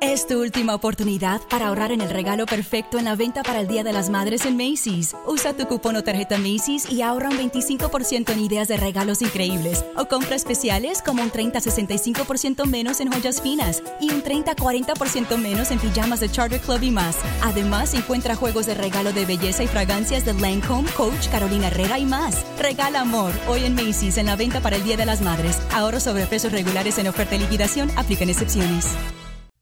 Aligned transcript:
Es 0.00 0.28
tu 0.28 0.40
última 0.40 0.76
oportunidad 0.76 1.40
para 1.50 1.66
ahorrar 1.66 1.90
en 1.90 2.00
el 2.00 2.10
regalo 2.10 2.46
perfecto 2.46 2.98
en 2.98 3.06
la 3.06 3.16
venta 3.16 3.42
para 3.42 3.60
el 3.60 3.66
Día 3.66 3.82
de 3.82 3.92
las 3.92 4.10
Madres 4.10 4.46
en 4.46 4.56
Macy's. 4.56 5.16
Usa 5.26 5.54
tu 5.54 5.66
cupón 5.66 5.96
o 5.96 6.04
tarjeta 6.04 6.38
Macy's 6.38 6.88
y 6.88 7.02
ahorra 7.02 7.30
un 7.30 7.36
25% 7.36 8.30
en 8.30 8.38
ideas 8.38 8.68
de 8.68 8.76
regalos 8.76 9.22
increíbles 9.22 9.84
o 9.96 10.06
compra 10.06 10.36
especiales 10.36 11.02
como 11.02 11.22
un 11.24 11.32
30-65% 11.32 12.66
menos 12.66 13.00
en 13.00 13.10
joyas 13.10 13.42
finas 13.42 13.82
y 14.00 14.12
un 14.12 14.22
30-40% 14.22 15.36
menos 15.36 15.72
en 15.72 15.80
pijamas 15.80 16.20
de 16.20 16.30
Charter 16.30 16.60
Club 16.60 16.82
y 16.82 16.92
más. 16.92 17.16
Además, 17.42 17.92
encuentra 17.94 18.36
juegos 18.36 18.66
de 18.66 18.74
regalo 18.74 19.12
de 19.12 19.26
belleza 19.26 19.64
y 19.64 19.66
fragancias 19.66 20.24
de 20.24 20.34
Lancome, 20.34 20.88
Coach, 20.92 21.28
Carolina 21.28 21.66
Herrera 21.66 21.98
y 21.98 22.04
más. 22.04 22.46
Regala 22.60 23.00
amor 23.00 23.32
hoy 23.48 23.64
en 23.64 23.74
Macy's 23.74 24.16
en 24.16 24.26
la 24.26 24.36
venta 24.36 24.60
para 24.60 24.76
el 24.76 24.84
Día 24.84 24.96
de 24.96 25.06
las 25.06 25.22
Madres. 25.22 25.58
Ahorro 25.72 25.98
sobre 25.98 26.26
precios 26.26 26.52
regulares 26.52 26.98
en 26.98 27.08
oferta 27.08 27.34
y 27.34 27.40
liquidación. 27.40 27.90
Aplican 27.96 28.30
excepciones. 28.30 28.86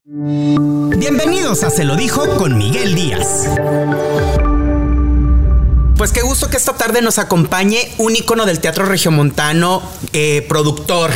Bienvenidos 0.09 1.65
a 1.65 1.71
Se 1.71 1.83
lo 1.83 1.97
dijo 1.97 2.37
con 2.37 2.57
Miguel 2.57 2.95
Díaz. 2.95 3.49
Pues 5.97 6.13
qué 6.13 6.23
gusto 6.23 6.49
que 6.49 6.57
esta 6.57 6.75
tarde 6.75 7.03
nos 7.03 7.19
acompañe 7.19 7.93
un 7.99 8.15
ícono 8.15 8.47
del 8.47 8.61
teatro 8.61 8.87
regiomontano, 8.87 9.83
eh, 10.13 10.47
productor, 10.49 11.11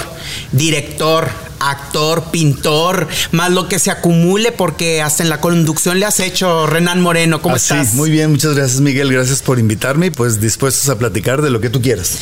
director, 0.51 1.29
actor, 1.60 2.32
pintor, 2.32 3.06
más 3.30 3.52
lo 3.52 3.68
que 3.68 3.79
se 3.79 3.92
acumule, 3.92 4.51
porque 4.51 5.01
hasta 5.02 5.23
en 5.23 5.29
la 5.29 5.41
conducción 5.41 6.01
le 6.01 6.07
has 6.07 6.18
hecho 6.18 6.66
Renan 6.66 7.01
Moreno. 7.01 7.41
¿Cómo 7.41 7.54
Así, 7.54 7.74
estás? 7.74 7.95
Muy 7.95 8.10
bien, 8.10 8.32
muchas 8.32 8.57
gracias 8.57 8.80
Miguel, 8.80 9.12
gracias 9.12 9.41
por 9.41 9.60
invitarme 9.60 10.07
y 10.07 10.10
pues 10.10 10.41
dispuestos 10.41 10.88
a 10.88 10.98
platicar 10.98 11.43
de 11.43 11.51
lo 11.51 11.60
que 11.60 11.70
tú 11.70 11.80
quieras. 11.80 12.18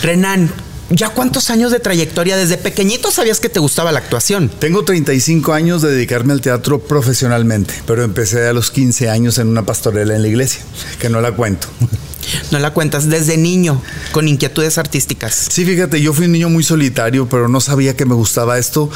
Renan, 0.00 0.50
¿ya 0.90 1.10
cuántos 1.10 1.50
años 1.50 1.72
de 1.72 1.80
trayectoria? 1.80 2.36
Desde 2.36 2.58
pequeñito 2.58 3.10
sabías 3.10 3.40
que 3.40 3.48
te 3.48 3.60
gustaba 3.60 3.92
la 3.92 3.98
actuación. 3.98 4.48
Tengo 4.48 4.84
35 4.84 5.52
años 5.52 5.82
de 5.82 5.90
dedicarme 5.90 6.32
al 6.32 6.40
teatro 6.40 6.78
profesionalmente, 6.78 7.74
pero 7.86 8.04
empecé 8.04 8.46
a 8.46 8.52
los 8.52 8.70
15 8.70 9.08
años 9.10 9.38
en 9.38 9.48
una 9.48 9.64
pastorela 9.64 10.14
en 10.14 10.22
la 10.22 10.28
iglesia, 10.28 10.62
que 10.98 11.08
no 11.08 11.20
la 11.20 11.32
cuento. 11.32 11.68
No 12.50 12.58
la 12.58 12.72
cuentas 12.72 13.08
desde 13.08 13.36
niño, 13.36 13.80
con 14.12 14.26
inquietudes 14.26 14.78
artísticas. 14.78 15.46
Sí, 15.50 15.64
fíjate, 15.64 16.00
yo 16.00 16.12
fui 16.12 16.26
un 16.26 16.32
niño 16.32 16.48
muy 16.48 16.64
solitario, 16.64 17.28
pero 17.28 17.48
no 17.48 17.60
sabía 17.60 17.96
que 17.96 18.04
me 18.04 18.14
gustaba 18.14 18.58
esto 18.58 18.90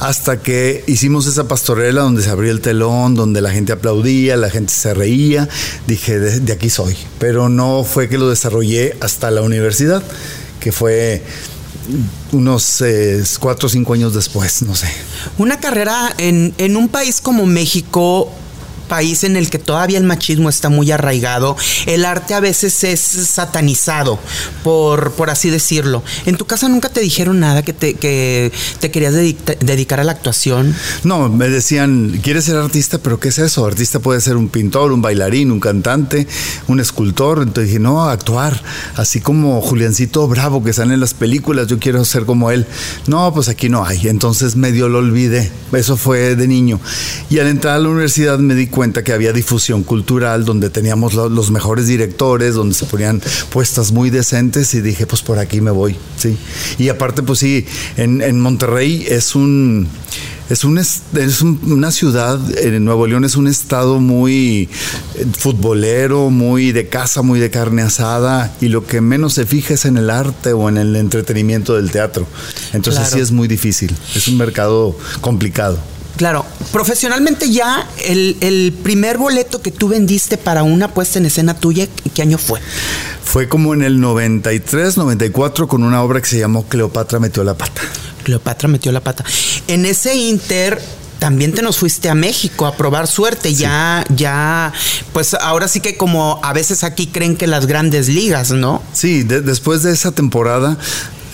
hasta 0.00 0.42
que 0.42 0.82
hicimos 0.88 1.26
esa 1.26 1.46
pastorela 1.46 2.02
donde 2.02 2.22
se 2.22 2.30
abría 2.30 2.50
el 2.50 2.60
telón, 2.60 3.14
donde 3.14 3.40
la 3.40 3.50
gente 3.50 3.72
aplaudía, 3.72 4.36
la 4.36 4.50
gente 4.50 4.72
se 4.72 4.94
reía. 4.94 5.48
Dije, 5.86 6.18
de, 6.18 6.40
de 6.40 6.52
aquí 6.52 6.70
soy. 6.70 6.96
Pero 7.18 7.48
no 7.48 7.84
fue 7.84 8.08
que 8.08 8.18
lo 8.18 8.28
desarrollé 8.28 8.96
hasta 9.00 9.30
la 9.30 9.42
universidad, 9.42 10.02
que 10.62 10.70
fue 10.70 11.22
unos 12.30 12.80
eh, 12.80 13.22
cuatro 13.40 13.66
o 13.66 13.68
cinco 13.68 13.94
años 13.94 14.14
después, 14.14 14.62
no 14.62 14.74
sé. 14.74 14.86
Una 15.38 15.58
carrera 15.58 16.14
en, 16.18 16.54
en 16.58 16.76
un 16.76 16.88
país 16.88 17.20
como 17.20 17.44
México 17.46 18.30
país 18.92 19.24
en 19.24 19.36
el 19.36 19.48
que 19.48 19.58
todavía 19.58 19.96
el 19.96 20.04
machismo 20.04 20.50
está 20.50 20.68
muy 20.68 20.90
arraigado, 20.90 21.56
el 21.86 22.04
arte 22.04 22.34
a 22.34 22.40
veces 22.40 22.84
es 22.84 23.00
satanizado, 23.00 24.18
por, 24.62 25.12
por 25.12 25.30
así 25.30 25.48
decirlo. 25.48 26.02
¿En 26.26 26.36
tu 26.36 26.44
casa 26.44 26.68
nunca 26.68 26.90
te 26.90 27.00
dijeron 27.00 27.40
nada 27.40 27.62
que 27.62 27.72
te, 27.72 27.94
que 27.94 28.52
te 28.80 28.90
querías 28.90 29.14
dedica- 29.14 29.54
dedicar 29.60 29.98
a 29.98 30.04
la 30.04 30.12
actuación? 30.12 30.74
No, 31.04 31.30
me 31.30 31.48
decían, 31.48 32.20
¿quieres 32.22 32.44
ser 32.44 32.56
artista? 32.56 32.98
¿Pero 32.98 33.18
qué 33.18 33.28
es 33.28 33.38
eso? 33.38 33.64
Artista 33.64 33.98
puede 33.98 34.20
ser 34.20 34.36
un 34.36 34.50
pintor, 34.50 34.92
un 34.92 35.00
bailarín, 35.00 35.50
un 35.52 35.60
cantante, 35.60 36.26
un 36.68 36.78
escultor. 36.78 37.38
Entonces 37.38 37.68
dije, 37.68 37.78
no, 37.78 38.04
actuar. 38.04 38.62
Así 38.96 39.20
como 39.22 39.62
Juliancito 39.62 40.28
Bravo 40.28 40.62
que 40.62 40.74
sale 40.74 40.92
en 40.92 41.00
las 41.00 41.14
películas, 41.14 41.66
yo 41.66 41.78
quiero 41.78 42.04
ser 42.04 42.26
como 42.26 42.50
él. 42.50 42.66
No, 43.06 43.32
pues 43.32 43.48
aquí 43.48 43.70
no 43.70 43.86
hay. 43.86 44.08
Entonces 44.08 44.54
medio 44.54 44.90
lo 44.90 44.98
olvidé. 44.98 45.50
Eso 45.72 45.96
fue 45.96 46.36
de 46.36 46.46
niño. 46.46 46.78
Y 47.30 47.38
al 47.38 47.46
entrar 47.46 47.76
a 47.76 47.78
la 47.78 47.88
universidad 47.88 48.38
me 48.38 48.54
di 48.54 48.66
cuenta 48.66 48.81
que 48.90 49.12
había 49.12 49.32
difusión 49.32 49.84
cultural, 49.84 50.44
donde 50.44 50.68
teníamos 50.70 51.14
lo- 51.14 51.28
los 51.28 51.50
mejores 51.50 51.86
directores, 51.86 52.54
donde 52.54 52.74
se 52.74 52.86
ponían 52.86 53.22
puestas 53.50 53.92
muy 53.92 54.10
decentes 54.10 54.74
y 54.74 54.80
dije, 54.80 55.06
pues 55.06 55.22
por 55.22 55.38
aquí 55.38 55.60
me 55.60 55.70
voy. 55.70 55.96
Sí. 56.16 56.36
Y 56.78 56.88
aparte, 56.88 57.22
pues 57.22 57.38
sí, 57.38 57.64
en, 57.96 58.20
en 58.22 58.40
Monterrey 58.40 59.06
es 59.08 59.34
un... 59.34 59.86
Es, 60.50 60.64
un, 60.64 60.76
es 60.76 61.00
es 61.14 61.40
un- 61.40 61.58
una 61.64 61.90
ciudad, 61.90 62.38
en 62.58 62.84
Nuevo 62.84 63.06
León 63.06 63.24
es 63.24 63.36
un 63.36 63.46
estado 63.46 64.00
muy 64.00 64.68
eh, 65.14 65.24
futbolero, 65.38 66.28
muy 66.28 66.72
de 66.72 66.88
casa, 66.88 67.22
muy 67.22 67.40
de 67.40 67.50
carne 67.50 67.80
asada, 67.82 68.54
y 68.60 68.68
lo 68.68 68.84
que 68.86 69.00
menos 69.00 69.32
se 69.34 69.46
fija 69.46 69.74
es 69.74 69.86
en 69.86 69.96
el 69.96 70.10
arte 70.10 70.52
o 70.52 70.68
en 70.68 70.76
el 70.76 70.94
entretenimiento 70.96 71.76
del 71.76 71.90
teatro. 71.90 72.26
Entonces 72.74 73.00
Claro. 73.02 73.16
sí 73.16 73.20
es 73.22 73.30
muy 73.30 73.48
difícil, 73.48 73.94
es 74.14 74.28
un 74.28 74.36
mercado 74.36 74.94
complicado. 75.22 75.78
Claro, 76.16 76.44
profesionalmente 76.72 77.50
ya 77.50 77.86
el, 78.04 78.36
el 78.40 78.72
primer 78.82 79.18
boleto 79.18 79.62
que 79.62 79.70
tú 79.70 79.88
vendiste 79.88 80.36
para 80.38 80.62
una 80.62 80.88
puesta 80.88 81.18
en 81.18 81.26
escena 81.26 81.54
tuya, 81.54 81.88
¿qué 82.14 82.22
año 82.22 82.38
fue? 82.38 82.60
Fue 83.24 83.48
como 83.48 83.72
en 83.74 83.82
el 83.82 84.00
93, 84.00 84.96
94 84.98 85.66
con 85.68 85.82
una 85.82 86.02
obra 86.02 86.20
que 86.20 86.28
se 86.28 86.38
llamó 86.38 86.64
Cleopatra 86.68 87.18
metió 87.18 87.42
la 87.44 87.54
pata. 87.54 87.80
Cleopatra 88.24 88.68
metió 88.68 88.92
la 88.92 89.00
pata. 89.00 89.24
En 89.68 89.84
ese 89.86 90.14
inter 90.14 90.80
también 91.18 91.52
te 91.52 91.62
nos 91.62 91.78
fuiste 91.78 92.08
a 92.10 92.14
México 92.14 92.66
a 92.66 92.76
probar 92.76 93.06
suerte. 93.06 93.54
Ya, 93.54 94.04
ya, 94.14 94.72
pues 95.12 95.34
ahora 95.34 95.66
sí 95.68 95.80
que 95.80 95.96
como 95.96 96.40
a 96.42 96.52
veces 96.52 96.84
aquí 96.84 97.06
creen 97.06 97.36
que 97.36 97.46
las 97.46 97.66
grandes 97.66 98.08
ligas, 98.08 98.50
¿no? 98.50 98.82
Sí, 98.92 99.22
de- 99.22 99.40
después 99.40 99.82
de 99.82 99.92
esa 99.92 100.12
temporada, 100.12 100.76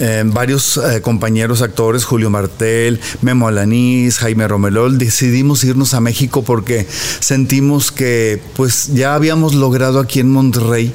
eh, 0.00 0.22
varios 0.26 0.76
eh, 0.76 1.00
compañeros 1.00 1.62
actores, 1.62 2.04
Julio 2.04 2.30
Martel, 2.30 3.00
Memo 3.20 3.48
Alanís, 3.48 4.18
Jaime 4.18 4.46
Romelol, 4.46 4.98
decidimos 4.98 5.64
irnos 5.64 5.94
a 5.94 6.00
México 6.00 6.42
porque 6.44 6.86
sentimos 7.20 7.90
que 7.90 8.40
pues 8.56 8.94
ya 8.94 9.14
habíamos 9.14 9.54
logrado 9.54 9.98
aquí 10.00 10.20
en 10.20 10.30
Monterrey 10.30 10.94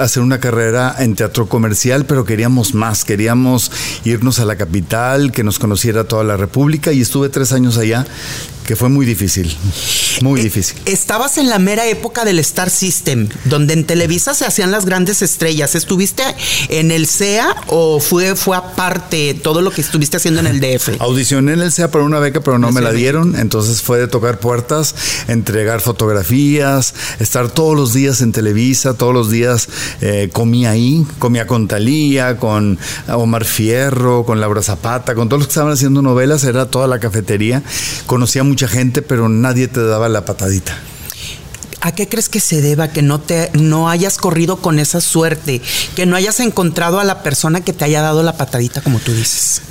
hacer 0.00 0.22
una 0.22 0.40
carrera 0.40 0.94
en 0.98 1.14
teatro 1.14 1.48
comercial, 1.48 2.04
pero 2.04 2.24
queríamos 2.24 2.74
más, 2.74 3.04
queríamos 3.04 3.70
irnos 4.04 4.40
a 4.40 4.44
la 4.44 4.56
capital, 4.56 5.32
que 5.32 5.44
nos 5.44 5.58
conociera 5.58 6.04
toda 6.04 6.24
la 6.24 6.36
República 6.36 6.92
y 6.92 7.00
estuve 7.00 7.28
tres 7.28 7.52
años 7.52 7.78
allá, 7.78 8.04
que 8.70 8.76
fue 8.76 8.88
muy 8.88 9.04
difícil, 9.04 9.52
muy 10.22 10.38
Eh, 10.38 10.44
difícil. 10.44 10.78
Estabas 10.84 11.38
en 11.38 11.48
la 11.48 11.58
mera 11.58 11.88
época 11.88 12.24
del 12.24 12.38
Star 12.38 12.70
System, 12.70 13.28
donde 13.46 13.74
en 13.74 13.84
Televisa 13.84 14.32
se 14.32 14.46
hacían 14.46 14.70
las 14.70 14.84
grandes 14.86 15.22
estrellas. 15.22 15.74
¿Estuviste 15.74 16.22
en 16.68 16.92
el 16.92 17.08
CEA 17.08 17.56
o 17.66 17.98
fue, 17.98 18.36
fue 18.36 18.56
aparte 18.56 19.34
todo 19.34 19.60
lo 19.60 19.72
que 19.72 19.80
estuviste 19.80 20.18
haciendo 20.18 20.38
en 20.38 20.46
el 20.46 20.60
DF? 20.60 20.90
Audicioné 21.00 21.54
en 21.54 21.62
el 21.62 21.72
SEA 21.72 21.90
para 21.90 22.04
una 22.04 22.20
beca, 22.20 22.42
pero 22.42 22.60
no 22.60 22.70
me 22.70 22.80
la 22.80 22.90
CEA. 22.90 22.98
dieron. 23.00 23.34
Entonces 23.34 23.82
fue 23.82 23.98
de 23.98 24.06
tocar 24.06 24.38
puertas, 24.38 24.94
entregar 25.26 25.80
fotografías, 25.80 26.94
estar 27.18 27.50
todos 27.50 27.74
los 27.74 27.92
días 27.92 28.20
en 28.20 28.30
Televisa, 28.30 28.94
todos 28.94 29.12
los 29.12 29.32
días 29.32 29.68
eh, 30.00 30.30
comía 30.32 30.70
ahí, 30.70 31.04
comía 31.18 31.48
con 31.48 31.66
Talía, 31.66 32.36
con 32.36 32.78
Omar 33.08 33.44
Fierro, 33.44 34.24
con 34.24 34.40
Laura 34.40 34.62
Zapata, 34.62 35.16
con 35.16 35.28
todos 35.28 35.40
los 35.40 35.48
que 35.48 35.52
estaban 35.54 35.72
haciendo 35.72 36.02
novelas, 36.02 36.44
era 36.44 36.66
toda 36.66 36.86
la 36.86 37.00
cafetería. 37.00 37.64
Conocía 38.06 38.42
a 38.42 38.44
mucha 38.60 38.68
gente, 38.74 39.00
pero 39.00 39.30
nadie 39.30 39.68
te 39.68 39.82
daba 39.82 40.10
la 40.10 40.26
patadita. 40.26 40.76
¿A 41.80 41.92
qué 41.94 42.10
crees 42.10 42.28
que 42.28 42.40
se 42.40 42.60
deba 42.60 42.88
que 42.88 43.00
no 43.00 43.18
te 43.18 43.50
no 43.54 43.88
hayas 43.88 44.18
corrido 44.18 44.58
con 44.58 44.78
esa 44.78 45.00
suerte, 45.00 45.62
que 45.96 46.04
no 46.04 46.14
hayas 46.14 46.40
encontrado 46.40 47.00
a 47.00 47.04
la 47.04 47.22
persona 47.22 47.62
que 47.62 47.72
te 47.72 47.86
haya 47.86 48.02
dado 48.02 48.22
la 48.22 48.36
patadita 48.36 48.82
como 48.82 48.98
tú 48.98 49.14
dices? 49.14 49.62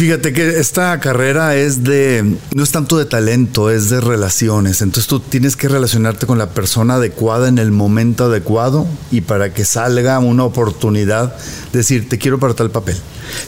Fíjate 0.00 0.32
que 0.32 0.58
esta 0.58 0.98
carrera 0.98 1.56
es 1.56 1.84
de, 1.84 2.24
no 2.54 2.62
es 2.62 2.70
tanto 2.72 2.96
de 2.96 3.04
talento, 3.04 3.68
es 3.68 3.90
de 3.90 4.00
relaciones. 4.00 4.80
Entonces 4.80 5.06
tú 5.06 5.20
tienes 5.20 5.56
que 5.56 5.68
relacionarte 5.68 6.24
con 6.24 6.38
la 6.38 6.54
persona 6.54 6.94
adecuada 6.94 7.48
en 7.48 7.58
el 7.58 7.70
momento 7.70 8.24
adecuado 8.24 8.86
y 9.10 9.20
para 9.20 9.52
que 9.52 9.66
salga 9.66 10.18
una 10.20 10.44
oportunidad, 10.44 11.36
decir, 11.74 12.08
te 12.08 12.16
quiero 12.16 12.40
para 12.40 12.54
tal 12.54 12.70
papel. 12.70 12.96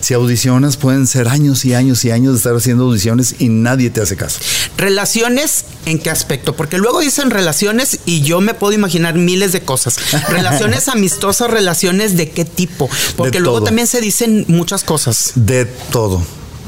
Si 0.01 0.13
audicionas, 0.13 0.77
pueden 0.77 1.07
ser 1.07 1.27
años 1.29 1.65
y 1.65 1.73
años 1.73 2.05
y 2.05 2.11
años 2.11 2.35
de 2.35 2.37
estar 2.37 2.55
haciendo 2.55 2.84
audiciones 2.84 3.37
y 3.39 3.49
nadie 3.49 3.89
te 3.89 4.03
hace 4.03 4.19
caso. 4.19 4.39
Relaciones, 4.77 5.65
¿en 5.87 6.01
qué 6.01 6.10
aspecto? 6.10 6.55
Porque 6.55 6.77
luego 6.77 7.01
dicen 7.01 7.31
relaciones 7.31 8.01
y 8.05 8.21
yo 8.21 8.43
me 8.43 8.53
puedo 8.53 8.75
imaginar 8.75 9.15
miles 9.15 9.53
de 9.53 9.63
cosas. 9.63 9.97
Relaciones 10.28 10.89
amistosas, 10.89 11.51
relaciones 11.51 12.19
de 12.19 12.28
qué 12.28 12.45
tipo. 12.45 12.91
Porque 13.16 13.39
De 13.39 13.41
luego 13.41 13.60
todo. 13.60 13.65
también 13.69 13.87
se 13.87 14.03
dicen 14.03 14.45
muchas 14.48 14.84
cosas. 14.84 15.33
De 15.34 15.65
todo. 15.65 16.22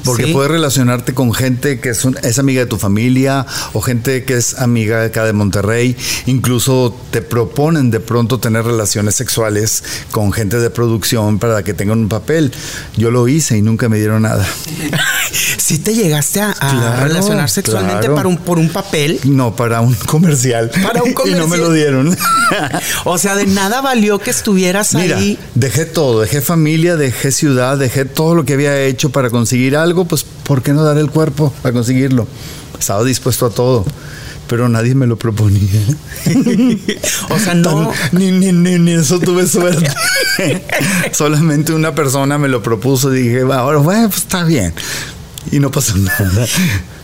Porque 0.04 0.24
Sí. 0.26 0.32
puedes 0.32 0.50
relacionarte 0.50 1.14
con 1.14 1.32
gente 1.32 1.80
que 1.80 1.90
es, 1.90 2.04
un- 2.04 2.16
es 2.22 2.38
amiga 2.38 2.60
de 2.60 2.66
tu 2.66 2.76
familia 2.78 3.46
o 3.72 3.80
gente 3.80 4.24
que 4.24 4.34
es 4.36 4.58
amiga 4.58 5.02
acá 5.04 5.24
de 5.24 5.32
Monterrey. 5.32 5.96
Incluso 6.26 6.94
te 7.10 7.22
proponen 7.22 7.90
de 7.90 8.00
pronto 8.00 8.38
tener 8.38 8.64
relaciones 8.64 9.14
sexuales 9.14 9.82
con 10.10 10.32
gente 10.32 10.58
de 10.58 10.70
producción 10.70 11.38
para 11.38 11.62
que 11.62 11.74
tengan 11.74 11.98
un 12.00 12.08
papel. 12.08 12.52
Yo 12.96 13.10
lo 13.10 13.28
hice 13.28 13.56
y 13.56 13.62
nunca 13.62 13.88
me 13.88 13.98
dieron 13.98 14.22
nada. 14.22 14.46
Si 15.56 15.78
te 15.78 15.94
llegaste 15.94 16.40
a, 16.40 16.50
a 16.50 16.54
Claro, 16.54 17.04
relacionar 17.08 17.48
sexualmente 17.50 18.00
claro. 18.00 18.14
para 18.16 18.28
un, 18.28 18.36
por 18.36 18.58
un 18.58 18.68
papel. 18.68 19.18
No, 19.24 19.56
para 19.56 19.80
un 19.80 19.94
comercial. 19.94 20.70
Para 20.82 21.02
un 21.02 21.10
y 21.24 21.30
no 21.30 21.48
me 21.48 21.56
comercial. 21.56 21.60
lo 21.60 21.72
dieron. 21.72 22.16
O 23.04 23.18
sea, 23.18 23.34
de 23.34 23.46
nada 23.46 23.80
valió 23.80 24.18
que 24.18 24.30
estuvieras 24.30 24.94
Mira, 24.94 25.16
ahí. 25.16 25.38
dejé 25.54 25.86
todo, 25.86 26.20
dejé 26.20 26.40
familia, 26.40 26.96
dejé 26.96 27.32
ciudad, 27.32 27.78
dejé 27.78 28.04
todo 28.04 28.34
lo 28.34 28.44
que 28.44 28.52
había 28.54 28.78
hecho 28.82 29.10
para 29.10 29.30
conseguir 29.30 29.76
algo, 29.76 29.93
pues 30.04 30.24
¿por 30.24 30.62
qué 30.62 30.72
no 30.72 30.82
dar 30.82 30.98
el 30.98 31.10
cuerpo 31.10 31.52
para 31.62 31.72
conseguirlo? 31.72 32.26
Estaba 32.78 33.04
dispuesto 33.04 33.46
a 33.46 33.50
todo 33.50 33.84
pero 34.48 34.68
nadie 34.68 34.94
me 34.94 35.06
lo 35.06 35.16
proponía. 35.16 35.80
o 37.30 37.38
sea, 37.38 37.54
no. 37.54 37.92
ni, 38.12 38.30
ni, 38.30 38.52
ni, 38.52 38.92
eso 38.92 39.18
tuve 39.18 39.46
suerte. 39.46 39.90
Solamente 41.12 41.72
una 41.72 41.94
persona 41.94 42.38
me 42.38 42.48
lo 42.48 42.62
propuso 42.62 43.14
y 43.14 43.22
dije, 43.22 43.40
ahora, 43.40 43.78
bueno, 43.78 44.08
pues 44.08 44.22
está 44.22 44.44
bien. 44.44 44.74
Y 45.50 45.60
no 45.60 45.70
pasó 45.70 45.96
nada. 45.96 46.46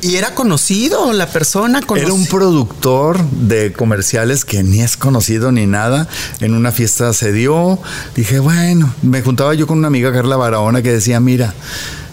¿Y 0.00 0.16
era 0.16 0.34
conocido 0.34 1.12
la 1.12 1.26
persona? 1.26 1.80
Era 1.94 2.12
un 2.12 2.26
productor 2.26 3.22
de 3.30 3.72
comerciales 3.72 4.46
que 4.46 4.62
ni 4.62 4.80
es 4.80 4.96
conocido 4.96 5.52
ni 5.52 5.66
nada. 5.66 6.08
En 6.40 6.54
una 6.54 6.72
fiesta 6.72 7.12
se 7.12 7.32
dio. 7.32 7.78
Dije, 8.16 8.38
bueno, 8.38 8.94
me 9.02 9.20
juntaba 9.20 9.52
yo 9.54 9.66
con 9.66 9.78
una 9.78 9.88
amiga, 9.88 10.10
Carla 10.12 10.36
Barahona, 10.36 10.80
que 10.82 10.90
decía, 10.90 11.20
mira, 11.20 11.52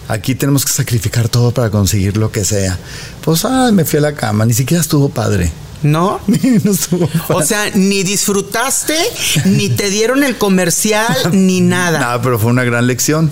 aquí 0.08 0.34
tenemos 0.34 0.64
que 0.64 0.72
sacrificar 0.72 1.28
todo 1.28 1.52
para 1.52 1.70
conseguir 1.70 2.16
lo 2.16 2.32
que 2.32 2.44
sea. 2.44 2.78
Pues, 3.24 3.44
ah, 3.44 3.70
me 3.72 3.84
fui 3.84 3.98
a 3.98 4.02
la 4.02 4.14
cama, 4.14 4.44
ni 4.44 4.54
siquiera 4.54 4.80
estuvo 4.80 5.08
padre. 5.08 5.52
¿No? 5.82 6.20
no 6.64 6.72
estuvo 6.72 7.08
o 7.28 7.42
sea, 7.42 7.70
ni 7.74 8.02
disfrutaste, 8.02 8.96
ni 9.44 9.68
te 9.68 9.90
dieron 9.90 10.24
el 10.24 10.36
comercial, 10.36 11.16
ni 11.32 11.60
nada. 11.60 12.00
Nada, 12.00 12.22
pero 12.22 12.38
fue 12.38 12.50
una 12.50 12.64
gran 12.64 12.86
lección. 12.86 13.30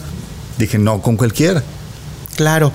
Dije, 0.58 0.78
no 0.78 1.02
con 1.02 1.16
cualquiera. 1.16 1.64
Claro. 2.36 2.72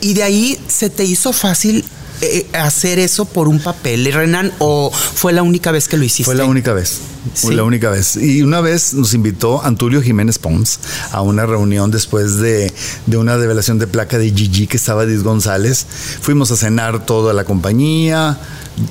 Y 0.00 0.14
de 0.14 0.22
ahí 0.22 0.58
se 0.66 0.90
te 0.90 1.04
hizo 1.04 1.32
fácil 1.32 1.84
eh, 2.22 2.46
hacer 2.52 3.00
eso 3.00 3.24
por 3.24 3.48
un 3.48 3.58
papel, 3.58 4.10
Renan, 4.12 4.52
o 4.58 4.92
fue 4.92 5.32
la 5.32 5.42
única 5.42 5.72
vez 5.72 5.88
que 5.88 5.96
lo 5.96 6.04
hiciste? 6.04 6.24
Fue 6.24 6.36
la 6.36 6.44
única 6.44 6.72
vez. 6.72 7.00
Fue 7.34 7.52
la 7.52 7.64
única 7.64 7.90
vez. 7.90 8.14
Y 8.14 8.42
una 8.42 8.60
vez 8.60 8.94
nos 8.94 9.12
invitó 9.12 9.60
Antulio 9.64 10.00
Jiménez 10.00 10.38
Pons 10.38 10.78
a 11.10 11.20
una 11.20 11.46
reunión 11.46 11.90
después 11.90 12.36
de, 12.36 12.72
de 13.06 13.16
una 13.16 13.36
revelación 13.36 13.80
de 13.80 13.88
placa 13.88 14.18
de 14.18 14.30
Gigi 14.30 14.68
que 14.68 14.76
estaba 14.76 15.04
Diz 15.04 15.24
González. 15.24 15.84
Fuimos 16.20 16.52
a 16.52 16.56
cenar 16.56 17.04
toda 17.06 17.32
la 17.34 17.42
compañía. 17.42 18.38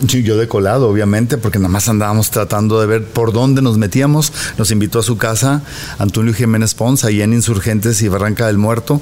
Yo 0.01 0.37
de 0.37 0.47
colado, 0.49 0.89
obviamente, 0.89 1.37
porque 1.37 1.57
nada 1.57 1.69
más 1.69 1.87
andábamos 1.87 2.31
tratando 2.31 2.81
de 2.81 2.85
ver 2.85 3.05
por 3.05 3.31
dónde 3.31 3.61
nos 3.61 3.77
metíamos. 3.77 4.33
Nos 4.57 4.71
invitó 4.71 4.99
a 4.99 5.03
su 5.03 5.17
casa 5.17 5.61
Antulio 5.99 6.33
Jiménez 6.33 6.73
Pons, 6.73 7.05
ahí 7.05 7.21
en 7.21 7.31
Insurgentes 7.31 8.01
y 8.01 8.09
Barranca 8.09 8.47
del 8.47 8.57
Muerto 8.57 9.01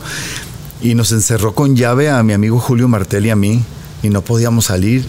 y 0.82 0.96
nos 0.96 1.12
encerró 1.12 1.54
con 1.54 1.76
llave 1.76 2.10
a 2.10 2.24
mi 2.24 2.34
amigo 2.34 2.60
Julio 2.60 2.88
Martel 2.88 3.26
y 3.26 3.30
a 3.32 3.36
mí 3.36 3.64
y 4.04 4.10
no 4.10 4.22
podíamos 4.22 4.66
salir 4.66 5.06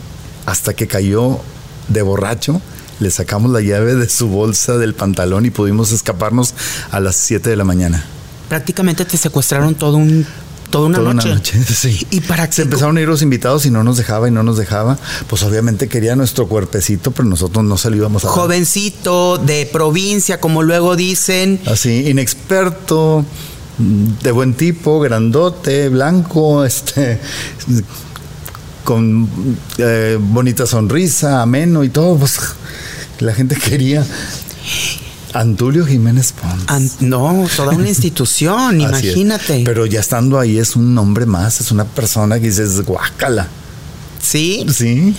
hasta 0.47 0.75
que 0.75 0.87
cayó 0.87 1.41
de 1.89 2.03
borracho. 2.03 2.61
Le 2.99 3.11
sacamos 3.11 3.51
la 3.51 3.61
llave 3.61 3.95
de 3.95 4.09
su 4.09 4.29
bolsa 4.29 4.77
del 4.77 4.95
pantalón 4.95 5.47
y 5.47 5.51
pudimos 5.51 5.93
escaparnos 5.93 6.55
a 6.91 7.01
las 7.01 7.17
7 7.17 7.49
de 7.49 7.57
la 7.57 7.65
mañana. 7.65 8.05
Prácticamente 8.49 9.05
te 9.05 9.17
secuestraron 9.17 9.75
todo 9.75 9.97
un 9.97 10.27
toda 10.71 10.87
una 10.87 10.99
toda 10.99 11.15
noche. 11.15 11.29
Una 11.29 11.37
noche 11.37 11.63
sí. 11.75 12.07
Y 12.11 12.21
para 12.21 12.51
se 12.51 12.63
empezaron 12.63 12.97
a 12.97 13.01
ir 13.01 13.09
los 13.09 13.23
invitados 13.23 13.67
y 13.67 13.71
no 13.71 13.83
nos 13.85 13.97
dejaba 13.97 14.29
y 14.29 14.31
no 14.31 14.43
nos 14.43 14.57
dejaba. 14.57 14.99
Pues 15.29 15.43
obviamente 15.43 15.89
quería 15.89 16.17
nuestro 16.17 16.47
cuerpecito, 16.47 17.11
pero 17.11 17.29
nosotros 17.29 17.65
no 17.65 17.77
salíamos 17.77 18.25
a 18.25 18.29
Jovencito, 18.29 19.39
de 19.39 19.69
provincia, 19.71 20.41
como 20.41 20.63
luego 20.63 20.97
dicen. 20.97 21.61
Así, 21.67 22.09
inexperto, 22.09 23.25
de 23.79 24.33
buen 24.33 24.55
tipo, 24.55 25.01
grandote, 25.01 25.89
blanco, 25.89 26.65
este, 26.65 27.21
con 28.85 29.29
eh, 29.79 30.19
bonita 30.21 30.67
sonrisa, 30.67 31.43
ameno 31.43 31.85
y 31.85 31.89
todo, 31.89 32.17
pues 32.17 32.39
la 33.21 33.33
gente 33.35 33.57
quería. 33.65 34.05
Antulio 35.33 35.87
Jiménez 35.87 36.33
Pons. 36.33 37.01
no, 37.03 37.47
toda 37.57 37.71
una 37.71 37.89
institución, 37.97 38.81
imagínate. 38.81 39.63
Pero 39.65 39.87
ya 39.87 40.01
estando 40.01 40.39
ahí 40.41 40.59
es 40.59 40.75
un 40.75 40.95
nombre 40.95 41.25
más, 41.25 41.61
es 41.61 41.71
una 41.71 41.85
persona 41.85 42.41
que 42.41 42.47
dices, 42.47 42.81
guácala. 42.85 43.47
¿Sí? 44.21 44.67
Sí. 44.75 45.15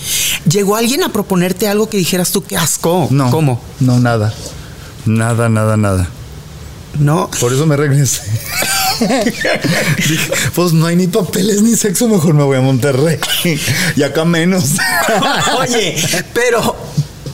¿Llegó 0.48 0.76
alguien 0.76 1.02
a 1.02 1.12
proponerte 1.12 1.66
algo 1.66 1.88
que 1.88 1.96
dijeras 1.96 2.30
tú, 2.30 2.44
qué 2.44 2.56
asco? 2.56 3.08
No. 3.10 3.30
¿Cómo? 3.30 3.60
No, 3.80 3.98
nada. 3.98 4.32
Nada, 5.06 5.48
nada, 5.48 5.76
nada. 5.76 6.08
No. 6.98 7.28
Por 7.40 7.52
eso 7.52 7.66
me 7.66 7.76
regresé. 7.76 8.22
pues 10.54 10.72
no 10.72 10.86
hay 10.86 10.96
ni 10.96 11.06
papeles 11.06 11.62
ni 11.62 11.76
sexo, 11.76 12.08
mejor 12.08 12.34
me 12.34 12.44
voy 12.44 12.58
a 12.58 12.60
Monterrey. 12.60 13.18
y 13.96 14.02
acá 14.02 14.24
menos. 14.24 14.76
Oye, 15.58 15.96
pero 16.32 16.76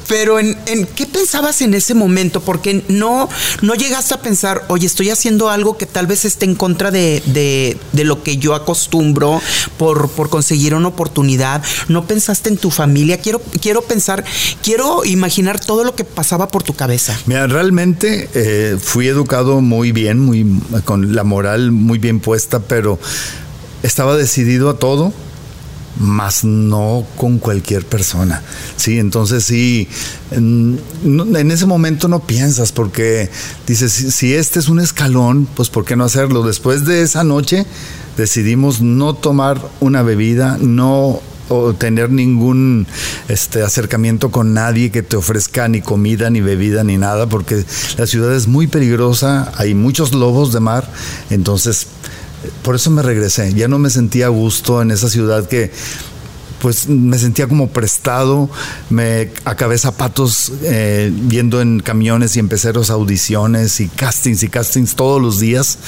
pero 0.08 0.40
en, 0.40 0.56
qué 0.96 1.06
pensabas 1.06 1.60
en 1.62 1.75
ese 1.75 1.94
momento, 1.94 2.40
porque 2.40 2.82
no, 2.88 3.28
no 3.62 3.75
llegaste 3.75 4.14
a 4.14 4.22
pensar, 4.22 4.64
oye, 4.69 4.87
estoy 4.87 5.10
haciendo 5.10 5.50
algo 5.50 5.76
que 5.76 5.87
tal 5.87 6.06
vez 6.06 6.25
esté 6.25 6.46
en 6.46 6.55
contra 6.55 6.90
de, 6.90 7.22
de, 7.26 8.05
lo 8.05 8.22
que 8.22 8.38
yo 8.38 8.55
acostumbro 8.55 9.40
por, 9.76 10.08
por, 10.10 10.31
conseguir 10.31 10.75
una 10.75 10.88
oportunidad. 10.88 11.62
No 11.88 12.06
pensaste 12.06 12.49
en 12.49 12.56
tu 12.56 12.70
familia. 12.70 13.20
Quiero, 13.20 13.40
quiero 13.60 13.82
pensar, 13.82 14.25
quiero 14.62 15.05
imaginar 15.05 15.60
todo 15.60 15.84
lo 15.84 15.94
que 15.94 16.05
pasaba 16.05 16.49
por 16.49 16.62
tu 16.62 16.75
cabeza. 16.75 17.19
Mira, 17.26 17.46
realmente 17.46 18.31
eh, 18.34 18.78
fui 18.81 19.08
educado 19.08 19.61
muy 19.61 19.93
bien, 19.93 20.20
muy 20.20 20.46
con 20.84 21.14
la 21.14 21.25
moral 21.25 21.70
muy 21.70 21.99
bien 21.99 22.20
puesta, 22.20 22.61
pero 22.61 22.99
estaba 23.82 24.16
decidido 24.16 24.70
a 24.70 24.78
todo 24.78 25.12
más 25.98 26.44
no 26.44 27.04
con 27.16 27.38
cualquier 27.38 27.84
persona. 27.84 28.42
Sí, 28.76 28.98
entonces 28.98 29.44
sí, 29.44 29.88
en, 30.30 30.80
ese 31.50 31.66
momento 31.66 32.08
no 32.08 32.20
piensas 32.20 32.72
porque 32.72 33.30
dices, 33.66 33.92
si, 33.92 34.34
este 34.34 34.58
es 34.58 34.68
un 34.68 34.80
escalón, 34.80 35.48
pues 35.54 35.68
¿por 35.68 35.84
qué 35.84 35.96
no 35.96 36.04
hacerlo? 36.04 36.42
Después 36.42 36.84
de 36.84 37.02
esa 37.02 37.24
noche 37.24 37.66
decidimos 38.16 38.80
no 38.80 39.14
tomar 39.14 39.60
una 39.80 40.02
bebida, 40.02 40.58
no 40.60 41.20
tener 41.78 42.10
ningún 42.10 42.86
este 43.28 43.62
acercamiento 43.62 44.30
con 44.30 44.52
nadie 44.52 44.90
que 44.90 45.02
te 45.02 45.16
ofrezca 45.16 45.66
ni 45.68 45.80
comida 45.80 46.28
ni 46.28 46.42
bebida 46.42 46.84
ni 46.84 46.98
nada 46.98 47.26
porque 47.26 47.64
la 47.96 48.06
ciudad 48.06 48.34
es 48.34 48.48
muy 48.48 48.66
peligrosa, 48.66 49.50
hay 49.56 49.74
muchos 49.74 50.12
lobos 50.12 50.52
de 50.52 50.60
mar, 50.60 50.90
entonces 51.30 51.86
por 52.62 52.75
eso 52.75 52.90
me 52.90 53.02
regresé. 53.02 53.52
Ya 53.55 53.69
no 53.69 53.79
me 53.79 53.90
sentía 53.90 54.26
a 54.26 54.31
gusto 54.31 54.82
en 54.82 54.90
esa 54.90 55.08
ciudad 55.08 55.46
que 55.49 55.70
pues 56.60 56.88
me 56.88 57.19
sentía 57.19 57.46
como 57.46 57.69
prestado, 57.69 58.50
me 58.90 59.31
acabé 59.44 59.78
zapatos 59.78 60.52
eh, 60.62 61.12
viendo 61.12 61.60
en 61.60 61.81
camiones 61.81 62.37
y 62.37 62.40
en 62.40 62.49
peceros 62.49 62.90
audiciones 62.90 63.81
y 63.81 63.88
castings 63.88 64.43
y 64.43 64.49
castings 64.49 64.94
todos 64.94 65.20
los 65.20 65.40
días. 65.40 65.78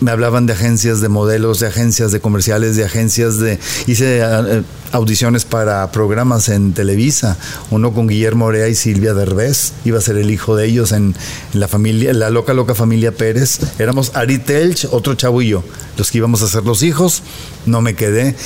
Me 0.00 0.10
hablaban 0.10 0.46
de 0.46 0.52
agencias 0.52 1.00
de 1.00 1.08
modelos, 1.08 1.60
de 1.60 1.68
agencias 1.68 2.12
de 2.12 2.20
comerciales, 2.20 2.76
de 2.76 2.84
agencias 2.84 3.38
de... 3.38 3.58
Hice 3.86 4.20
eh, 4.20 4.62
audiciones 4.92 5.44
para 5.44 5.90
programas 5.90 6.48
en 6.48 6.72
Televisa, 6.72 7.36
uno 7.70 7.92
con 7.92 8.06
Guillermo 8.06 8.46
Orea 8.46 8.68
y 8.68 8.76
Silvia 8.76 9.12
Derbez, 9.12 9.72
iba 9.84 9.98
a 9.98 10.00
ser 10.00 10.16
el 10.16 10.30
hijo 10.30 10.54
de 10.54 10.66
ellos 10.66 10.92
en, 10.92 11.14
en 11.52 11.60
la 11.60 11.66
familia, 11.66 12.12
la 12.12 12.30
loca 12.30 12.54
loca 12.54 12.74
familia 12.76 13.10
Pérez. 13.10 13.58
Éramos 13.80 14.12
Ari 14.14 14.38
Telch, 14.38 14.86
otro 14.92 15.14
chavo 15.14 15.42
y 15.42 15.48
yo, 15.48 15.64
los 15.96 16.10
que 16.10 16.18
íbamos 16.18 16.42
a 16.42 16.48
ser 16.48 16.64
los 16.64 16.82
hijos, 16.82 17.22
no 17.66 17.80
me 17.80 17.94
quedé. 17.94 18.36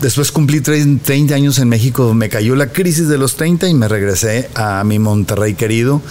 Después 0.00 0.30
cumplí 0.30 0.60
30 0.60 1.34
años 1.34 1.58
en 1.58 1.68
México, 1.68 2.12
me 2.12 2.28
cayó 2.28 2.54
la 2.54 2.68
crisis 2.68 3.08
de 3.08 3.16
los 3.16 3.36
30 3.36 3.68
y 3.68 3.74
me 3.74 3.88
regresé 3.88 4.50
a 4.54 4.84
mi 4.84 4.98
Monterrey 4.98 5.54
querido 5.54 6.02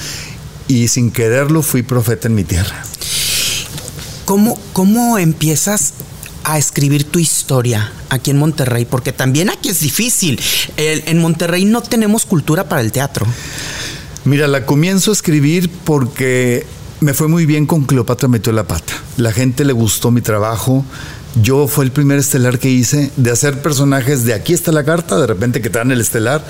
y 0.67 0.87
sin 0.87 1.11
quererlo 1.11 1.61
fui 1.61 1.83
profeta 1.83 2.27
en 2.27 2.35
mi 2.35 2.43
tierra. 2.43 2.83
¿Cómo, 4.25 4.59
cómo 4.73 5.19
empiezas 5.19 5.93
a 6.43 6.57
escribir 6.57 7.03
tu 7.03 7.19
historia 7.19 7.91
aquí 8.09 8.31
en 8.31 8.37
Monterrey? 8.37 8.85
Porque 8.85 9.11
también 9.11 9.51
aquí 9.51 9.69
es 9.69 9.81
difícil. 9.81 10.39
en 10.77 11.19
Monterrey 11.19 11.65
no 11.65 11.81
tenemos 11.81 12.25
cultura 12.25 12.67
para 12.67 12.81
el 12.81 12.91
teatro. 12.91 13.27
Mira, 14.25 14.47
la 14.47 14.65
comienzo 14.65 15.11
a 15.11 15.13
escribir 15.13 15.69
porque 15.83 16.65
me 17.01 17.13
fue 17.13 17.27
muy 17.27 17.45
bien 17.45 17.67
con 17.67 17.83
Cleopatra 17.83 18.27
metió 18.27 18.51
la 18.51 18.63
pata. 18.63 18.93
La 19.17 19.31
gente 19.31 19.63
le 19.63 19.73
gustó 19.73 20.09
mi 20.09 20.21
trabajo, 20.21 20.83
yo 21.41 21.67
fue 21.67 21.85
el 21.85 21.91
primer 21.91 22.19
estelar 22.19 22.59
que 22.59 22.69
hice 22.69 23.11
de 23.17 23.31
hacer 23.31 23.61
personajes 23.61 24.23
de 24.23 24.33
aquí 24.33 24.53
está 24.53 24.71
la 24.71 24.83
carta, 24.83 25.19
de 25.19 25.27
repente 25.27 25.61
que 25.61 25.69
te 25.69 25.79
dan 25.79 25.91
el 25.91 26.01
estelar. 26.01 26.43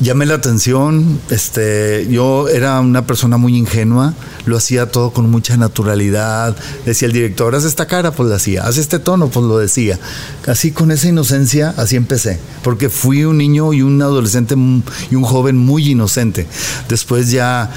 Llamé 0.00 0.26
la 0.26 0.34
atención, 0.34 1.20
este, 1.28 2.06
yo 2.08 2.48
era 2.48 2.78
una 2.78 3.04
persona 3.04 3.36
muy 3.36 3.56
ingenua, 3.56 4.14
lo 4.46 4.56
hacía 4.56 4.86
todo 4.92 5.12
con 5.12 5.28
mucha 5.28 5.56
naturalidad. 5.56 6.56
Decía 6.86 7.06
el 7.06 7.12
director, 7.12 7.52
haz 7.56 7.64
esta 7.64 7.86
cara, 7.86 8.12
pues 8.12 8.28
lo 8.28 8.34
hacía, 8.36 8.62
haz 8.62 8.78
este 8.78 9.00
tono, 9.00 9.28
pues 9.28 9.44
lo 9.44 9.58
decía. 9.58 9.98
Así 10.46 10.70
con 10.70 10.92
esa 10.92 11.08
inocencia, 11.08 11.74
así 11.76 11.96
empecé, 11.96 12.38
porque 12.62 12.90
fui 12.90 13.24
un 13.24 13.38
niño 13.38 13.72
y 13.72 13.82
un 13.82 14.00
adolescente 14.00 14.54
y 14.54 15.14
un 15.16 15.22
joven 15.24 15.56
muy 15.56 15.90
inocente. 15.90 16.46
Después 16.88 17.32
ya 17.32 17.68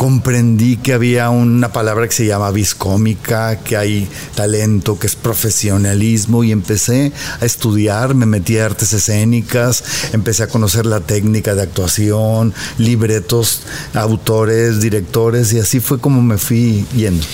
comprendí 0.00 0.78
que 0.78 0.94
había 0.94 1.28
una 1.28 1.74
palabra 1.74 2.08
que 2.08 2.14
se 2.14 2.24
llama 2.24 2.50
viscómica, 2.52 3.56
que 3.56 3.76
hay 3.76 4.08
talento, 4.34 4.98
que 4.98 5.06
es 5.06 5.14
profesionalismo 5.14 6.42
y 6.42 6.52
empecé 6.52 7.12
a 7.38 7.44
estudiar, 7.44 8.14
me 8.14 8.24
metí 8.24 8.56
a 8.56 8.64
artes 8.64 8.94
escénicas, 8.94 9.84
empecé 10.14 10.44
a 10.44 10.48
conocer 10.48 10.86
la 10.86 11.00
técnica 11.00 11.54
de 11.54 11.60
actuación, 11.60 12.54
libretos, 12.78 13.64
autores, 13.92 14.80
directores 14.80 15.52
y 15.52 15.58
así 15.58 15.80
fue 15.80 16.00
como 16.00 16.22
me 16.22 16.38
fui 16.38 16.86
yendo. 16.96 17.26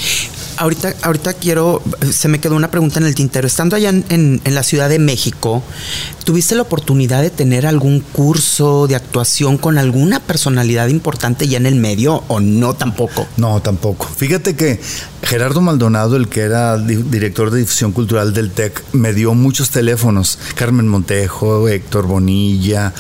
Ahorita, 0.59 0.95
ahorita 1.03 1.35
quiero, 1.35 1.83
se 2.11 2.29
me 2.29 2.41
quedó 2.41 2.57
una 2.57 2.71
pregunta 2.71 2.99
en 2.99 3.07
el 3.07 3.15
tintero. 3.15 3.47
Estando 3.47 3.77
allá 3.77 3.91
en, 3.91 4.05
en, 4.09 4.55
la 4.55 4.63
Ciudad 4.63 4.89
de 4.89 4.99
México, 4.99 5.63
¿tuviste 6.25 6.55
la 6.55 6.63
oportunidad 6.63 7.23
de 7.23 7.31
tener 7.31 7.67
algún 7.67 8.01
curso 8.01 8.87
de 8.87 8.97
actuación 8.97 9.59
con 9.59 9.77
alguna 9.77 10.21
personalidad 10.21 10.89
importante 10.89 11.47
ya 11.47 11.59
en 11.59 11.67
el 11.67 11.75
medio 11.77 12.25
o 12.29 12.41
no 12.41 12.75
tampoco? 12.75 13.27
No, 13.37 13.61
tampoco. 13.61 14.07
Fíjate 14.07 14.57
que 14.57 14.81
Gerardo 15.23 15.61
Maldonado, 15.61 16.17
el 16.17 16.29
que 16.29 16.41
era 16.41 16.79
director 16.79 17.51
de 17.51 17.61
difusión 17.61 17.93
cultural 17.93 18.33
del 18.33 18.51
TEC, 18.51 18.83
me 18.93 19.13
dio 19.13 19.35
muchos 19.35 19.71
teléfonos. 19.71 20.39
Carmen 20.55 20.89
Montejo, 20.89 21.69
Héctor 21.69 22.07
Bonilla, 22.07 22.95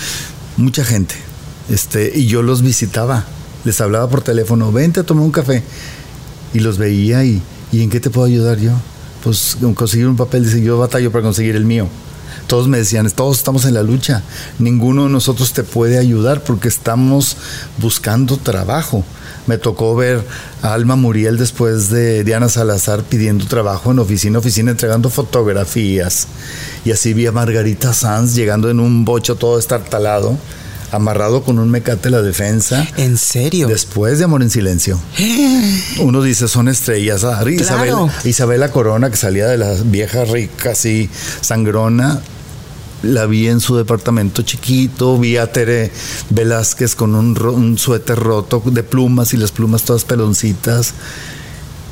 mucha 0.56 0.84
gente. 0.84 1.14
Este, 1.70 2.12
y 2.14 2.26
yo 2.26 2.42
los 2.42 2.62
visitaba. 2.62 3.24
Les 3.64 3.80
hablaba 3.80 4.08
por 4.08 4.22
teléfono, 4.22 4.70
vente 4.70 5.00
a 5.00 5.02
tomar 5.04 5.24
un 5.24 5.32
café 5.32 5.64
y 6.56 6.60
los 6.60 6.78
veía 6.78 7.22
y, 7.22 7.42
¿y 7.70 7.82
en 7.82 7.90
qué 7.90 8.00
te 8.00 8.08
puedo 8.08 8.26
ayudar 8.26 8.58
yo? 8.58 8.72
Pues 9.22 9.58
conseguir 9.74 10.08
un 10.08 10.16
papel, 10.16 10.44
dice, 10.44 10.62
yo 10.62 10.78
batallo 10.78 11.12
para 11.12 11.22
conseguir 11.22 11.54
el 11.54 11.66
mío. 11.66 11.86
Todos 12.46 12.66
me 12.66 12.78
decían, 12.78 13.10
todos 13.10 13.36
estamos 13.36 13.66
en 13.66 13.74
la 13.74 13.82
lucha, 13.82 14.22
ninguno 14.58 15.04
de 15.04 15.10
nosotros 15.10 15.52
te 15.52 15.64
puede 15.64 15.98
ayudar 15.98 16.44
porque 16.44 16.68
estamos 16.68 17.36
buscando 17.76 18.38
trabajo. 18.38 19.04
Me 19.46 19.58
tocó 19.58 19.94
ver 19.94 20.24
a 20.62 20.72
Alma 20.72 20.96
Muriel 20.96 21.36
después 21.36 21.90
de 21.90 22.24
Diana 22.24 22.48
Salazar 22.48 23.02
pidiendo 23.02 23.46
trabajo 23.46 23.90
en 23.90 23.98
oficina, 23.98 24.38
oficina, 24.38 24.70
entregando 24.70 25.10
fotografías. 25.10 26.26
Y 26.84 26.90
así 26.90 27.12
vi 27.12 27.26
a 27.26 27.32
Margarita 27.32 27.92
Sanz 27.92 28.34
llegando 28.34 28.70
en 28.70 28.80
un 28.80 29.04
bocho 29.04 29.34
todo 29.34 29.58
estartalado 29.58 30.38
amarrado 30.96 31.42
con 31.42 31.58
un 31.58 31.70
mecate 31.70 32.10
la 32.10 32.22
defensa. 32.22 32.86
¿En 32.96 33.16
serio? 33.16 33.68
Después 33.68 34.18
de 34.18 34.24
Amor 34.24 34.42
en 34.42 34.50
Silencio. 34.50 35.00
Uno 36.00 36.22
dice, 36.22 36.48
son 36.48 36.68
estrellas. 36.68 37.24
Ah, 37.24 37.44
Isabela, 38.24 38.70
Corona, 38.70 39.10
que 39.10 39.16
salía 39.16 39.46
de 39.46 39.58
la 39.58 39.74
vieja 39.84 40.24
rica, 40.24 40.70
así, 40.70 41.08
sangrona. 41.40 42.20
La 43.02 43.26
vi 43.26 43.46
en 43.46 43.60
su 43.60 43.76
departamento 43.76 44.42
chiquito, 44.42 45.18
vi 45.18 45.36
a 45.36 45.52
Tere 45.52 45.92
Velázquez 46.30 46.94
con 46.94 47.14
un, 47.14 47.40
un 47.40 47.78
suéter 47.78 48.18
roto 48.18 48.62
de 48.64 48.82
plumas 48.82 49.34
y 49.34 49.36
las 49.36 49.52
plumas 49.52 49.82
todas 49.82 50.04
peloncitas 50.04 50.94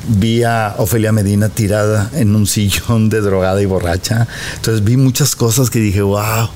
vi 0.07 0.43
a 0.43 0.75
Ofelia 0.77 1.11
Medina 1.11 1.49
tirada 1.49 2.09
en 2.13 2.35
un 2.35 2.47
sillón 2.47 3.09
de 3.09 3.21
drogada 3.21 3.61
y 3.61 3.65
borracha. 3.65 4.27
Entonces 4.55 4.83
vi 4.83 4.97
muchas 4.97 5.35
cosas 5.35 5.69
que 5.69 5.79
dije, 5.79 6.01
wow, 6.01 6.49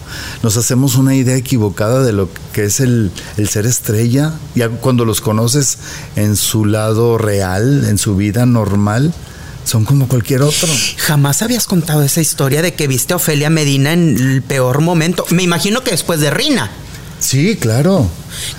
nos 0.43 0.57
hacemos 0.57 0.95
una 0.95 1.15
idea 1.15 1.35
equivocada 1.35 2.03
de 2.03 2.13
lo 2.13 2.29
que 2.53 2.65
es 2.65 2.79
el, 2.79 3.11
ser 3.47 3.65
estrella. 3.65 4.33
Ya 4.55 4.69
cuando 4.69 5.05
los 5.05 5.21
conoces 5.21 5.77
en 6.15 6.35
su 6.35 6.65
lado 6.65 7.17
real, 7.17 7.85
en 7.85 7.97
su 7.97 8.15
vida 8.15 8.45
normal, 8.45 9.13
son 9.65 9.85
como 9.85 10.07
cualquier 10.07 10.41
otro. 10.41 10.69
Jamás 10.97 11.41
habías 11.41 11.65
contado 11.65 12.03
esa 12.03 12.21
historia 12.21 12.61
de 12.61 12.73
que 12.73 12.87
viste 12.87 13.13
a 13.13 13.17
Ofelia 13.17 13.49
Medina 13.49 13.93
en 13.93 14.17
el 14.17 14.41
peor 14.41 14.81
momento. 14.81 15.25
Me 15.29 15.43
imagino 15.43 15.83
que 15.83 15.91
después 15.91 16.19
de 16.19 16.31
Rina. 16.31 16.71
Sí, 17.19 17.57
claro. 17.57 18.09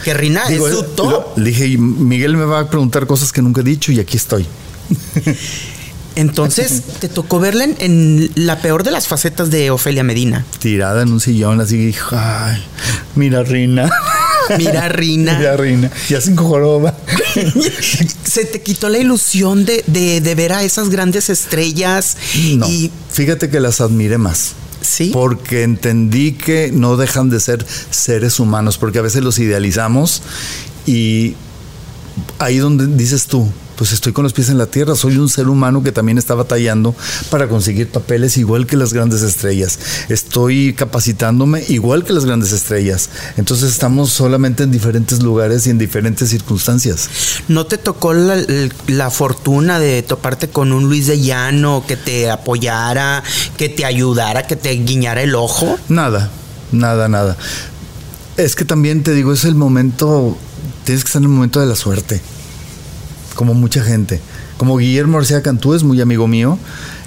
Que 0.05 0.15
Rina 0.15 0.43
es 0.49 0.59
su 0.59 0.83
top. 0.83 1.37
dije, 1.37 1.79
Miguel 1.79 2.37
me 2.37 2.45
va 2.45 2.61
a 2.61 2.69
preguntar 2.69 3.07
cosas 3.07 3.33
que 3.33 3.43
nunca 3.43 3.63
he 3.63 3.65
dicho 3.65 3.91
y 3.91 4.01
aquí 4.01 4.17
estoy. 4.17 4.47
Entonces 6.17 6.83
te 6.99 7.09
tocó 7.09 7.41
verla 7.41 7.67
en, 7.79 8.31
la 8.35 8.61
peor 8.61 8.83
de 8.83 8.91
las 8.91 9.07
facetas 9.07 9.51
de 9.51 9.71
Ofelia 9.71 10.03
Medina. 10.03 10.45
Tirada 10.59 11.03
en 11.03 11.13
un 11.13 11.21
sillón, 11.21 11.61
así 11.61 11.95
ay, 12.13 12.63
mira 13.15 13.43
Rina. 13.43 13.91
Mira 14.59 14.89
Rina. 14.89 15.39
Mira 15.39 15.57
Rina. 15.57 15.91
Ya 16.09 16.21
sin 16.21 16.35
joroba. 16.37 16.97
Se 18.25 18.45
te 18.45 18.61
quitó 18.61 18.89
la 18.89 18.99
ilusión 18.99 19.65
de, 19.65 20.35
ver 20.37 20.53
a 20.53 20.65
esas 20.65 20.91
grandes 20.91 21.31
estrellas. 21.31 22.17
y 22.35 22.91
fíjate 23.13 23.49
que 23.49 23.61
las 23.61 23.81
admiré 23.81 24.19
más. 24.19 24.55
Sí. 24.81 25.11
Porque 25.13 25.63
entendí 25.63 26.33
que 26.33 26.71
no 26.73 26.97
dejan 26.97 27.31
de 27.31 27.39
ser 27.39 27.65
seres 27.91 28.41
humanos, 28.41 28.79
porque 28.79 28.99
a 28.99 29.03
veces 29.03 29.23
los 29.23 29.39
idealizamos 29.39 30.23
y 30.87 31.35
ahí 32.39 32.59
donde 32.59 32.87
dices 32.87 33.27
tú, 33.27 33.51
pues 33.81 33.93
estoy 33.93 34.13
con 34.13 34.25
los 34.25 34.35
pies 34.35 34.51
en 34.51 34.59
la 34.59 34.67
tierra, 34.67 34.95
soy 34.95 35.17
un 35.17 35.31
ser 35.31 35.49
humano 35.49 35.83
que 35.83 35.91
también 35.91 36.19
está 36.19 36.35
batallando 36.35 36.95
para 37.31 37.49
conseguir 37.49 37.89
papeles 37.89 38.37
igual 38.37 38.67
que 38.67 38.77
las 38.77 38.93
grandes 38.93 39.23
estrellas. 39.23 39.79
Estoy 40.11 40.75
capacitándome 40.75 41.65
igual 41.67 42.05
que 42.05 42.13
las 42.13 42.27
grandes 42.27 42.53
estrellas. 42.53 43.09
Entonces 43.39 43.71
estamos 43.71 44.13
solamente 44.13 44.65
en 44.65 44.71
diferentes 44.71 45.23
lugares 45.23 45.67
y 45.67 45.71
en 45.71 45.79
diferentes 45.79 46.29
circunstancias. 46.29 47.09
¿No 47.49 47.65
te 47.65 47.79
tocó 47.79 48.13
la, 48.13 49.11
fortuna 49.11 49.79
de 49.79 50.03
toparte 50.03 50.51
con 50.51 50.75
un 50.75 50.85
Luis 50.85 51.07
de 51.07 51.19
Llano 51.19 51.83
que 51.89 51.97
te 51.97 52.31
apoyara, 52.31 53.23
que 53.57 53.71
te 53.71 53.87
ayudara, 53.87 54.47
que 54.47 54.57
te 54.57 54.73
guiñara 54.73 55.23
el 55.23 55.35
ojo? 55.35 55.79
Nada, 55.89 56.31
nada, 56.71 57.09
nada. 57.09 57.35
Es 58.37 58.57
que 58.57 58.67
también 58.67 59.03
te 59.03 59.15
digo, 59.15 59.33
es 59.33 59.47
el 59.47 59.55
momento, 59.55 60.37
tienes 60.85 61.03
que 61.03 61.09
estar 61.09 61.21
en 61.21 61.31
el 61.31 61.35
momento 61.35 61.61
de 61.61 61.67
la 61.67 61.77
suerte 61.77 62.21
como 63.41 63.55
mucha 63.55 63.83
gente. 63.83 64.21
Como 64.59 64.77
Guillermo 64.77 65.17
García 65.17 65.41
Cantú 65.41 65.73
es 65.73 65.83
muy 65.83 65.99
amigo 66.03 66.29
mío, 66.29 66.59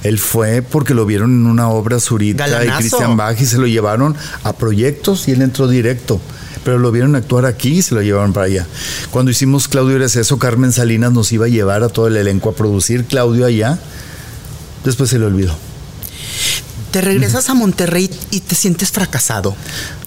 él 0.02 0.18
fue 0.18 0.64
porque 0.64 0.96
lo 0.96 1.06
vieron 1.06 1.30
en 1.30 1.46
una 1.46 1.70
obra 1.70 2.00
Zurita 2.00 2.48
y 2.66 2.70
Cristian 2.70 3.16
Bach 3.16 3.40
y 3.40 3.46
se 3.46 3.60
lo 3.60 3.68
llevaron 3.68 4.16
a 4.44 4.54
proyectos 4.54 5.28
y 5.28 5.32
él 5.34 5.44
entró 5.44 5.68
directo. 5.68 6.20
Pero 6.66 6.80
lo 6.80 6.92
vieron 6.92 7.16
actuar 7.16 7.46
aquí 7.46 7.74
y 7.74 7.82
se 7.84 7.94
lo 7.94 8.02
llevaron 8.02 8.34
para 8.34 8.48
allá. 8.48 8.66
Cuando 9.12 9.30
hicimos 9.30 9.68
Claudio 9.68 10.04
eso 10.04 10.40
Carmen 10.40 10.72
Salinas 10.72 11.14
nos 11.14 11.32
iba 11.32 11.46
a 11.46 11.50
llevar 11.50 11.84
a 11.84 11.90
todo 11.90 12.08
el 12.08 12.18
elenco 12.18 12.50
a 12.50 12.56
producir 12.56 13.06
Claudio 13.06 13.46
allá. 13.46 13.78
Después 14.84 15.12
se 15.12 15.20
le 15.20 15.26
olvidó. 15.26 15.56
Te 16.90 17.02
regresas 17.02 17.48
a 17.52 17.54
Monterrey 17.54 18.10
y 18.32 18.40
te 18.40 18.56
sientes 18.56 18.92
fracasado. 18.92 19.56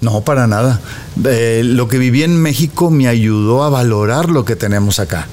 No, 0.01 0.23
para 0.23 0.49
nada. 0.49 0.81
Eh, 1.25 1.63
lo 1.65 1.87
que 1.87 1.99
viví 1.99 2.25
en 2.25 2.43
México 2.43 2.91
me 2.91 3.07
ayudó 3.07 3.63
a 3.63 3.71
valorar 3.71 4.29
lo 4.29 4.45
que 4.45 4.57
tenemos 4.57 4.99
acá 4.99 5.29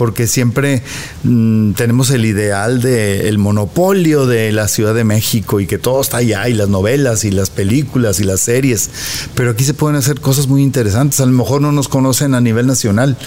porque 0.00 0.26
siempre 0.26 0.82
mm, 1.24 1.72
tenemos 1.72 2.08
el 2.08 2.24
ideal 2.24 2.80
del 2.80 3.36
monopolio 3.36 4.24
de 4.24 4.50
la 4.50 4.66
Ciudad 4.66 4.94
de 4.94 5.04
México 5.04 5.60
y 5.60 5.66
que 5.66 5.76
todo 5.76 6.00
está 6.00 6.16
allá, 6.16 6.48
y 6.48 6.54
las 6.54 6.70
novelas 6.70 7.26
y 7.26 7.30
las 7.30 7.50
películas 7.50 8.18
y 8.18 8.24
las 8.24 8.40
series, 8.40 8.88
pero 9.34 9.50
aquí 9.50 9.62
se 9.62 9.74
pueden 9.74 9.96
hacer 9.96 10.18
cosas 10.18 10.46
muy 10.46 10.62
interesantes, 10.62 11.20
a 11.20 11.26
lo 11.26 11.32
mejor 11.32 11.60
no 11.60 11.70
nos 11.70 11.88
conocen 11.88 12.34
a 12.34 12.40
nivel 12.40 12.66
nacional, 12.66 13.18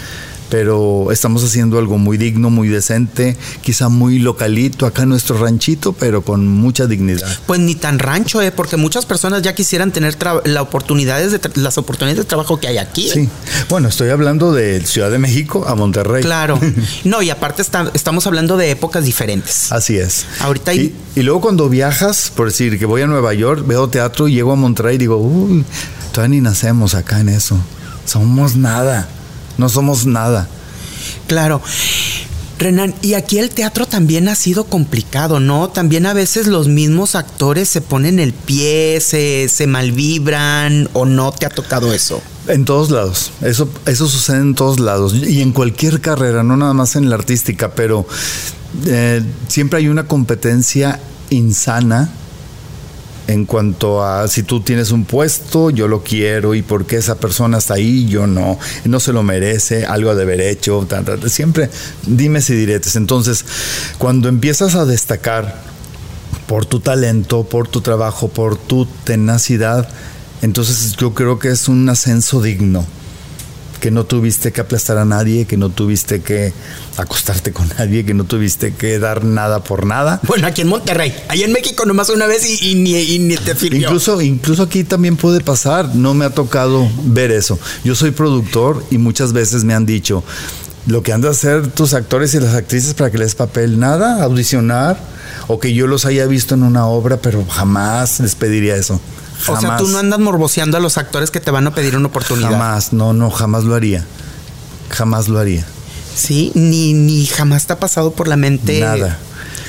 pero 0.50 1.12
estamos 1.12 1.44
haciendo 1.44 1.78
algo 1.78 1.98
muy 1.98 2.18
digno, 2.18 2.50
muy 2.50 2.68
decente, 2.68 3.38
quizá 3.62 3.90
muy 3.90 4.20
localito 4.20 4.86
acá 4.86 5.04
en 5.04 5.10
nuestro 5.10 5.38
ranchito, 5.38 5.94
pero 5.94 6.22
con 6.22 6.48
mucha 6.48 6.88
dignidad. 6.88 7.28
Pues 7.46 7.60
ni 7.60 7.76
tan 7.76 8.00
rancho, 8.00 8.42
¿eh? 8.42 8.52
porque 8.52 8.78
muchas 8.78 9.06
personas 9.06 9.42
ya 9.42 9.56
quisieran 9.56 9.92
tener 9.92 10.18
la 10.46 10.62
oportunidades 10.62 11.32
de 11.32 11.40
las 11.56 11.78
oportunidades 11.78 12.18
de 12.18 12.26
trabajo 12.26 12.60
que 12.60 12.68
hay 12.68 12.78
aquí. 12.78 13.10
Sí, 13.10 13.30
bueno, 13.70 13.90
estoy 13.90 14.10
hablando 14.10 14.54
de 14.54 14.86
Ciudad 14.86 15.12
de 15.12 15.20
México 15.20 15.66
a 15.68 15.76
Monterrey. 15.76 16.24
Claro, 16.24 16.60
no, 17.04 17.22
y 17.22 17.30
aparte 17.30 17.64
estamos 17.94 18.28
hablando 18.28 18.58
de 18.58 18.72
épocas 18.72 19.04
diferentes. 19.04 19.72
Así 19.72 19.98
es. 19.98 20.26
Ahorita 20.40 20.74
y, 20.74 20.96
y 21.16 21.22
luego 21.22 21.42
cuando 21.42 21.70
viajas, 21.70 22.32
por 22.36 22.48
decir 22.48 22.78
que 22.80 22.86
voy 22.86 23.02
a 23.02 23.08
Nueva 23.08 23.34
York, 23.34 23.64
veo 23.66 23.88
teatro 23.90 24.28
y 24.28 24.36
llego 24.36 24.52
a 24.52 24.56
Monterrey 24.56 24.96
y 24.96 25.00
digo, 25.00 25.18
uy, 25.18 25.66
todavía 26.12 26.36
ni 26.36 26.42
nacemos 26.42 26.94
acá 26.94 27.20
en 27.20 27.30
eso. 27.30 27.58
Somos 28.06 28.56
nada 28.56 29.08
no 29.58 29.70
somos 29.70 30.06
nada. 30.06 30.48
Claro. 31.28 31.62
Renan, 32.60 32.94
y 33.02 33.16
aquí 33.16 33.40
el 33.40 33.50
teatro 33.50 33.88
también 33.88 34.30
ha 34.30 34.36
sido 34.36 34.66
complicado, 34.66 35.40
¿no? 35.40 35.70
También 35.70 36.06
a 36.06 36.14
veces 36.14 36.48
los 36.48 36.68
mismos 36.68 37.16
actores 37.16 37.68
se 37.68 37.82
ponen 37.82 38.20
el 38.20 38.32
pie, 38.32 39.02
se, 39.02 39.50
se 39.50 39.68
malvibran 39.68 40.88
o 40.94 41.06
no 41.06 41.32
te 41.32 41.46
ha 41.46 41.50
tocado 41.50 41.94
eso. 41.94 42.22
En 42.48 42.64
todos 42.64 42.92
lados, 42.92 43.32
eso, 43.42 43.70
eso 43.86 44.08
sucede 44.08 44.38
en 44.38 44.56
todos 44.56 44.80
lados 44.80 45.14
y 45.14 45.42
en 45.42 45.52
cualquier 45.52 46.00
carrera, 46.00 46.44
no 46.44 46.56
nada 46.56 46.74
más 46.74 46.96
en 46.96 47.10
la 47.10 47.16
artística, 47.16 47.74
pero 47.74 48.06
eh, 48.86 49.22
siempre 49.48 49.80
hay 49.80 49.88
una 49.88 50.08
competencia 50.08 51.00
insana 51.30 52.12
en 53.28 53.46
cuanto 53.46 54.04
a 54.04 54.28
si 54.28 54.44
tú 54.44 54.62
tienes 54.62 54.92
un 54.92 55.06
puesto, 55.06 55.70
yo 55.70 55.88
lo 55.88 56.04
quiero 56.04 56.56
y 56.56 56.62
por 56.62 56.86
qué 56.86 56.98
esa 56.98 57.16
persona 57.16 57.58
está 57.58 57.76
ahí, 57.76 58.06
yo 58.08 58.28
no, 58.28 58.60
no 58.86 59.00
se 59.00 59.14
lo 59.14 59.24
merece, 59.24 59.86
algo 59.86 60.14
de 60.14 60.24
haber 60.24 60.42
hecho, 60.42 60.86
siempre 61.28 61.70
dime 62.06 62.42
si 62.42 62.54
diretes. 62.54 62.96
Entonces, 62.96 63.46
cuando 63.98 64.28
empiezas 64.30 64.76
a 64.76 64.86
destacar 64.86 65.62
por 66.48 66.66
tu 66.66 66.80
talento, 66.80 67.44
por 67.44 67.68
tu 67.68 67.82
trabajo, 67.82 68.28
por 68.28 68.58
tu 68.58 68.86
tenacidad, 68.86 69.88
entonces 70.42 70.96
yo 70.98 71.14
creo 71.14 71.40
que 71.40 71.50
es 71.50 71.68
un 71.68 71.88
ascenso 71.90 72.42
digno 72.42 72.86
que 73.84 73.92
no 73.92 74.06
tuviste 74.06 74.54
que 74.54 74.62
aplastar 74.62 74.98
a 74.98 75.04
nadie, 75.04 75.44
que 75.44 75.58
no 75.58 75.68
tuviste 75.68 76.22
que 76.22 76.54
acostarte 76.96 77.52
con 77.52 77.68
nadie, 77.78 78.06
que 78.06 78.14
no 78.14 78.24
tuviste 78.24 78.74
que 78.74 78.98
dar 78.98 79.26
nada 79.26 79.62
por 79.62 79.86
nada. 79.86 80.22
Bueno, 80.26 80.48
aquí 80.48 80.62
en 80.62 80.70
Monterrey, 80.70 81.14
ahí 81.28 81.44
en 81.44 81.52
México 81.52 81.86
nomás 81.86 82.08
una 82.08 82.26
vez 82.26 82.62
y, 82.62 82.76
ni, 82.76 83.36
te 83.36 83.54
sirvió. 83.58 83.90
Incluso, 83.90 84.22
incluso 84.22 84.64
aquí 84.64 84.86
también 84.86 85.18
puede 85.18 85.42
pasar, 85.42 85.96
no 85.96 86.14
me 86.14 86.24
ha 86.24 86.30
tocado 86.30 86.90
ver 87.04 87.32
eso. 87.32 87.60
Yo 87.84 87.94
soy 87.94 88.12
productor 88.12 88.82
y 88.90 89.00
muchas 89.00 89.34
veces 89.34 89.66
me 89.66 89.74
han 89.74 89.86
dicho, 89.86 90.24
lo 90.88 91.04
que 91.04 91.12
han 91.12 91.20
de 91.20 91.28
hacer 91.28 91.68
tus 91.68 91.94
actores 91.94 92.34
y 92.36 92.40
las 92.40 92.56
actrices 92.56 92.94
para 92.94 93.12
que 93.12 93.18
les 93.18 93.36
papel, 93.36 93.82
nada, 93.82 94.24
audicionar, 94.24 94.98
o 95.50 95.60
que 95.60 95.74
yo 95.74 95.88
los 95.88 96.06
haya 96.06 96.26
visto 96.26 96.56
en 96.56 96.64
una 96.64 96.88
obra, 96.88 97.18
pero 97.18 97.44
jamás 97.44 98.22
les 98.22 98.36
pediría 98.36 98.78
eso. 98.78 99.02
O 99.48 99.60
sea, 99.60 99.78
tú 99.78 99.88
no 99.88 99.98
andas 99.98 100.20
morboseando 100.20 100.78
a 100.78 100.80
los 100.80 100.98
actores 100.98 101.32
que 101.32 101.40
te 101.40 101.52
van 101.52 101.68
a 101.68 101.74
pedir 101.74 101.96
una 101.98 102.08
oportunidad. 102.08 102.52
Jamás, 102.52 102.94
no, 102.94 103.14
no, 103.14 103.30
jamás 103.30 103.64
lo 103.64 103.76
haría. 103.76 104.06
Jamás 104.90 105.28
lo 105.28 105.40
haría. 105.40 105.66
Sí, 106.16 106.52
ni, 106.56 106.94
ni 106.94 107.26
jamás 107.26 107.66
te 107.66 107.74
ha 107.74 107.80
pasado 107.80 108.12
por 108.12 108.28
la 108.28 108.38
mente. 108.38 108.80
Nada. 108.80 109.18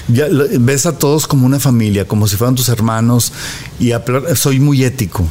Ya 0.08 0.26
ves 0.60 0.84
a 0.84 0.98
todos 0.98 1.26
como 1.26 1.46
una 1.46 1.58
familia, 1.58 2.06
como 2.06 2.28
si 2.28 2.36
fueran 2.36 2.54
tus 2.54 2.68
hermanos, 2.68 3.32
y 3.80 3.92
soy 4.34 4.60
muy 4.60 4.84
ético 4.84 5.26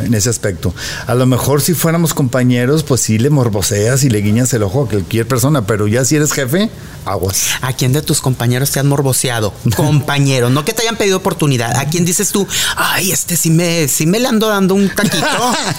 en 0.00 0.14
ese 0.14 0.30
aspecto. 0.30 0.74
A 1.06 1.14
lo 1.14 1.26
mejor 1.26 1.60
si 1.60 1.74
fuéramos 1.74 2.14
compañeros, 2.14 2.82
pues 2.82 3.00
sí 3.02 3.18
le 3.18 3.30
morboseas 3.30 4.04
y 4.04 4.10
le 4.10 4.20
guiñas 4.20 4.52
el 4.54 4.62
ojo 4.62 4.84
a 4.84 4.88
cualquier 4.88 5.26
persona, 5.26 5.66
pero 5.66 5.86
ya 5.86 6.04
si 6.04 6.16
eres 6.16 6.32
jefe, 6.32 6.70
aguas. 7.04 7.50
¿A 7.60 7.72
quién 7.72 7.92
de 7.92 8.02
tus 8.02 8.20
compañeros 8.20 8.70
te 8.70 8.80
han 8.80 8.88
morboseado? 8.88 9.52
Compañero, 9.76 10.50
no 10.50 10.64
que 10.64 10.72
te 10.72 10.82
hayan 10.82 10.96
pedido 10.96 11.18
oportunidad. 11.18 11.76
¿A 11.76 11.86
quién 11.86 12.04
dices 12.04 12.30
tú, 12.30 12.46
ay, 12.76 13.12
este 13.12 13.36
sí 13.36 13.50
me, 13.50 13.88
sí 13.88 14.06
me 14.06 14.20
le 14.20 14.28
ando 14.28 14.48
dando 14.48 14.74
un 14.74 14.88
taquito? 14.88 15.26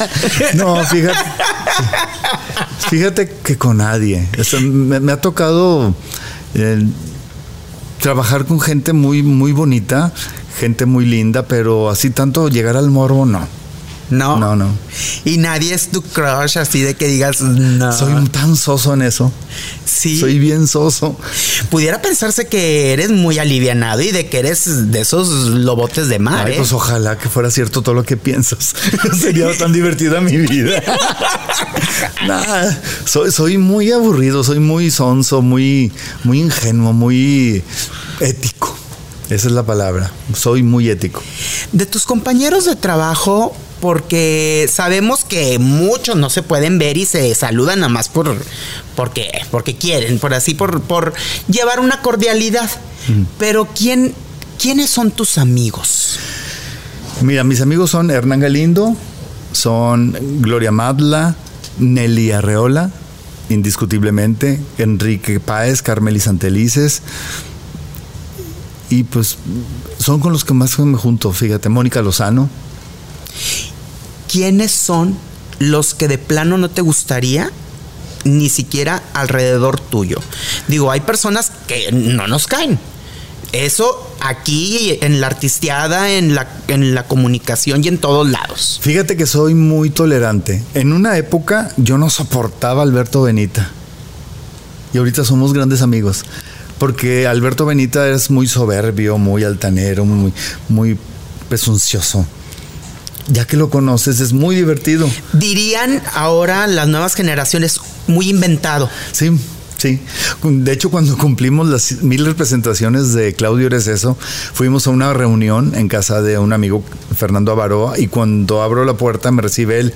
no, 0.56 0.84
fíjate. 0.86 1.30
Fíjate 2.90 3.30
que 3.44 3.58
con 3.58 3.78
nadie. 3.78 4.28
me, 4.62 5.12
ha 5.12 5.22
tocado 5.22 5.96
eh, 6.56 6.86
trabajar 8.00 8.46
con 8.46 8.60
gente 8.60 8.94
muy, 8.94 9.24
muy 9.24 9.52
bonita, 9.52 10.12
gente 10.60 10.86
muy 10.86 11.06
linda, 11.06 11.48
pero 11.48 11.90
así 11.90 12.10
tanto 12.10 12.50
llegar 12.50 12.78
al 12.78 12.90
morbo, 12.90 13.26
no. 13.26 13.48
No. 14.18 14.38
No, 14.38 14.56
no. 14.56 14.70
Y 15.26 15.38
nadie 15.38 15.74
es 15.74 15.90
tu 15.90 16.02
crush 16.02 16.58
así 16.58 16.82
de 16.82 16.96
que 16.96 17.08
digas, 17.08 17.42
no. 17.42 17.92
Soy 17.92 18.28
tan 18.30 18.56
soso 18.56 18.94
en 18.94 19.02
eso. 19.02 19.32
Sí. 19.86 20.20
Soy 20.20 20.40
bien 20.40 20.68
soso. 20.68 21.18
Pudiera 21.70 22.02
pensarse 22.02 22.48
que 22.48 22.94
eres 22.94 23.10
muy 23.10 23.40
alivianado 23.40 24.02
y 24.02 24.12
de 24.12 24.28
que 24.28 24.40
eres 24.40 24.92
de 24.92 25.02
esos 25.02 25.30
lobotes 25.50 26.08
de 26.10 26.20
mar. 26.20 26.48
Ay, 26.48 26.56
pues 26.58 26.72
¿eh? 26.72 26.76
ojalá 26.76 27.18
que 27.18 27.30
fuera 27.30 27.50
cierto 27.52 27.82
todo 27.82 27.96
lo 27.96 28.04
que 28.04 28.18
piensas. 28.18 28.74
Sería 29.20 29.56
tan 29.58 29.74
divertida 29.74 30.22
mi 30.22 30.38
vida. 30.38 30.82
Nada, 32.28 32.82
soy, 33.06 33.32
soy 33.32 33.58
muy 33.58 33.92
aburrido, 33.92 34.44
soy 34.44 34.60
muy 34.60 34.92
sonso, 34.92 35.42
muy, 35.42 35.92
muy 36.24 36.42
ingenuo, 36.42 36.94
muy 36.94 37.64
ético. 38.20 38.83
Esa 39.30 39.48
es 39.48 39.54
la 39.54 39.64
palabra. 39.64 40.12
Soy 40.34 40.64
muy 40.64 40.90
ético. 40.90 41.22
De 41.72 41.86
tus 41.86 42.06
compañeros 42.06 42.66
de 42.66 42.76
trabajo, 42.76 43.56
porque 43.84 44.70
sabemos 44.72 45.26
que 45.26 45.60
muchos 45.60 46.16
no 46.16 46.30
se 46.30 46.42
pueden 46.42 46.80
ver 46.80 46.98
y 46.98 47.06
se 47.06 47.36
saludan 47.36 47.82
nada 47.82 47.92
más 47.92 48.08
por 48.08 48.34
porque 48.96 49.30
porque 49.52 49.76
quieren, 49.76 50.20
por 50.20 50.34
así 50.34 50.54
por 50.54 50.82
por 50.82 51.14
llevar 51.50 51.82
una 51.82 52.02
cordialidad. 52.02 52.70
Pero 53.38 53.68
quién 53.78 54.14
quiénes 54.58 54.90
son 54.90 55.12
tus 55.12 55.38
amigos? 55.38 56.18
Mira, 57.22 57.44
mis 57.44 57.60
amigos 57.60 57.92
son 57.92 58.10
Hernán 58.10 58.40
Galindo, 58.40 58.96
son 59.52 60.16
Gloria 60.42 60.72
Madla, 60.72 61.36
Nelly 61.78 62.32
Arreola, 62.32 62.90
indiscutiblemente, 63.50 64.62
Enrique 64.78 65.42
Páez, 65.42 65.82
Carmeli 65.82 66.22
Santelices. 66.22 67.02
Y 68.90 69.04
pues 69.04 69.38
son 69.98 70.20
con 70.20 70.34
los 70.34 70.44
que 70.44 70.54
más 70.54 70.78
me 70.80 70.98
junto, 70.98 71.32
fíjate, 71.32 71.70
Mónica 71.70 72.02
Lozano. 72.02 72.50
¿quiénes 74.34 74.72
son 74.72 75.16
los 75.60 75.94
que 75.94 76.08
de 76.08 76.18
plano 76.18 76.58
no 76.58 76.72
te 76.72 76.82
gustaría 76.82 77.52
ni 78.24 78.50
siquiera 78.50 79.04
alrededor 79.14 79.80
tuyo? 79.80 80.18
Digo, 80.68 80.90
hay 80.90 81.02
personas 81.02 81.52
que 81.68 81.92
no 81.92 82.28
nos 82.28 82.48
caen. 82.48 82.80
Eso 83.52 84.16
aquí 84.22 84.98
en 85.02 85.22
la 85.22 85.28
artisteada, 85.28 86.10
en 86.10 86.34
la, 86.34 86.48
en 86.68 86.96
la 86.96 87.06
comunicación 87.06 87.84
y 87.84 87.90
en 87.90 88.00
todos 88.00 88.28
lados. 88.28 88.80
Fíjate 88.82 89.16
que 89.16 89.28
soy 89.28 89.54
muy 89.54 89.92
tolerante. 89.92 90.64
En 90.74 90.94
una 90.94 91.16
época 91.20 91.72
yo 91.78 92.00
no 92.00 92.10
soportaba 92.10 92.82
a 92.82 92.86
Alberto 92.86 93.22
Benita. 93.22 93.70
Y 94.96 94.98
ahorita 94.98 95.24
somos 95.24 95.54
grandes 95.54 95.84
amigos. 95.84 96.24
Porque 96.84 97.28
Alberto 97.28 97.66
Benita 97.66 98.10
es 98.10 98.30
muy 98.30 98.46
soberbio, 98.46 99.18
muy 99.18 99.46
altanero, 99.46 100.04
muy, 100.04 100.34
muy 100.68 100.98
presuncioso 101.48 102.28
ya 103.30 103.48
que 103.48 103.56
lo 103.56 103.70
conoces, 103.70 104.20
es 104.20 104.34
muy 104.34 104.54
divertido. 104.54 105.10
Dirían 105.32 106.02
ahora 106.14 106.68
las 106.68 106.90
nuevas 106.90 107.16
generaciones, 107.16 107.80
muy 108.08 108.30
inventado. 108.30 108.90
Sí. 109.14 109.32
Sí, 109.78 110.02
de 110.44 110.72
hecho 110.74 110.92
cuando 110.92 111.18
cumplimos 111.18 111.70
las 111.70 112.04
mil 112.04 112.26
representaciones 112.26 113.14
de 113.14 113.34
Claudio 113.34 113.70
eso 113.70 114.18
fuimos 114.54 114.86
a 114.88 114.90
una 114.90 115.14
reunión 115.14 115.76
en 115.76 115.88
casa 115.88 116.22
de 116.22 116.38
un 116.38 116.52
amigo, 116.52 116.84
Fernando 117.16 117.54
Avaroa, 117.54 117.98
y 117.98 118.08
cuando 118.08 118.62
abro 118.62 118.84
la 118.84 118.96
puerta 118.96 119.32
me 119.32 119.42
recibe 119.42 119.80
él, 119.80 119.94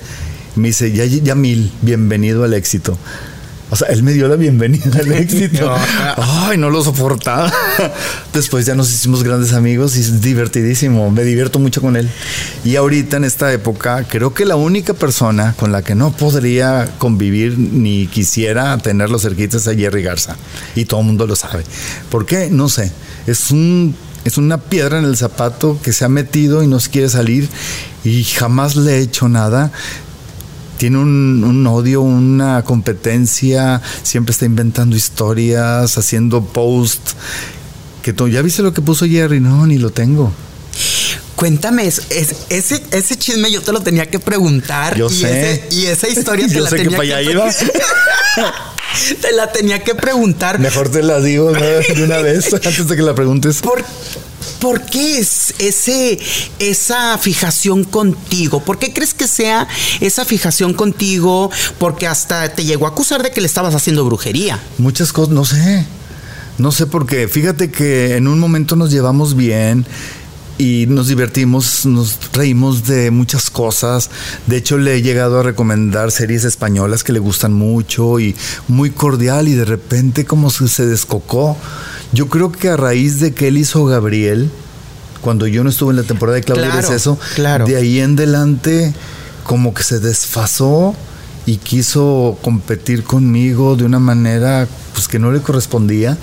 me 0.56 0.68
dice, 0.68 0.90
ya, 0.92 1.04
ya 1.04 1.34
mil, 1.34 1.70
bienvenido 1.82 2.44
al 2.44 2.54
éxito. 2.54 2.96
O 3.70 3.76
sea, 3.76 3.88
él 3.88 4.02
me 4.02 4.12
dio 4.12 4.28
la 4.28 4.36
bienvenida 4.36 4.98
al 4.98 5.12
éxito. 5.12 5.70
Ay, 6.16 6.56
no 6.56 6.70
lo 6.70 6.82
soportaba. 6.82 7.52
Después 8.32 8.64
ya 8.64 8.74
nos 8.74 8.90
hicimos 8.90 9.22
grandes 9.22 9.52
amigos 9.52 9.96
y 9.96 10.00
es 10.00 10.22
divertidísimo. 10.22 11.10
Me 11.10 11.24
divierto 11.24 11.58
mucho 11.58 11.82
con 11.82 11.96
él. 11.96 12.08
Y 12.64 12.76
ahorita 12.76 13.18
en 13.18 13.24
esta 13.24 13.52
época, 13.52 14.04
creo 14.04 14.32
que 14.32 14.46
la 14.46 14.56
única 14.56 14.94
persona 14.94 15.54
con 15.58 15.70
la 15.70 15.82
que 15.82 15.94
no 15.94 16.12
podría 16.12 16.88
convivir 16.98 17.58
ni 17.58 18.06
quisiera 18.06 18.76
tenerlo 18.78 19.18
cerquita 19.18 19.58
es 19.58 19.68
a 19.68 19.74
Jerry 19.74 20.02
Garza. 20.02 20.36
Y 20.74 20.86
todo 20.86 21.00
el 21.00 21.06
mundo 21.06 21.26
lo 21.26 21.36
sabe. 21.36 21.64
¿Por 22.10 22.24
qué? 22.24 22.48
No 22.50 22.68
sé. 22.68 22.90
Es 23.26 23.50
un 23.50 23.94
es 24.24 24.36
una 24.36 24.58
piedra 24.58 24.98
en 24.98 25.04
el 25.04 25.16
zapato 25.16 25.78
que 25.82 25.92
se 25.92 26.04
ha 26.04 26.08
metido 26.08 26.62
y 26.62 26.66
no 26.66 26.80
se 26.80 26.90
quiere 26.90 27.08
salir 27.08 27.48
y 28.04 28.24
jamás 28.24 28.76
le 28.76 28.96
he 28.96 29.00
hecho 29.00 29.28
nada 29.28 29.72
tiene 30.78 30.98
un, 30.98 31.66
odio, 31.66 32.00
una 32.00 32.62
competencia, 32.62 33.82
siempre 34.02 34.32
está 34.32 34.46
inventando 34.46 34.96
historias, 34.96 35.98
haciendo 35.98 36.42
posts. 36.44 37.16
Que 38.02 38.14
¿Ya 38.30 38.40
viste 38.40 38.62
lo 38.62 38.72
que 38.72 38.80
puso 38.80 39.06
Jerry? 39.06 39.40
No, 39.40 39.66
ni 39.66 39.76
lo 39.76 39.90
tengo. 39.90 40.32
Cuéntame, 41.34 41.86
es, 41.86 42.02
ese, 42.08 42.82
ese 42.90 43.16
chisme 43.16 43.50
yo 43.50 43.60
te 43.60 43.72
lo 43.72 43.80
tenía 43.80 44.06
que 44.06 44.18
preguntar. 44.18 44.96
Yo 44.96 45.08
sé. 45.08 45.68
y 45.70 45.86
esa 45.86 46.08
historia 46.08 46.46
te 46.48 46.54
yo 46.54 46.64
la 46.64 46.70
sé 46.70 46.76
tenía 46.76 46.90
que 46.90 46.96
para 46.96 47.18
allá 47.18 47.30
iba. 47.30 47.50
te 49.20 49.32
la 49.32 49.52
tenía 49.52 49.82
que 49.82 49.94
preguntar. 49.94 50.58
Mejor 50.58 50.90
te 50.90 51.02
la 51.02 51.20
digo 51.20 51.52
de 51.94 52.02
una 52.02 52.18
vez 52.18 52.52
antes 52.52 52.88
de 52.88 52.96
que 52.96 53.02
la 53.02 53.14
preguntes. 53.14 53.60
¿Por 53.60 53.84
¿Por 54.60 54.82
qué 54.82 55.18
es 55.18 55.54
ese, 55.58 56.18
esa 56.58 57.16
fijación 57.18 57.84
contigo? 57.84 58.60
¿Por 58.60 58.78
qué 58.78 58.92
crees 58.92 59.14
que 59.14 59.28
sea 59.28 59.68
esa 60.00 60.24
fijación 60.24 60.74
contigo? 60.74 61.50
Porque 61.78 62.08
hasta 62.08 62.48
te 62.52 62.64
llegó 62.64 62.86
a 62.86 62.90
acusar 62.90 63.22
de 63.22 63.30
que 63.30 63.40
le 63.40 63.46
estabas 63.46 63.74
haciendo 63.76 64.04
brujería. 64.04 64.58
Muchas 64.78 65.12
cosas, 65.12 65.32
no 65.32 65.44
sé. 65.44 65.86
No 66.58 66.72
sé 66.72 66.86
por 66.86 67.06
qué. 67.06 67.28
Fíjate 67.28 67.70
que 67.70 68.16
en 68.16 68.26
un 68.26 68.40
momento 68.40 68.74
nos 68.74 68.90
llevamos 68.90 69.36
bien 69.36 69.86
y 70.58 70.86
nos 70.88 71.06
divertimos, 71.06 71.86
nos 71.86 72.18
reímos 72.32 72.86
de 72.86 73.12
muchas 73.12 73.48
cosas. 73.48 74.10
De 74.46 74.56
hecho, 74.56 74.76
le 74.76 74.96
he 74.96 75.02
llegado 75.02 75.38
a 75.38 75.42
recomendar 75.44 76.10
series 76.10 76.44
españolas 76.44 77.04
que 77.04 77.12
le 77.12 77.20
gustan 77.20 77.52
mucho 77.52 78.18
y 78.18 78.34
muy 78.66 78.90
cordial 78.90 79.46
y 79.46 79.54
de 79.54 79.64
repente 79.64 80.24
como 80.24 80.50
se 80.50 80.84
descocó. 80.86 81.56
Yo 82.12 82.28
creo 82.28 82.50
que 82.50 82.68
a 82.68 82.76
raíz 82.76 83.20
de 83.20 83.32
que 83.32 83.48
él 83.48 83.56
hizo 83.56 83.84
Gabriel, 83.84 84.50
cuando 85.20 85.46
yo 85.46 85.62
no 85.62 85.70
estuve 85.70 85.90
en 85.90 85.96
la 85.96 86.02
temporada 86.02 86.36
de 86.36 86.42
Claudia 86.42 86.70
claro, 86.70 86.92
eso, 86.92 87.18
de 87.66 87.76
ahí 87.76 88.00
en 88.00 88.14
adelante 88.14 88.92
como 89.44 89.72
que 89.72 89.82
se 89.82 90.00
desfasó 90.00 90.94
y 91.46 91.56
quiso 91.56 92.36
competir 92.42 93.04
conmigo 93.04 93.76
de 93.76 93.84
una 93.84 93.98
manera 93.98 94.66
pues 94.92 95.06
que 95.06 95.18
no 95.18 95.30
le 95.30 95.40
correspondía. 95.40 96.18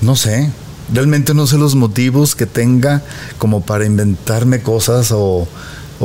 No 0.00 0.16
sé, 0.16 0.50
realmente 0.92 1.34
no 1.34 1.46
sé 1.46 1.56
los 1.58 1.74
motivos 1.74 2.34
que 2.34 2.46
tenga 2.46 3.02
como 3.38 3.62
para 3.62 3.86
inventarme 3.86 4.60
cosas 4.60 5.12
o, 5.12 5.48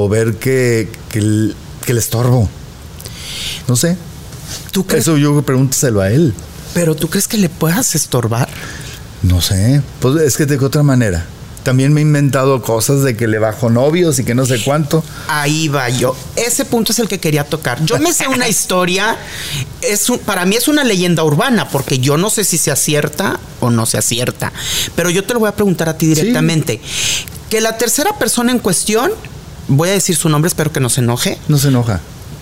ver 0.09 0.35
que, 0.35 0.89
que, 1.09 1.21
le 1.21 1.99
estorbo. 1.99 2.49
No 3.67 3.75
sé. 3.75 3.97
¿Tú 4.71 4.85
Eso 4.89 5.17
yo 5.17 5.41
pregúntaselo 5.41 6.01
a 6.01 6.11
él. 6.11 6.33
Pero 6.73 6.95
¿tú 6.95 7.09
crees 7.09 7.27
que 7.27 7.37
le 7.37 7.49
puedas 7.49 7.95
estorbar? 7.95 8.47
No 9.21 9.41
sé, 9.41 9.81
pues 9.99 10.21
es 10.21 10.37
que 10.37 10.45
de 10.45 10.57
otra 10.57 10.83
manera. 10.83 11.25
También 11.63 11.93
me 11.93 12.01
he 12.01 12.03
inventado 12.03 12.61
cosas 12.61 13.03
de 13.03 13.17
que 13.17 13.27
le 13.27 13.37
bajo 13.37 13.69
novios 13.69 14.17
y 14.19 14.23
que 14.23 14.33
no 14.33 14.45
sé 14.45 14.61
cuánto. 14.63 15.03
Ahí 15.27 15.67
va 15.67 15.89
yo. 15.89 16.15
Ese 16.35 16.65
punto 16.65 16.91
es 16.91 16.99
el 16.99 17.07
que 17.07 17.19
quería 17.19 17.43
tocar. 17.43 17.83
Yo 17.85 17.99
me 17.99 18.13
sé 18.13 18.27
una 18.27 18.47
historia, 18.49 19.17
es 19.81 20.07
para 20.25 20.45
mí 20.45 20.55
es 20.55 20.67
una 20.67 20.83
leyenda 20.83 21.23
urbana, 21.23 21.67
porque 21.69 21.99
yo 21.99 22.17
no 22.17 22.29
sé 22.29 22.43
si 22.43 22.57
se 22.57 22.71
acierta 22.71 23.39
o 23.59 23.69
no 23.69 23.85
se 23.85 23.97
acierta. 23.97 24.53
Pero 24.95 25.09
yo 25.09 25.23
te 25.23 25.33
lo 25.33 25.41
voy 25.41 25.49
a 25.49 25.55
preguntar 25.55 25.89
a 25.89 25.97
ti 25.97 26.07
directamente. 26.07 26.79
Que 27.49 27.61
la 27.61 27.77
tercera 27.77 28.17
persona 28.17 28.51
en 28.51 28.59
cuestión, 28.59 29.11
voy 29.67 29.89
a 29.89 29.93
decir 29.93 30.15
su 30.15 30.29
nombre, 30.29 30.47
espero 30.47 30.71
que 30.71 30.79
no 30.79 30.89
se 30.89 31.01
enoje. 31.01 31.37
No 31.47 31.57
se 31.57 31.69
enoja. 31.69 31.99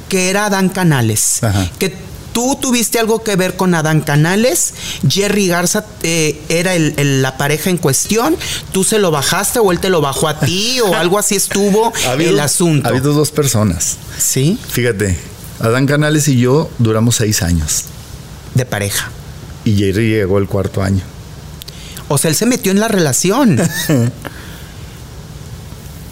Que 0.09 0.29
era 0.29 0.49
Dan 0.49 0.69
Canales. 0.69 1.39
Que 1.79 1.95
tú 2.37 2.55
tuviste 2.61 2.99
algo 2.99 3.23
que 3.23 3.35
ver 3.35 3.55
con 3.55 3.73
Adán 3.73 4.01
Canales, 4.01 4.75
Jerry 5.09 5.47
Garza 5.47 5.87
eh, 6.03 6.39
era 6.49 6.77
la 6.77 7.35
pareja 7.35 7.71
en 7.71 7.79
cuestión, 7.79 8.37
tú 8.71 8.83
se 8.83 8.99
lo 8.99 9.09
bajaste 9.09 9.57
o 9.57 9.71
él 9.71 9.79
te 9.79 9.89
lo 9.89 10.01
bajó 10.01 10.27
a 10.27 10.39
ti 10.39 10.79
o 10.81 10.93
algo 10.95 11.17
así 11.17 11.33
estuvo 11.33 11.91
el 12.19 12.39
asunto. 12.39 12.87
Ha 12.87 12.91
habido 12.91 13.13
dos 13.13 13.31
personas. 13.31 13.97
Sí. 14.19 14.59
Fíjate, 14.69 15.17
Adán 15.59 15.87
Canales 15.87 16.27
y 16.27 16.37
yo 16.37 16.69
duramos 16.77 17.15
seis 17.15 17.41
años. 17.41 17.85
De 18.53 18.67
pareja. 18.67 19.09
Y 19.65 19.75
Jerry 19.75 20.11
llegó 20.11 20.37
el 20.37 20.45
cuarto 20.45 20.83
año. 20.83 21.01
O 22.07 22.19
sea, 22.19 22.29
él 22.29 22.35
se 22.35 22.45
metió 22.45 22.71
en 22.71 22.79
la 22.79 22.87
relación. 22.87 23.59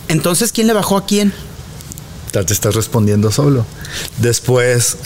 Entonces, 0.08 0.52
¿quién 0.52 0.66
le 0.66 0.74
bajó 0.74 0.98
a 0.98 1.06
quién? 1.06 1.34
Te 2.44 2.54
estás 2.54 2.76
respondiendo 2.76 3.32
solo. 3.32 3.66
Después, 4.18 4.98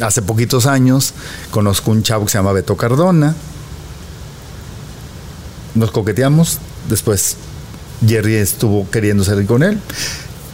hace 0.00 0.22
poquitos 0.22 0.66
años, 0.66 1.12
conozco 1.50 1.90
un 1.90 2.02
chavo 2.02 2.24
que 2.24 2.32
se 2.32 2.38
llama 2.38 2.52
Beto 2.52 2.76
Cardona. 2.76 3.34
Nos 5.74 5.90
coqueteamos. 5.90 6.58
Después, 6.88 7.36
Jerry 8.06 8.36
estuvo 8.36 8.88
queriendo 8.90 9.24
salir 9.24 9.46
con 9.46 9.62
él. 9.62 9.78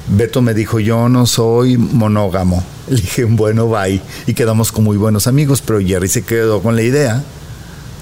Beto 0.09 0.43
me 0.43 0.55
dijo, 0.55 0.81
yo 0.81 1.09
no 1.09 1.27
soy 1.27 1.77
monógamo. 1.77 2.65
Le 2.89 2.97
dije, 2.97 3.25
bueno, 3.25 3.69
bye. 3.69 4.01
Y 4.27 4.35
quedamos 4.35 4.73
como 4.73 4.87
muy 4.87 4.97
buenos 4.97 5.27
amigos, 5.27 5.63
pero 5.63 5.81
Jerry 5.81 6.09
se 6.09 6.23
quedó 6.23 6.63
con 6.63 6.75
la 6.75 6.83
idea 6.83 7.23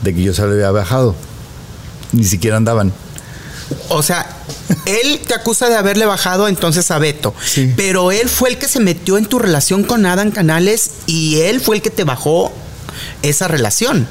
de 0.03 0.15
que 0.15 0.23
yo 0.23 0.33
se 0.33 0.43
lo 0.43 0.53
había 0.53 0.71
bajado. 0.71 1.15
Ni 2.13 2.25
siquiera 2.25 2.57
andaban. 2.57 2.93
O 3.89 4.03
sea, 4.03 4.40
él 4.87 5.21
te 5.27 5.35
acusa 5.35 5.69
de 5.69 5.77
haberle 5.77 6.07
bajado 6.07 6.49
entonces 6.49 6.91
a 6.91 6.99
Beto. 6.99 7.35
Pero 7.77 8.13
él 8.13 8.29
fue 8.29 8.51
el 8.51 8.59
que 8.59 8.69
se 8.69 8.81
metió 8.81 9.19
en 9.19 9.27
tu 9.27 9.39
relación 9.39 9.85
con 9.85 10.07
Adam 10.07 10.31
Canales 10.31 10.91
y 11.07 11.41
él 11.41 11.61
fue 11.61 11.77
el 11.77 11.83
que 11.83 11.91
te 11.91 12.05
bajó 12.05 12.53
esa 13.23 13.49
relación. 13.49 14.07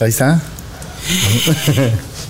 Ahí 0.00 0.10
está. 0.10 0.40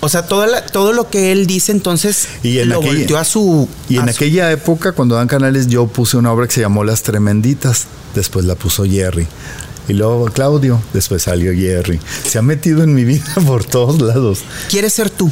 O 0.03 0.09
sea, 0.09 0.25
todo, 0.25 0.47
todo 0.71 0.93
lo 0.93 1.09
que 1.09 1.31
él 1.31 1.45
dice 1.45 1.71
entonces 1.71 2.27
y 2.41 2.57
en 2.57 2.69
lo 2.69 2.81
volteó 2.81 3.17
a 3.17 3.23
su... 3.23 3.69
Y 3.87 3.97
en 3.97 4.09
aquella 4.09 4.51
época, 4.51 4.93
cuando 4.93 5.15
Dan 5.15 5.27
Canales, 5.27 5.67
yo 5.67 5.85
puse 5.85 6.17
una 6.17 6.31
obra 6.31 6.47
que 6.47 6.53
se 6.53 6.61
llamó 6.61 6.83
Las 6.83 7.03
Tremenditas. 7.03 7.85
Después 8.15 8.45
la 8.45 8.55
puso 8.55 8.83
Jerry. 8.83 9.27
Y 9.87 9.93
luego 9.93 10.25
Claudio, 10.25 10.81
después 10.93 11.23
salió 11.23 11.53
Jerry. 11.53 11.99
Se 12.27 12.39
ha 12.39 12.41
metido 12.41 12.83
en 12.83 12.93
mi 12.93 13.03
vida 13.03 13.25
por 13.45 13.63
todos 13.63 14.01
lados. 14.01 14.39
¿Quieres 14.69 14.93
ser 14.93 15.09
tú? 15.09 15.31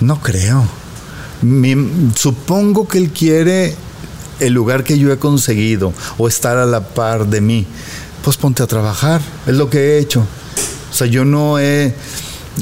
No 0.00 0.20
creo. 0.20 0.64
supongo 2.16 2.88
que 2.88 2.98
él 2.98 3.10
quiere 3.10 3.74
el 4.40 4.52
lugar 4.52 4.84
que 4.84 4.98
yo 4.98 5.12
he 5.12 5.18
conseguido 5.18 5.92
o 6.18 6.28
estar 6.28 6.56
a 6.56 6.66
la 6.66 6.80
par 6.80 7.26
de 7.26 7.40
mí. 7.40 7.66
Pues 8.22 8.36
ponte 8.36 8.62
a 8.62 8.66
trabajar. 8.66 9.20
Es 9.46 9.54
lo 9.54 9.68
que 9.70 9.78
he 9.78 9.98
hecho. 9.98 10.26
O 10.90 10.94
sea, 10.94 11.06
yo 11.06 11.24
no 11.24 11.58
he 11.58 11.94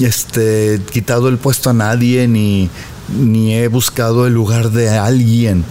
este, 0.00 0.80
quitado 0.90 1.28
el 1.28 1.38
puesto 1.38 1.70
a 1.70 1.72
nadie 1.72 2.26
ni, 2.28 2.70
ni 3.18 3.54
he 3.54 3.68
buscado 3.68 4.26
el 4.26 4.34
lugar 4.34 4.70
de 4.70 4.90
alguien. 4.90 5.64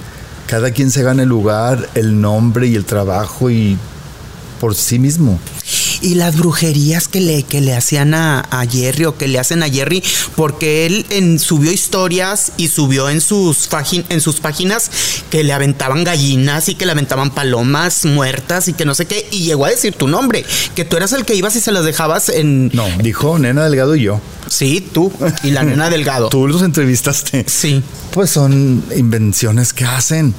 Cada 0.48 0.72
quien 0.72 0.92
se 0.92 1.04
gana 1.04 1.24
el 1.24 1.30
lugar, 1.30 1.90
el 1.96 2.20
nombre 2.20 2.68
y 2.68 2.76
el 2.76 2.86
trabajo 2.86 3.50
y 3.50 3.78
por 4.60 4.76
sí 4.76 5.00
mismo 5.00 5.40
y 6.02 6.16
las 6.16 6.38
brujerías 6.38 7.08
que 7.08 7.22
le, 7.22 7.44
que 7.44 7.62
le 7.62 7.76
hacían 7.76 8.14
a, 8.14 8.44
Jerry 8.70 9.06
o 9.06 9.18
que 9.18 9.28
le 9.28 9.40
hacen 9.40 9.64
a 9.64 9.70
Jerry, 9.70 10.04
porque 10.36 10.86
él 10.86 11.06
en, 11.10 11.40
subió 11.40 11.72
historias 11.72 12.52
y 12.58 12.68
subió 12.68 13.10
en 13.10 13.22
sus, 13.22 13.70
en 14.10 14.22
sus 14.22 14.40
páginas 14.40 14.92
que 15.30 15.44
le 15.44 15.54
aventaban 15.54 16.04
gallinas 16.04 16.70
y 16.70 16.76
que 16.76 16.86
le 16.86 16.92
aventaban 16.92 17.32
palomas 17.32 18.06
muertas 18.06 18.68
y 18.68 18.74
que 18.74 18.86
no 18.86 18.94
sé 18.94 19.06
qué, 19.06 19.28
y 19.32 19.44
llegó 19.44 19.66
a 19.66 19.70
decir 19.70 19.94
tu 19.94 20.08
nombre, 20.08 20.46
que 20.76 20.86
tú 20.86 20.98
eras 20.98 21.14
el 21.14 21.26
que 21.26 21.36
ibas 21.36 21.56
y 21.56 21.62
se 21.62 21.72
las 21.72 21.86
dejabas 21.86 22.30
en... 22.30 22.70
No, 22.74 22.86
dijo 23.02 23.40
Nena 23.40 23.64
Delgado 23.64 23.96
y 23.96 24.04
yo. 24.04 24.22
Sí, 24.48 24.86
tú 24.94 25.12
y 25.44 25.52
la 25.52 25.64
Nena 25.64 25.90
Delgado. 25.92 26.30
tú 26.30 26.48
los 26.48 26.62
entrevistaste. 26.62 27.46
Sí. 27.48 27.84
Pues 28.12 28.30
son 28.30 28.84
invenciones 28.96 29.74
que 29.74 29.86
hacen 29.86 30.34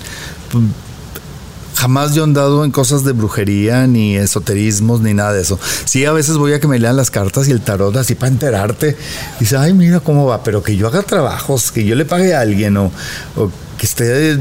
jamás 1.83 2.15
yo 2.15 2.23
he 2.23 2.25
andado 2.25 2.65
en 2.65 2.71
cosas 2.71 3.03
de 3.03 3.11
brujería, 3.11 3.89
ni 3.89 4.17
esoterismos, 4.17 5.01
ni 5.01 5.15
nada 5.15 5.33
de 5.33 5.43
eso. 5.43 5.59
Sí, 5.85 6.05
a 6.05 6.13
veces 6.13 6.37
voy 6.37 6.53
a 6.53 6.61
que 6.61 6.69
me 6.69 6.79
lean 6.79 6.97
las 6.97 7.11
cartas 7.11 7.49
y 7.49 7.51
el 7.51 7.61
tarot 7.61 7.97
así 7.97 8.15
para 8.15 8.31
enterarte. 8.31 8.97
Dice, 9.41 9.57
ay, 9.57 9.75
mira 9.75 9.99
cómo 9.99 10.25
va, 10.25 10.45
pero 10.45 10.63
que 10.63 10.77
yo 10.77 10.87
haga 10.87 11.03
trabajos, 11.03 11.73
que 11.73 11.85
yo 11.85 11.97
le 11.97 12.05
pague 12.05 12.37
a 12.37 12.41
alguien 12.41 12.77
o, 12.77 12.93
que 13.77 13.87
esté 13.87 14.39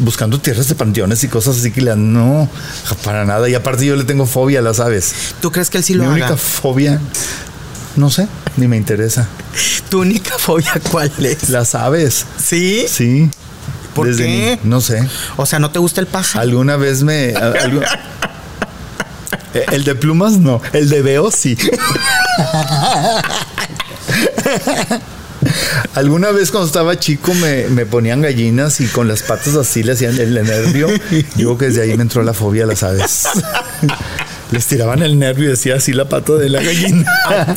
buscando 0.00 0.38
tierras 0.38 0.68
de 0.68 0.74
panteones 0.74 1.24
y 1.24 1.28
cosas 1.28 1.56
así 1.56 1.70
que 1.70 1.80
le 1.80 1.96
no, 1.96 2.46
para 3.04 3.24
nada. 3.24 3.48
Y 3.48 3.54
aparte 3.54 3.86
yo 3.86 3.96
le 3.96 4.04
tengo 4.04 4.26
fobia, 4.26 4.60
la 4.60 4.74
sabes. 4.74 5.14
¿Tú 5.40 5.50
crees 5.50 5.70
que 5.70 5.78
él 5.78 5.84
sí 5.84 5.94
lo 5.94 6.04
Mi 6.04 6.10
única 6.10 6.36
fobia, 6.36 7.00
no 7.96 8.10
sé, 8.10 8.28
ni 8.58 8.68
me 8.68 8.76
interesa. 8.76 9.26
¿Tu 9.88 10.02
única 10.02 10.36
fobia 10.36 10.74
cuál 10.90 11.10
es? 11.20 11.48
La 11.48 11.64
sabes. 11.64 12.26
¿Sí? 12.36 12.84
Sí. 12.86 13.30
¿Por 13.94 14.16
qué? 14.16 14.58
no 14.62 14.80
sé. 14.80 15.06
O 15.36 15.46
sea, 15.46 15.58
¿no 15.58 15.70
te 15.70 15.78
gusta 15.78 16.00
el 16.00 16.06
paja? 16.06 16.40
Alguna 16.40 16.76
vez 16.76 17.02
me... 17.02 17.34
Eh, 19.54 19.66
el 19.72 19.84
de 19.84 19.94
plumas 19.94 20.38
no, 20.38 20.62
el 20.72 20.88
de 20.88 21.02
veo 21.02 21.30
sí. 21.30 21.58
Alguna 25.94 26.30
vez 26.30 26.50
cuando 26.50 26.66
estaba 26.66 26.98
chico 26.98 27.34
me, 27.34 27.66
me, 27.68 27.84
ponían 27.84 28.22
gallinas 28.22 28.80
y 28.80 28.86
con 28.86 29.08
las 29.08 29.22
patas 29.22 29.54
así 29.56 29.82
le 29.82 29.92
hacían 29.92 30.18
el 30.18 30.32
nervio. 30.34 30.88
Digo 31.34 31.58
que 31.58 31.66
desde 31.66 31.82
ahí 31.82 31.94
me 31.98 32.02
entró 32.02 32.22
la 32.22 32.32
fobia 32.32 32.64
a 32.64 32.66
las 32.66 32.82
aves 32.82 33.28
les 34.52 34.66
tiraban 34.66 35.02
el 35.02 35.18
nervio 35.18 35.46
y 35.46 35.48
decía 35.48 35.76
así 35.76 35.92
la 35.92 36.08
pata 36.08 36.34
de 36.34 36.48
la 36.48 36.62
gallina. 36.62 37.10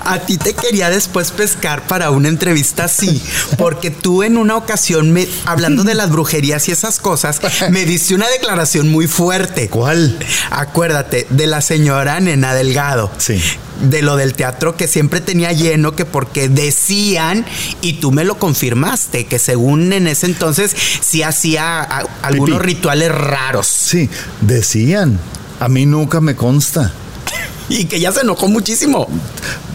A 0.00 0.18
ti, 0.20 0.36
te 0.36 0.52
quería 0.54 0.90
después 0.90 1.30
pescar 1.30 1.86
para 1.86 2.10
una 2.10 2.28
entrevista 2.28 2.84
así, 2.84 3.22
porque 3.56 3.90
tú 3.90 4.22
en 4.22 4.36
una 4.36 4.56
ocasión, 4.56 5.10
me, 5.10 5.26
hablando 5.46 5.82
de 5.84 5.94
las 5.94 6.10
brujerías 6.10 6.68
y 6.68 6.72
esas 6.72 7.00
cosas, 7.00 7.40
me 7.70 7.86
diste 7.86 8.14
una 8.14 8.28
declaración 8.28 8.90
muy 8.90 9.06
fuerte. 9.06 9.68
¿Cuál? 9.70 10.18
Acuérdate, 10.50 11.26
de 11.30 11.46
la 11.46 11.62
señora 11.62 12.20
Nena 12.20 12.54
Delgado. 12.54 13.10
Sí 13.18 13.40
de 13.80 14.02
lo 14.02 14.16
del 14.16 14.34
teatro 14.34 14.76
que 14.76 14.86
siempre 14.86 15.20
tenía 15.20 15.52
lleno, 15.52 15.96
que 15.96 16.04
porque 16.04 16.48
decían, 16.48 17.44
y 17.80 17.94
tú 17.94 18.12
me 18.12 18.24
lo 18.24 18.38
confirmaste, 18.38 19.26
que 19.26 19.38
según 19.38 19.92
en 19.92 20.06
ese 20.06 20.26
entonces 20.26 20.74
sí 21.00 21.22
hacía 21.22 21.82
algunos 22.22 22.62
rituales 22.62 23.12
raros. 23.12 23.66
Sí, 23.66 24.08
decían. 24.40 25.18
A 25.60 25.68
mí 25.68 25.86
nunca 25.86 26.20
me 26.20 26.34
consta. 26.34 26.92
y 27.68 27.86
que 27.86 28.00
ya 28.00 28.12
se 28.12 28.20
enojó 28.20 28.48
muchísimo. 28.48 29.08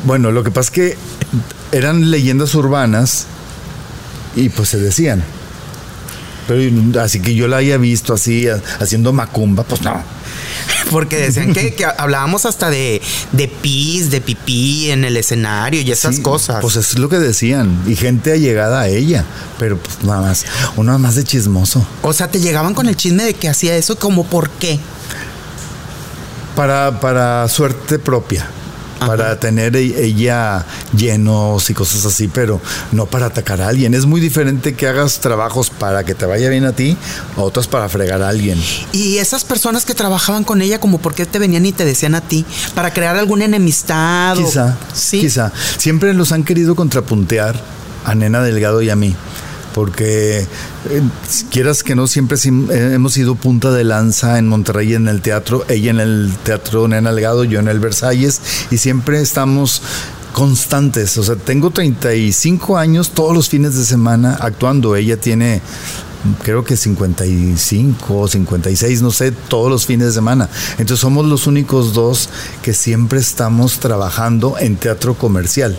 Bueno, 0.05 0.31
lo 0.31 0.43
que 0.43 0.51
pasa 0.51 0.67
es 0.67 0.71
que 0.71 0.97
eran 1.71 2.11
leyendas 2.11 2.55
urbanas 2.55 3.25
y 4.35 4.49
pues 4.49 4.69
se 4.69 4.79
decían. 4.79 5.23
Pero 6.47 6.99
así 7.01 7.19
que 7.19 7.35
yo 7.35 7.47
la 7.47 7.57
haya 7.57 7.77
visto 7.77 8.13
así, 8.13 8.47
haciendo 8.79 9.13
macumba, 9.13 9.63
pues 9.63 9.83
no. 9.83 10.01
Porque 10.89 11.17
decían 11.17 11.53
que, 11.53 11.75
hablábamos 11.97 12.47
hasta 12.47 12.71
de, 12.71 12.99
de 13.31 13.47
pis, 13.47 14.09
de 14.09 14.19
pipí 14.19 14.89
en 14.89 15.05
el 15.05 15.15
escenario 15.17 15.81
y 15.81 15.91
esas 15.91 16.19
cosas. 16.19 16.61
Pues 16.61 16.75
es 16.75 16.97
lo 16.97 17.07
que 17.07 17.19
decían. 17.19 17.83
Y 17.85 17.95
gente 17.95 18.31
allegada 18.31 18.81
a 18.81 18.87
ella. 18.87 19.25
Pero 19.59 19.77
pues 19.77 20.03
nada 20.03 20.21
más, 20.21 20.45
uno 20.75 20.97
más 20.97 21.13
de 21.15 21.23
chismoso. 21.23 21.85
O 22.01 22.13
sea, 22.13 22.31
te 22.31 22.39
llegaban 22.39 22.73
con 22.73 22.87
el 22.87 22.95
chisme 22.95 23.23
de 23.23 23.35
que 23.35 23.47
hacía 23.47 23.75
eso, 23.75 23.99
como 23.99 24.25
por 24.25 24.49
qué 24.49 24.79
para, 26.59 26.99
para 26.99 27.47
suerte 27.47 27.99
propia. 27.99 28.45
Para 28.99 29.39
tener 29.39 29.77
e-, 29.77 30.03
ella 30.03 30.65
llenos 30.93 31.69
y 31.69 31.73
cosas 31.73 32.05
así, 32.05 32.27
pero 32.27 32.59
no 32.91 33.05
para 33.05 33.27
atacar 33.27 33.61
a 33.61 33.69
alguien. 33.69 33.93
Es 33.93 34.05
muy 34.05 34.19
diferente 34.19 34.73
que 34.73 34.85
hagas 34.85 35.21
trabajos 35.21 35.69
para 35.69 36.03
que 36.03 36.15
te 36.15 36.25
vaya 36.25 36.49
bien 36.49 36.65
a 36.65 36.73
ti, 36.73 36.97
o 37.37 37.43
otros 37.43 37.69
para 37.69 37.87
fregar 37.87 38.21
a 38.21 38.27
alguien. 38.27 38.61
Y 38.91 39.19
esas 39.19 39.45
personas 39.45 39.85
que 39.85 39.93
trabajaban 39.95 40.43
con 40.43 40.61
ella, 40.61 40.81
como 40.81 40.97
por 40.97 41.15
qué 41.15 41.25
te 41.25 41.39
venían 41.39 41.65
y 41.65 41.71
te 41.71 41.85
decían 41.85 42.13
a 42.13 42.19
ti, 42.19 42.43
para 42.75 42.91
crear 42.91 43.15
alguna 43.15 43.45
enemistad. 43.45 44.35
Quizá, 44.35 44.77
¿Sí? 44.93 45.21
quizá. 45.21 45.53
Siempre 45.77 46.13
los 46.13 46.33
han 46.33 46.43
querido 46.43 46.75
contrapuntear 46.75 47.55
a 48.03 48.15
Nena 48.15 48.41
Delgado 48.41 48.81
y 48.81 48.89
a 48.89 48.97
mí 48.97 49.15
porque 49.73 50.39
eh, 50.41 51.01
quieras 51.51 51.83
que 51.83 51.95
no, 51.95 52.07
siempre 52.07 52.37
eh, 52.37 52.91
hemos 52.93 53.13
sido 53.13 53.35
punta 53.35 53.71
de 53.71 53.83
lanza 53.83 54.39
en 54.39 54.47
Monterrey 54.47 54.93
en 54.93 55.07
el 55.07 55.21
teatro, 55.21 55.65
ella 55.69 55.91
en 55.91 55.99
el 55.99 56.33
teatro 56.43 56.87
Nena 56.87 57.11
Legado, 57.11 57.43
yo 57.43 57.59
en 57.59 57.67
el 57.67 57.79
Versalles, 57.79 58.41
y 58.71 58.77
siempre 58.77 59.21
estamos 59.21 59.81
constantes, 60.33 61.17
o 61.17 61.23
sea, 61.23 61.35
tengo 61.35 61.71
35 61.71 62.77
años 62.77 63.11
todos 63.11 63.33
los 63.33 63.49
fines 63.49 63.75
de 63.75 63.83
semana 63.83 64.37
actuando, 64.39 64.95
ella 64.95 65.19
tiene 65.19 65.61
creo 66.43 66.63
que 66.63 66.75
55 66.75 68.17
o 68.17 68.27
56, 68.27 69.01
no 69.01 69.11
sé, 69.11 69.31
todos 69.31 69.69
los 69.69 69.85
fines 69.85 70.07
de 70.07 70.13
semana. 70.13 70.49
Entonces 70.71 70.99
somos 70.99 71.25
los 71.25 71.47
únicos 71.47 71.93
dos 71.93 72.29
que 72.61 72.73
siempre 72.73 73.19
estamos 73.19 73.79
trabajando 73.79 74.57
en 74.59 74.75
teatro 74.75 75.13
comercial. 75.15 75.77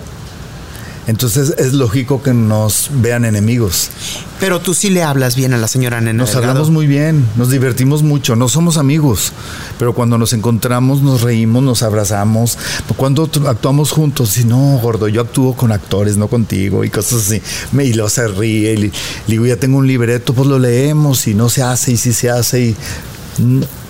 Entonces 1.07 1.55
es 1.59 1.73
lógico 1.73 2.23
que 2.23 2.35
nos 2.35 2.91
vean 2.95 3.25
enemigos. 3.25 3.91
Pero 4.39 4.61
tú 4.61 4.75
sí 4.75 4.91
le 4.91 5.03
hablas 5.03 5.35
bien 5.35 5.53
a 5.55 5.59
la 5.59 5.69
señora 5.69 6.01
Nena. 6.01 6.19
Nos 6.19 6.35
hablamos 6.37 6.71
muy 6.71 6.87
bien, 6.87 7.27
nos 7.37 7.51
divertimos 7.51 8.03
mucho, 8.03 8.37
no 8.37 8.49
somos 8.49 8.77
amigos, 8.77 9.33
pero 9.79 9.95
cuando 9.95 10.19
nos 10.19 10.33
encontramos 10.33 11.03
nos 11.03 11.23
reímos, 11.23 11.63
nos 11.63 11.83
abrazamos. 11.83 12.59
Cuando 12.97 13.29
actuamos 13.47 13.93
juntos, 13.93 14.31
si 14.31 14.45
no, 14.45 14.79
gordo, 14.79 15.09
yo 15.09 15.23
actúo 15.23 15.57
con 15.57 15.73
actores, 15.73 16.17
no 16.17 16.29
contigo 16.29 16.85
y 16.85 16.91
cosas 16.91 17.27
así. 17.27 17.43
Y 17.73 17.95
luego 17.95 18.09
se 18.09 18.29
ríe 18.29 18.73
y 18.73 18.77
le 18.77 18.93
digo, 19.27 19.47
ya 19.47 19.57
tengo 19.57 19.79
un 19.79 19.87
libreto, 19.87 20.35
pues 20.35 20.49
lo 20.49 20.59
leemos 20.59 21.27
y 21.27 21.35
no 21.35 21.49
se 21.49 21.63
hace 21.63 21.93
y 21.93 21.97
sí 21.97 22.13
se 22.13 22.31
hace 22.31 22.61
y 22.61 22.77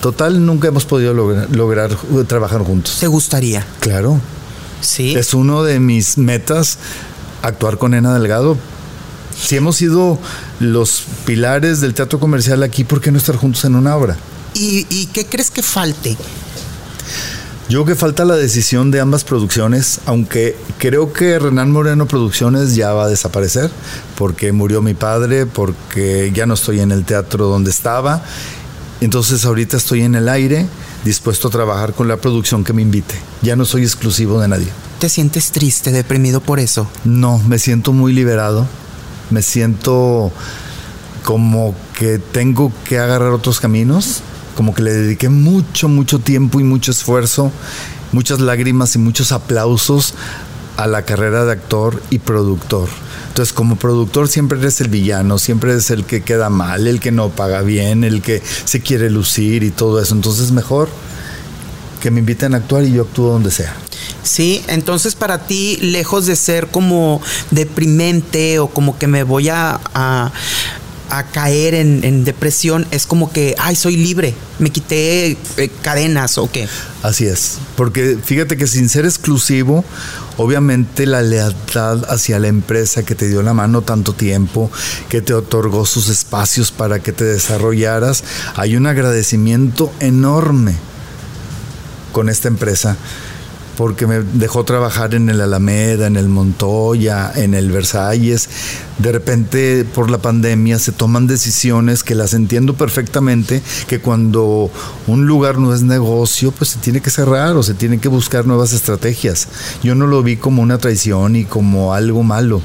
total 0.01 0.45
nunca 0.45 0.69
hemos 0.69 0.85
podido 0.85 1.13
lograr, 1.13 1.49
lograr 1.55 1.97
trabajar 2.27 2.63
juntos. 2.63 2.99
¿Te 3.01 3.07
gustaría? 3.07 3.67
Claro. 3.81 4.21
Sí. 4.81 5.15
Es 5.15 5.35
uno 5.35 5.63
de 5.63 5.81
mis 5.81 6.19
metas 6.19 6.79
actuar 7.43 7.79
con 7.79 7.95
Ena 7.95 8.15
Delgado. 8.15 8.57
Si 9.41 9.57
hemos 9.57 9.77
sido 9.77 10.19
los 10.59 11.05
pilares 11.25 11.81
del 11.81 11.95
teatro 11.95 12.21
comercial 12.21 12.63
aquí, 12.63 12.85
¿por 12.85 13.01
qué 13.01 13.11
no 13.11 13.19
estar 13.19 13.37
juntos 13.37 13.65
en 13.65 13.75
una 13.75 13.97
obra? 13.97 14.17
¿Y, 14.55 15.07
qué 15.07 15.25
crees 15.25 15.51
que 15.51 15.63
falte? 15.63 16.17
Yo 17.69 17.85
creo 17.85 17.95
que 17.95 17.95
falta 17.95 18.25
la 18.25 18.35
decisión 18.35 18.91
de 18.91 19.01
ambas 19.01 19.23
producciones, 19.23 20.01
aunque 20.07 20.57
creo 20.79 21.13
que 21.13 21.39
Renan 21.39 21.71
Moreno 21.71 22.07
Producciones 22.07 22.75
ya 22.75 22.93
va 22.93 23.05
a 23.05 23.09
desaparecer, 23.09 23.71
porque 24.17 24.51
murió 24.51 24.83
mi 24.83 24.95
padre, 24.95 25.47
porque 25.47 26.33
ya 26.35 26.47
no 26.47 26.55
estoy 26.55 26.81
en 26.81 26.91
el 26.91 27.05
teatro 27.05 27.47
donde 27.47 27.71
estaba. 27.71 28.25
Entonces 29.01 29.45
ahorita 29.45 29.77
estoy 29.77 30.03
en 30.03 30.17
el 30.17 30.29
aire, 30.29 30.67
dispuesto 31.05 31.49
a 31.49 31.51
trabajar 31.51 31.95
con 31.95 32.09
la 32.09 32.17
producción 32.17 32.65
que 32.65 32.73
me 32.73 32.83
invite. 32.83 33.15
Ya 33.43 33.57
no 33.57 33.65
soy 33.65 33.83
exclusivo 33.83 34.41
de 34.41 34.49
nadie. 34.49 34.69
¿Te 34.99 35.09
sientes 35.09 35.51
triste, 35.51 35.93
deprimido 35.93 36.41
por 36.41 36.61
eso? 36.61 36.87
No, 37.05 37.39
me 37.39 37.59
siento 37.59 37.93
muy 37.93 38.13
liberado. 38.13 38.67
Me 39.31 39.43
siento 39.43 40.33
como 41.25 41.75
que 41.99 42.19
tengo 42.19 42.73
que 42.85 42.99
agarrar 42.99 43.33
otros 43.33 43.61
caminos, 43.61 44.23
como 44.57 44.75
que 44.75 44.83
le 44.83 44.93
dediqué 44.93 45.29
mucho, 45.29 45.89
mucho 45.89 46.19
tiempo 46.19 46.61
y 46.61 46.65
mucho 46.65 46.91
esfuerzo, 46.91 47.53
muchas 48.13 48.41
lágrimas 48.41 48.95
y 48.97 48.99
muchos 48.99 49.33
aplausos 49.33 50.15
a 50.77 50.87
la 50.87 51.03
carrera 51.03 51.45
de 51.45 51.53
actor 51.53 52.03
y 52.11 52.19
productor. 52.19 52.89
Entonces, 53.41 53.55
como 53.55 53.77
productor 53.77 54.29
siempre 54.29 54.59
eres 54.59 54.83
el 54.83 54.89
villano, 54.89 55.39
siempre 55.39 55.71
eres 55.71 55.91
el 55.91 56.05
que 56.05 56.21
queda 56.21 56.51
mal, 56.51 56.87
el 56.87 57.01
que 57.01 57.11
no 57.11 57.31
paga 57.31 57.63
bien, 57.63 58.05
el 58.05 58.21
que 58.21 58.43
se 58.67 58.81
quiere 58.81 59.09
lucir 59.09 59.63
y 59.63 59.71
todo 59.71 59.99
eso. 59.99 60.15
Entonces, 60.15 60.53
mejor 60.53 60.91
que 62.03 62.11
me 62.11 62.21
inviten 62.21 62.53
a 62.53 62.59
actuar 62.59 62.85
y 62.85 62.93
yo 62.93 63.05
actúo 63.05 63.33
donde 63.33 63.51
sea. 63.51 63.75
Sí, 64.23 64.63
entonces 64.69 65.15
para 65.15 65.47
ti, 65.47 65.79
lejos 65.81 66.27
de 66.27 66.37
ser 66.37 66.67
como 66.67 67.23
deprimente 67.51 68.59
o 68.59 68.69
como 68.69 68.99
que 68.99 69.07
me 69.07 69.23
voy 69.23 69.49
a, 69.49 69.81
a, 69.95 70.33
caer 71.33 71.75
en, 71.75 72.25
depresión, 72.25 72.87
es 72.91 73.07
como 73.07 73.33
que, 73.33 73.55
ay, 73.59 73.77
soy 73.77 73.97
libre, 73.97 74.35
me 74.59 74.71
quité 74.71 75.37
eh, 75.57 75.71
cadenas 75.83 76.39
o 76.39 76.51
qué. 76.51 76.69
Así 77.03 77.27
es, 77.27 77.59
porque 77.77 78.19
fíjate 78.23 78.57
que 78.57 78.67
sin 78.67 78.89
ser 78.89 79.05
exclusivo, 79.05 79.85
obviamente 80.37 81.07
la 81.07 81.23
lealtad 81.23 82.05
hacia 82.11 82.39
la 82.39 82.49
empresa 82.49 83.03
que 83.03 83.15
te 83.15 83.29
dio 83.29 83.43
la 83.43 83.55
mano 83.55 83.83
tanto 83.83 84.13
tiempo, 84.13 84.71
que 85.09 85.21
te 85.21 85.35
otorgó 85.35 85.87
sus 85.87 86.09
espacios 86.09 86.71
para 86.71 87.01
que 87.01 87.13
te 87.13 87.25
desarrollaras, 87.25 88.23
hay 88.55 88.77
un 88.77 88.87
agradecimiento 88.87 89.93
enorme 90.01 90.77
con 92.13 92.29
esta 92.29 92.49
empresa 92.49 92.97
porque 93.77 94.07
me 94.07 94.21
dejó 94.21 94.65
trabajar 94.65 95.15
en 95.15 95.31
el 95.31 95.41
Alameda, 95.41 96.07
en 96.07 96.17
el 96.17 96.29
Montoya, 96.29 97.33
en 97.35 97.55
el 97.55 97.71
Versalles. 97.71 98.49
De 98.99 99.13
repente, 99.13 99.85
por 99.85 100.11
la 100.11 100.19
pandemia, 100.19 100.79
se 100.79 100.93
toman 100.93 101.27
decisiones 101.27 102.03
que 102.03 102.15
las 102.15 102.35
entiendo 102.35 102.75
perfectamente, 102.75 103.63
que 103.87 104.01
cuando 104.01 104.71
un 105.07 105.27
lugar 105.27 105.59
no 105.59 105.75
es 105.75 105.83
negocio, 105.83 106.53
pues 106.53 106.71
se 106.71 106.79
tiene 106.79 107.01
que 107.01 107.11
cerrar 107.11 107.57
o 107.57 107.63
se 107.63 107.75
tiene 107.75 107.99
que 107.99 108.09
buscar 108.09 108.47
nuevas 108.47 108.73
estrategias. 108.73 109.49
Yo 109.83 109.95
no 109.95 110.07
lo 110.07 110.23
vi 110.23 110.37
como 110.37 110.63
una 110.63 110.79
traición 110.79 111.37
y 111.37 111.45
como 111.45 111.95
algo 111.95 112.23
malo. 112.23 112.61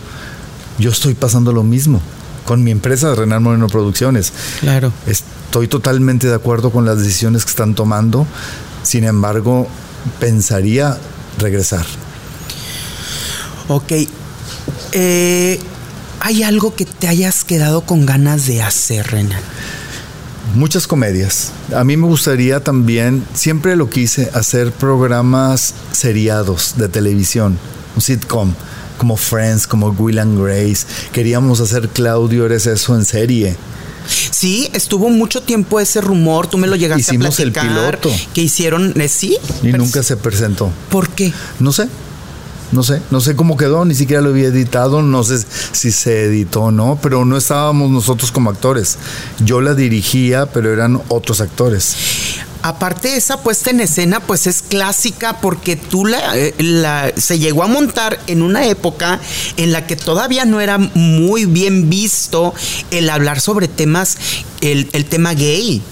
Yo 0.78 0.92
estoy 0.92 1.14
pasando 1.14 1.54
lo 1.54 1.64
mismo 1.64 2.02
con 2.46 2.64
mi 2.64 2.72
empresa 2.72 3.14
Renan 3.16 3.44
Moreno 3.44 3.68
Producciones. 3.68 4.32
Claro. 4.60 4.92
Estoy 5.08 5.68
totalmente 5.68 6.28
de 6.28 6.36
acuerdo 6.36 6.70
con 6.70 6.86
las 6.86 7.00
decisiones 7.00 7.44
que 7.44 7.50
están 7.50 7.76
tomando. 7.76 8.26
Sin 8.84 9.04
embargo, 9.04 9.68
pensaría 10.20 10.98
regresar. 11.38 11.86
Ok. 13.68 13.92
Eh, 14.92 15.60
¿Hay 16.20 16.44
algo 16.44 16.76
que 16.76 16.86
te 16.86 17.08
hayas 17.08 17.44
quedado 17.44 17.82
con 17.82 18.06
ganas 18.06 18.48
de 18.48 18.62
hacer, 18.64 19.08
Renan? 19.08 19.42
Muchas 20.56 20.88
comedias. 20.88 21.52
A 21.76 21.84
mí 21.84 21.98
me 21.98 22.08
gustaría 22.08 22.64
también, 22.64 23.26
siempre 23.34 23.76
lo 23.76 23.90
quise, 23.90 24.30
hacer 24.34 24.72
programas 24.72 25.74
seriados 25.92 26.76
de 26.78 26.88
televisión, 26.88 27.60
un 27.96 28.02
sitcom, 28.02 28.54
como 28.98 29.18
Friends, 29.18 29.68
como 29.68 29.90
Will 29.90 30.20
and 30.20 30.42
Grace. 30.42 30.88
Queríamos 31.12 31.60
hacer 31.60 31.90
Claudio, 31.90 32.46
eres 32.46 32.68
eso 32.68 32.96
en 32.96 33.06
serie. 33.06 33.58
Sí, 34.08 34.70
estuvo 34.74 35.10
mucho 35.10 35.42
tiempo 35.42 35.80
ese 35.80 36.02
rumor, 36.02 36.48
tú 36.48 36.58
me 36.58 36.68
lo 36.68 36.76
llegaste 36.76 37.02
Hicimos 37.02 37.34
a 37.40 37.44
platicar. 37.44 37.66
el 37.66 37.72
piloto. 37.72 38.12
Que 38.34 38.42
hicieron, 38.42 39.00
¿eh, 39.00 39.08
¿sí? 39.08 39.38
Y 39.64 39.68
nunca 39.68 40.04
se 40.04 40.18
presentó. 40.18 40.72
¿Por 40.90 41.10
qué? 41.10 41.34
No 41.60 41.72
sé. 41.72 41.88
No 42.72 42.82
sé, 42.82 43.00
no 43.12 43.22
sé 43.22 43.36
cómo 43.36 43.58
quedó, 43.58 43.86
ni 43.86 43.94
siquiera 43.94 44.22
lo 44.24 44.30
había 44.30 44.48
editado, 44.48 45.02
no 45.04 45.24
sé 45.24 45.38
si 45.72 45.92
se 45.92 46.26
editó 46.26 46.64
o 46.64 46.72
no, 46.72 46.98
pero 47.02 47.24
no 47.24 47.38
estábamos 47.38 47.92
nosotros 47.92 48.32
como 48.32 48.50
actores. 48.50 48.98
Yo 49.46 49.62
la 49.62 49.76
dirigía, 49.76 50.48
pero 50.48 50.74
eran 50.74 51.00
otros 51.08 51.42
actores. 51.42 51.96
Aparte 52.66 53.16
esa 53.16 53.44
puesta 53.44 53.70
en 53.70 53.80
escena 53.80 54.22
pues 54.22 54.48
es 54.48 54.64
clásica 54.64 55.40
porque 55.40 55.76
tú 55.76 56.08
eh, 56.08 56.56
la, 56.58 57.14
se 57.16 57.38
llegó 57.38 57.62
a 57.62 57.68
montar 57.68 58.20
en 58.26 58.42
una 58.42 58.66
época 58.66 59.20
en 59.58 59.72
la 59.72 59.86
que 59.86 59.96
todavía 59.96 60.46
no 60.46 60.60
era 60.60 60.80
muy 60.80 61.46
bien 61.46 61.92
visto 61.92 62.56
el 62.90 63.12
hablar 63.12 63.40
sobre 63.40 63.68
temas, 63.68 64.18
el, 64.62 64.88
tema 65.06 65.36
gay 65.36 65.84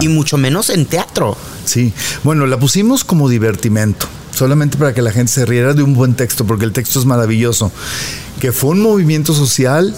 y 0.00 0.06
mucho 0.06 0.38
menos 0.38 0.70
en 0.70 0.86
teatro. 0.86 1.36
Sí, 1.64 1.92
bueno, 2.22 2.46
la 2.46 2.60
pusimos 2.60 3.02
como 3.02 3.28
divertimento 3.28 4.06
solamente 4.32 4.78
para 4.78 4.94
que 4.94 5.02
la 5.02 5.10
gente 5.10 5.32
se 5.32 5.44
riera 5.44 5.74
de 5.74 5.82
un 5.82 5.94
buen 5.94 6.14
texto, 6.14 6.46
porque 6.46 6.64
el 6.64 6.72
texto 6.72 7.00
es 7.00 7.06
maravilloso. 7.06 7.72
Que 8.40 8.52
fue 8.52 8.70
un 8.70 8.82
movimiento 8.82 9.34
social 9.34 9.96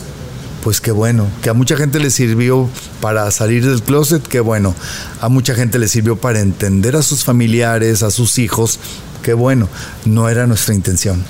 pues 0.63 0.81
qué 0.81 0.93
bueno, 0.93 1.27
que 1.43 1.51
a 1.51 1.55
mucha 1.55 1.77
gente 1.77 1.99
le 1.99 2.11
sirvió 2.11 2.69
para 3.01 3.31
salir 3.33 3.67
del 3.67 3.83
closet, 3.83 4.23
qué 4.23 4.41
bueno, 4.41 4.75
a 5.21 5.29
mucha 5.29 5.55
gente 5.55 5.79
le 5.79 5.89
sirvió 5.89 6.17
para 6.17 6.41
entender 6.41 6.95
a 6.95 7.03
sus 7.03 7.25
familiares, 7.25 8.05
a 8.05 8.13
sus 8.13 8.39
hijos, 8.39 8.79
qué 9.23 9.35
bueno, 9.35 9.69
no 10.05 10.29
era 10.29 10.47
nuestra 10.47 10.73
intención. 10.73 11.25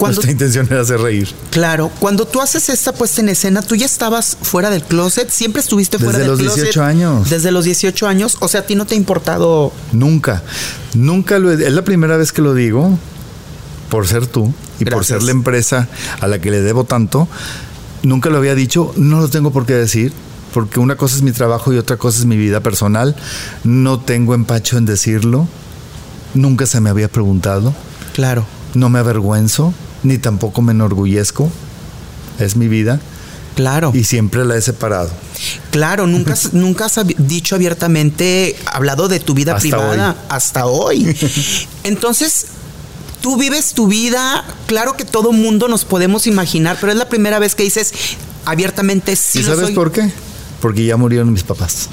nuestra 0.00 0.30
intención 0.30 0.66
era 0.70 0.80
hacer 0.80 1.00
reír. 1.00 1.28
Claro, 1.50 1.90
cuando 2.00 2.26
tú 2.26 2.40
haces 2.40 2.70
esta 2.70 2.92
puesta 2.92 3.20
en 3.20 3.28
escena, 3.28 3.60
tú 3.60 3.76
ya 3.76 3.84
estabas 3.84 4.38
fuera 4.40 4.70
del 4.70 4.82
closet, 4.82 5.28
siempre 5.28 5.60
estuviste 5.60 5.98
fuera 5.98 6.18
del 6.18 6.28
closet. 6.28 6.46
Desde 6.46 6.56
los 6.56 6.64
18 6.64 6.82
años. 6.82 7.30
Desde 7.30 7.52
los 7.52 7.64
18 7.66 8.06
años, 8.06 8.38
o 8.40 8.48
sea, 8.48 8.60
a 8.60 8.64
ti 8.64 8.74
no 8.74 8.86
te 8.86 8.94
ha 8.94 8.98
importado. 8.98 9.70
Nunca, 9.92 10.42
nunca 10.94 11.38
lo 11.38 11.52
he, 11.52 11.54
es 11.66 11.72
la 11.72 11.84
primera 11.84 12.16
vez 12.16 12.32
que 12.32 12.40
lo 12.40 12.54
digo, 12.54 12.98
por 13.90 14.08
ser 14.08 14.26
tú 14.26 14.54
y 14.80 14.86
por 14.86 15.04
ser 15.04 15.22
la 15.22 15.32
empresa 15.32 15.88
a 16.20 16.26
la 16.26 16.38
que 16.38 16.50
le 16.50 16.62
debo 16.62 16.84
tanto 16.84 17.28
nunca 18.02 18.30
lo 18.30 18.38
había 18.38 18.54
dicho, 18.54 18.92
no 18.96 19.20
lo 19.20 19.28
tengo 19.28 19.50
por 19.50 19.66
qué 19.66 19.74
decir, 19.74 20.12
porque 20.52 20.80
una 20.80 20.96
cosa 20.96 21.16
es 21.16 21.22
mi 21.22 21.32
trabajo 21.32 21.72
y 21.72 21.78
otra 21.78 21.96
cosa 21.96 22.18
es 22.18 22.26
mi 22.26 22.36
vida 22.36 22.60
personal. 22.60 23.16
No 23.64 24.00
tengo 24.00 24.34
empacho 24.34 24.76
en 24.78 24.86
decirlo. 24.86 25.48
Nunca 26.34 26.66
se 26.66 26.80
me 26.80 26.90
había 26.90 27.08
preguntado. 27.08 27.74
Claro. 28.12 28.44
No 28.74 28.88
me 28.88 28.98
avergüenzo, 28.98 29.74
ni 30.02 30.18
tampoco 30.18 30.62
me 30.62 30.72
enorgullezco. 30.72 31.50
Es 32.38 32.56
mi 32.56 32.68
vida. 32.68 33.00
Claro. 33.54 33.92
Y 33.94 34.04
siempre 34.04 34.44
la 34.44 34.56
he 34.56 34.62
separado. 34.62 35.10
Claro, 35.70 36.06
nunca, 36.06 36.34
nunca 36.52 36.86
has 36.86 37.00
dicho 37.18 37.54
abiertamente, 37.54 38.56
hablado 38.66 39.08
de 39.08 39.20
tu 39.20 39.34
vida 39.34 39.56
privada 39.56 40.16
hasta 40.28 40.66
hoy. 40.66 41.14
Entonces, 41.84 42.46
tú 43.22 43.38
vives 43.38 43.72
tu 43.72 43.86
vida, 43.86 44.44
claro 44.66 44.94
que 44.94 45.04
todo 45.04 45.32
mundo 45.32 45.68
nos 45.68 45.84
podemos 45.86 46.26
imaginar, 46.26 46.76
pero 46.80 46.92
es 46.92 46.98
la 46.98 47.08
primera 47.08 47.38
vez 47.38 47.54
que 47.54 47.62
dices 47.62 47.94
abiertamente 48.44 49.16
sí. 49.16 49.38
¿Y 49.38 49.44
sabes 49.44 49.70
por 49.70 49.92
qué? 49.92 50.10
Porque 50.60 50.84
ya 50.84 50.96
murieron 50.96 51.32
mis 51.32 51.44
papás. 51.44 51.88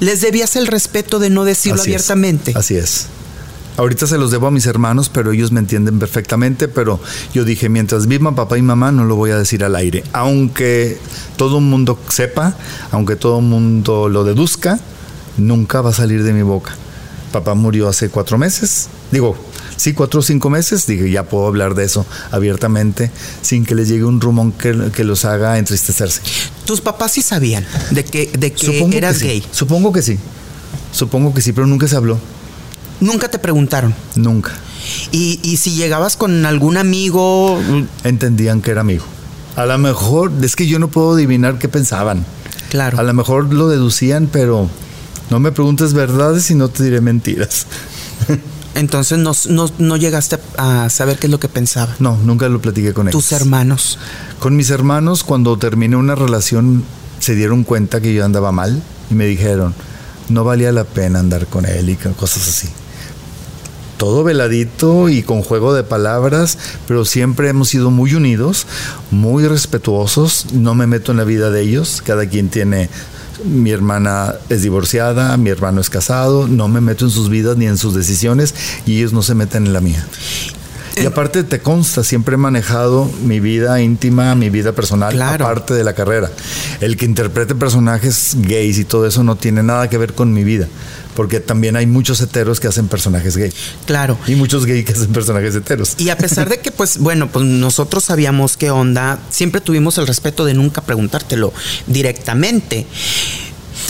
Les 0.00 0.22
debías 0.22 0.56
el 0.56 0.66
respeto 0.66 1.18
de 1.18 1.30
no 1.30 1.44
decirlo 1.44 1.82
abiertamente. 1.82 2.54
así 2.56 2.76
es. 2.76 3.06
Ahorita 3.76 4.06
se 4.06 4.18
los 4.18 4.30
debo 4.30 4.46
a 4.46 4.50
mis 4.50 4.66
hermanos, 4.66 5.08
pero 5.08 5.32
ellos 5.32 5.52
me 5.52 5.60
entienden 5.60 5.98
perfectamente, 5.98 6.68
pero 6.68 7.00
yo 7.32 7.44
dije, 7.44 7.68
mientras 7.68 8.08
vivan 8.08 8.34
papá 8.34 8.58
y 8.58 8.62
mamá, 8.62 8.92
no 8.92 9.04
lo 9.04 9.16
voy 9.16 9.30
a 9.30 9.38
decir 9.38 9.64
al 9.64 9.76
aire. 9.76 10.04
Aunque 10.12 10.98
todo 11.36 11.58
el 11.58 11.64
mundo 11.64 11.98
sepa, 12.08 12.56
aunque 12.90 13.16
todo 13.16 13.38
el 13.38 13.44
mundo 13.44 14.08
lo 14.08 14.24
deduzca, 14.24 14.80
nunca 15.38 15.80
va 15.80 15.90
a 15.90 15.94
salir 15.94 16.24
de 16.24 16.32
mi 16.32 16.42
boca. 16.42 16.74
Papá 17.32 17.54
murió 17.54 17.88
hace 17.88 18.10
cuatro 18.10 18.36
meses. 18.36 18.88
Digo, 19.12 19.36
sí, 19.80 19.94
cuatro 19.94 20.20
o 20.20 20.22
cinco 20.22 20.50
meses, 20.50 20.86
dije, 20.86 21.10
ya 21.10 21.24
puedo 21.24 21.46
hablar 21.46 21.74
de 21.74 21.84
eso 21.84 22.04
abiertamente, 22.30 23.10
sin 23.40 23.64
que 23.64 23.74
les 23.74 23.88
llegue 23.88 24.04
un 24.04 24.20
rumón 24.20 24.52
que, 24.52 24.90
que 24.94 25.04
los 25.04 25.24
haga 25.24 25.58
entristecerse. 25.58 26.20
¿Tus 26.64 26.80
papás 26.80 27.12
sí 27.12 27.22
sabían 27.22 27.66
de 27.90 28.04
que, 28.04 28.30
de 28.38 28.52
que 28.52 28.88
eras 28.92 29.18
que 29.18 29.26
gay? 29.26 29.46
Supongo 29.50 29.92
que 29.92 30.02
sí. 30.02 30.18
Supongo 30.92 31.32
que 31.32 31.40
sí, 31.40 31.52
pero 31.52 31.66
nunca 31.66 31.88
se 31.88 31.96
habló. 31.96 32.18
Nunca 33.00 33.28
te 33.28 33.38
preguntaron. 33.38 33.94
Nunca. 34.16 34.52
Y, 35.12 35.40
y 35.42 35.56
si 35.56 35.70
llegabas 35.70 36.16
con 36.16 36.44
algún 36.44 36.76
amigo. 36.76 37.58
Entendían 38.04 38.60
que 38.60 38.72
era 38.72 38.82
amigo. 38.82 39.04
A 39.56 39.64
lo 39.64 39.78
mejor, 39.78 40.30
es 40.42 40.56
que 40.56 40.66
yo 40.66 40.78
no 40.78 40.88
puedo 40.88 41.14
adivinar 41.14 41.58
qué 41.58 41.68
pensaban. 41.68 42.24
Claro. 42.68 42.98
A 42.98 43.02
lo 43.02 43.14
mejor 43.14 43.52
lo 43.52 43.68
deducían, 43.68 44.28
pero 44.30 44.68
no 45.30 45.40
me 45.40 45.52
preguntes 45.52 45.94
verdades 45.94 46.50
y 46.50 46.54
no 46.54 46.68
te 46.68 46.84
diré 46.84 47.00
mentiras. 47.00 47.66
Entonces 48.74 49.18
no, 49.18 49.32
no, 49.48 49.70
no, 49.78 49.96
llegaste 49.96 50.38
a 50.56 50.88
saber 50.90 51.18
qué 51.18 51.26
es 51.26 51.30
lo 51.30 51.40
que 51.40 51.48
pensaba. 51.48 51.94
No, 51.98 52.16
nunca 52.16 52.48
lo 52.48 52.60
platiqué 52.60 52.92
con 52.92 53.08
ellos. 53.08 53.22
¿Tus 53.22 53.32
hermanos? 53.32 53.98
Con 54.38 54.56
mis 54.56 54.70
hermanos, 54.70 55.24
cuando 55.24 55.56
terminé 55.58 55.96
una 55.96 56.14
relación, 56.14 56.84
se 57.18 57.34
dieron 57.34 57.64
cuenta 57.64 58.00
que 58.00 58.14
yo 58.14 58.24
andaba 58.24 58.52
mal 58.52 58.80
y 59.10 59.14
me 59.14 59.26
dijeron, 59.26 59.74
no 60.28 60.44
valía 60.44 60.72
la 60.72 60.84
pena 60.84 61.18
andar 61.18 61.46
con 61.46 61.66
él 61.66 61.90
y 61.90 61.96
cosas 61.96 62.48
así. 62.48 62.68
Todo 63.98 64.24
veladito 64.24 65.10
y 65.10 65.22
con 65.22 65.42
juego 65.42 65.74
de 65.74 65.82
palabras, 65.82 66.56
pero 66.88 67.04
siempre 67.04 67.50
hemos 67.50 67.68
sido 67.68 67.90
muy 67.90 68.14
unidos, 68.14 68.66
muy 69.10 69.46
respetuosos. 69.46 70.46
No 70.52 70.74
me 70.74 70.86
meto 70.86 71.10
en 71.10 71.18
la 71.18 71.24
vida 71.24 71.50
de 71.50 71.60
ellos, 71.60 72.02
cada 72.06 72.26
quien 72.26 72.48
tiene 72.48 72.88
mi 73.44 73.70
hermana 73.70 74.34
es 74.48 74.62
divorciada, 74.62 75.36
mi 75.36 75.50
hermano 75.50 75.80
es 75.80 75.90
casado, 75.90 76.48
no 76.48 76.68
me 76.68 76.80
meto 76.80 77.04
en 77.04 77.10
sus 77.10 77.28
vidas 77.28 77.56
ni 77.56 77.66
en 77.66 77.78
sus 77.78 77.94
decisiones 77.94 78.54
y 78.86 78.98
ellos 78.98 79.12
no 79.12 79.22
se 79.22 79.34
meten 79.34 79.66
en 79.66 79.72
la 79.72 79.80
mía. 79.80 80.06
Y 80.96 81.06
aparte 81.06 81.44
te 81.44 81.60
consta, 81.60 82.04
siempre 82.04 82.34
he 82.34 82.38
manejado 82.38 83.10
mi 83.22 83.40
vida 83.40 83.80
íntima, 83.80 84.34
mi 84.34 84.50
vida 84.50 84.72
personal, 84.72 85.12
claro. 85.12 85.44
aparte 85.44 85.74
de 85.74 85.84
la 85.84 85.94
carrera. 85.94 86.30
El 86.80 86.96
que 86.96 87.04
interprete 87.04 87.54
personajes 87.54 88.36
gays 88.36 88.78
y 88.78 88.84
todo 88.84 89.06
eso 89.06 89.22
no 89.22 89.36
tiene 89.36 89.62
nada 89.62 89.88
que 89.88 89.98
ver 89.98 90.14
con 90.14 90.32
mi 90.32 90.44
vida, 90.44 90.68
porque 91.14 91.40
también 91.40 91.76
hay 91.76 91.86
muchos 91.86 92.20
heteros 92.20 92.60
que 92.60 92.68
hacen 92.68 92.88
personajes 92.88 93.36
gays. 93.36 93.54
Claro. 93.86 94.18
Y 94.26 94.34
muchos 94.34 94.66
gays 94.66 94.84
que 94.84 94.92
hacen 94.92 95.12
personajes 95.12 95.54
heteros. 95.54 95.94
Y 95.98 96.10
a 96.10 96.18
pesar 96.18 96.48
de 96.48 96.58
que, 96.58 96.70
pues, 96.70 96.98
bueno, 96.98 97.28
pues 97.28 97.44
nosotros 97.44 98.04
sabíamos 98.04 98.56
qué 98.56 98.70
onda, 98.70 99.18
siempre 99.30 99.60
tuvimos 99.60 99.98
el 99.98 100.06
respeto 100.06 100.44
de 100.44 100.54
nunca 100.54 100.82
preguntártelo 100.82 101.52
directamente 101.86 102.86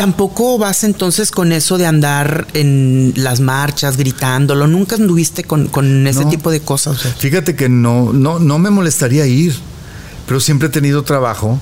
tampoco 0.01 0.57
vas 0.57 0.83
entonces 0.85 1.31
con 1.31 1.53
eso 1.53 1.77
de 1.77 1.85
andar 1.85 2.47
en 2.55 3.13
las 3.17 3.41
marchas 3.41 3.99
gritándolo. 3.99 4.67
Nunca 4.67 4.97
anduviste 4.97 5.45
con, 5.45 5.69
con 5.69 6.07
ese 6.07 6.25
No. 6.25 6.31
tipo 6.31 6.51
de 6.51 6.61
cosas. 6.61 6.97
o 6.97 7.01
sea. 7.03 7.13
Fíjate 7.13 7.55
que 7.55 7.69
no, 7.69 8.11
no, 8.15 8.39
no 8.39 8.59
me 8.59 8.71
molestaría 8.71 9.27
ir, 9.27 9.55
pero 10.27 10.41
siempre 10.41 10.69
he 10.69 10.71
tenido 10.71 11.03
trabajo 11.03 11.61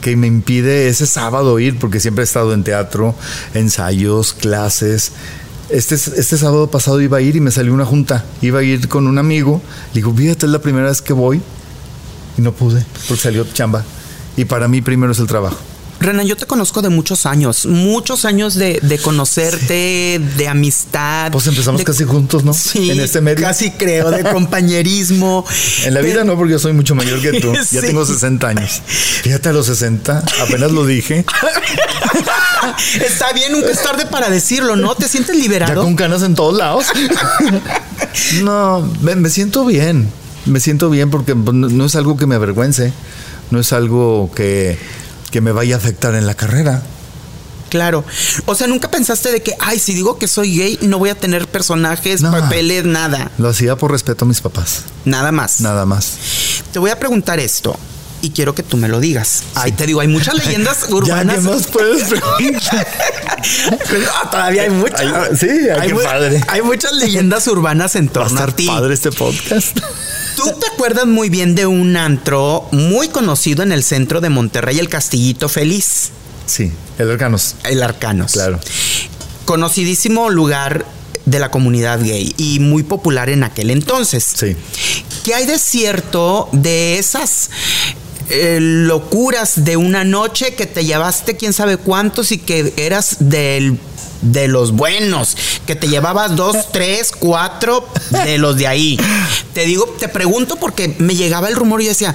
que 0.00 0.16
me 0.16 0.28
impide 0.28 0.88
ese 0.88 1.04
sábado 1.06 1.58
ir, 1.58 1.78
porque 1.78 2.00
siempre 2.00 2.22
he 2.22 2.24
estado 2.24 2.54
en 2.54 2.64
teatro, 2.64 3.14
ensayos, 3.52 4.32
clases. 4.32 5.12
Este, 5.68 5.96
este 5.96 6.38
sábado 6.38 6.70
pasado 6.70 7.02
iba 7.02 7.18
a 7.18 7.20
ir 7.20 7.36
y 7.36 7.40
me 7.40 7.50
salió 7.50 7.74
una 7.74 7.84
junta. 7.84 8.24
Iba 8.40 8.60
a 8.60 8.62
ir 8.62 8.88
con 8.88 9.06
un 9.06 9.18
amigo. 9.18 9.60
Le 9.92 10.00
digo, 10.00 10.14
fíjate, 10.14 10.46
es 10.46 10.52
la 10.52 10.62
primera 10.62 10.88
vez 10.88 11.02
que 11.02 11.12
voy. 11.12 11.42
Y 12.38 12.40
no 12.40 12.52
pude, 12.52 12.82
porque 13.08 13.22
salió 13.22 13.44
chamba. 13.52 13.84
Y 14.38 14.46
para 14.46 14.68
mí 14.68 14.80
primero 14.80 15.12
es 15.12 15.18
el 15.18 15.26
trabajo. 15.26 15.58
Renan, 16.00 16.26
yo 16.26 16.34
te 16.36 16.46
conozco 16.46 16.80
de 16.80 16.88
muchos 16.88 17.26
años, 17.26 17.66
muchos 17.66 18.24
años 18.24 18.54
de, 18.54 18.80
de 18.82 18.98
conocerte, 18.98 20.18
de 20.36 20.48
amistad. 20.48 21.30
Pues 21.30 21.46
empezamos 21.46 21.78
de- 21.78 21.84
casi 21.84 22.04
juntos, 22.04 22.42
¿no? 22.42 22.54
Sí, 22.54 22.90
En 22.90 23.00
este 23.00 23.20
medio. 23.20 23.44
casi 23.46 23.70
creo, 23.72 24.10
de 24.10 24.22
compañerismo. 24.32 25.44
En 25.84 25.92
la 25.92 26.00
vida 26.00 26.24
no, 26.24 26.36
porque 26.36 26.52
yo 26.52 26.58
soy 26.58 26.72
mucho 26.72 26.94
mayor 26.94 27.20
que 27.20 27.40
tú. 27.40 27.52
Ya 27.70 27.80
Sí. 27.82 27.86
tengo 27.86 28.04
60 28.06 28.48
años. 28.48 28.80
Fíjate 28.86 29.50
a 29.50 29.52
los 29.52 29.66
60, 29.66 30.24
apenas 30.42 30.72
lo 30.72 30.86
dije. 30.86 31.24
Está 33.06 33.32
bien, 33.32 33.52
nunca 33.52 33.68
es 33.70 33.82
tarde 33.82 34.06
para 34.06 34.30
decirlo, 34.30 34.76
¿no? 34.76 34.94
¿Te 34.94 35.06
sientes 35.08 35.36
Ya 35.36 35.42
liberado? 35.42 35.82
con 35.82 35.96
canas 35.96 36.22
en 36.22 36.34
todos 36.34 36.56
lados. 36.56 36.86
no, 38.42 38.90
me, 39.02 39.16
me 39.16 39.28
siento 39.30 39.64
bien. 39.64 40.08
Me 40.46 40.60
siento 40.60 40.88
bien 40.90 41.10
porque 41.10 41.34
pues, 41.36 41.54
no 41.54 41.84
es 41.84 41.94
algo 41.96 42.16
que 42.16 42.26
me 42.26 42.34
avergüence. 42.36 42.92
No 43.50 43.60
es 43.60 43.72
algo 43.72 44.30
que, 44.34 44.78
que 45.30 45.40
me 45.40 45.52
vaya 45.52 45.74
a 45.76 45.78
afectar 45.78 46.14
en 46.14 46.26
la 46.26 46.34
carrera. 46.34 46.82
Claro. 47.68 48.04
O 48.46 48.54
sea, 48.56 48.66
nunca 48.66 48.90
pensaste 48.90 49.30
de 49.30 49.42
que, 49.42 49.54
ay, 49.60 49.78
si 49.78 49.94
digo 49.94 50.18
que 50.18 50.26
soy 50.26 50.56
gay, 50.56 50.78
no 50.82 50.98
voy 50.98 51.10
a 51.10 51.14
tener 51.14 51.46
personajes, 51.46 52.20
No. 52.20 52.32
papeles, 52.32 52.84
nada. 52.84 53.30
Lo 53.38 53.48
hacía 53.48 53.76
por 53.76 53.92
respeto 53.92 54.24
a 54.24 54.28
mis 54.28 54.40
papás. 54.40 54.82
Nada 55.04 55.30
más. 55.30 55.60
Nada 55.60 55.86
más. 55.86 56.14
Te 56.72 56.80
voy 56.80 56.90
a 56.90 56.98
preguntar 56.98 57.38
esto. 57.38 57.78
Y 58.22 58.30
quiero 58.30 58.54
que 58.54 58.62
tú 58.62 58.76
me 58.76 58.86
lo 58.88 59.00
digas. 59.00 59.44
Ay, 59.54 59.72
te 59.72 59.86
digo, 59.86 60.00
hay 60.00 60.08
muchas 60.08 60.34
leyendas 60.34 60.80
Ya, 60.88 60.94
urbanas. 60.94 61.36
¿qué 61.36 61.40
más 61.42 61.66
puedes 61.68 62.08
preguntar? 62.08 62.86
No, 63.92 64.30
todavía 64.30 64.62
hay 64.62 64.70
muchas. 64.70 65.38
Sí, 65.38 65.46
ay, 65.78 65.88
qué 65.88 65.94
mu- 65.94 66.02
padre. 66.02 66.44
Hay 66.48 66.62
muchas 66.62 66.92
leyendas 66.92 67.46
urbanas 67.46 67.94
en 67.96 68.06
Va 68.06 68.10
a 68.10 68.12
torno 68.12 68.26
a 68.40 68.40
estar 68.40 68.52
ti. 68.52 68.66
padre 68.66 68.92
este 68.94 69.10
podcast. 69.12 69.78
Tú 70.44 70.58
te 70.58 70.66
acuerdas 70.72 71.06
muy 71.06 71.28
bien 71.28 71.54
de 71.54 71.66
un 71.66 71.96
antro 71.96 72.66
muy 72.72 73.08
conocido 73.08 73.62
en 73.62 73.72
el 73.72 73.82
centro 73.82 74.20
de 74.20 74.30
Monterrey, 74.30 74.78
el 74.78 74.88
Castillito 74.88 75.48
Feliz, 75.48 76.10
Sí, 76.46 76.72
el 76.98 77.10
Arcanos. 77.10 77.54
el 77.64 77.82
Arcanos. 77.82 78.32
Claro. 78.32 78.58
Conocidísimo 79.44 80.30
lugar 80.30 80.84
de 81.26 81.38
la 81.38 81.50
comunidad 81.50 82.00
gay 82.02 82.34
y 82.38 82.58
muy 82.60 82.82
popular 82.82 83.28
en 83.28 83.44
aquel 83.44 83.70
entonces. 83.70 84.26
Sí. 84.34 84.56
¿Qué 85.24 85.34
hay 85.34 85.46
de 85.46 85.58
cierto 85.58 86.48
de 86.52 86.98
esas 86.98 87.50
eh, 88.30 88.58
locuras 88.60 89.64
de 89.64 89.76
una 89.76 90.04
noche 90.04 90.54
que 90.54 90.66
te 90.66 90.84
llevaste 90.84 91.36
quién 91.36 91.52
sabe 91.52 91.76
cuántos 91.76 92.32
y 92.32 92.38
que 92.38 92.72
eras 92.76 93.16
del 93.20 93.78
de 94.22 94.48
los 94.48 94.72
buenos, 94.72 95.36
que 95.66 95.76
te 95.76 95.88
llevabas 95.88 96.36
dos, 96.36 96.56
tres, 96.72 97.10
cuatro 97.18 97.86
de 98.24 98.38
los 98.38 98.56
de 98.56 98.66
ahí. 98.66 98.98
Te 99.54 99.64
digo, 99.64 99.84
te 99.98 100.08
pregunto 100.08 100.56
porque 100.56 100.94
me 100.98 101.14
llegaba 101.14 101.48
el 101.48 101.56
rumor 101.56 101.80
y 101.80 101.84
yo 101.84 101.90
decía, 101.90 102.14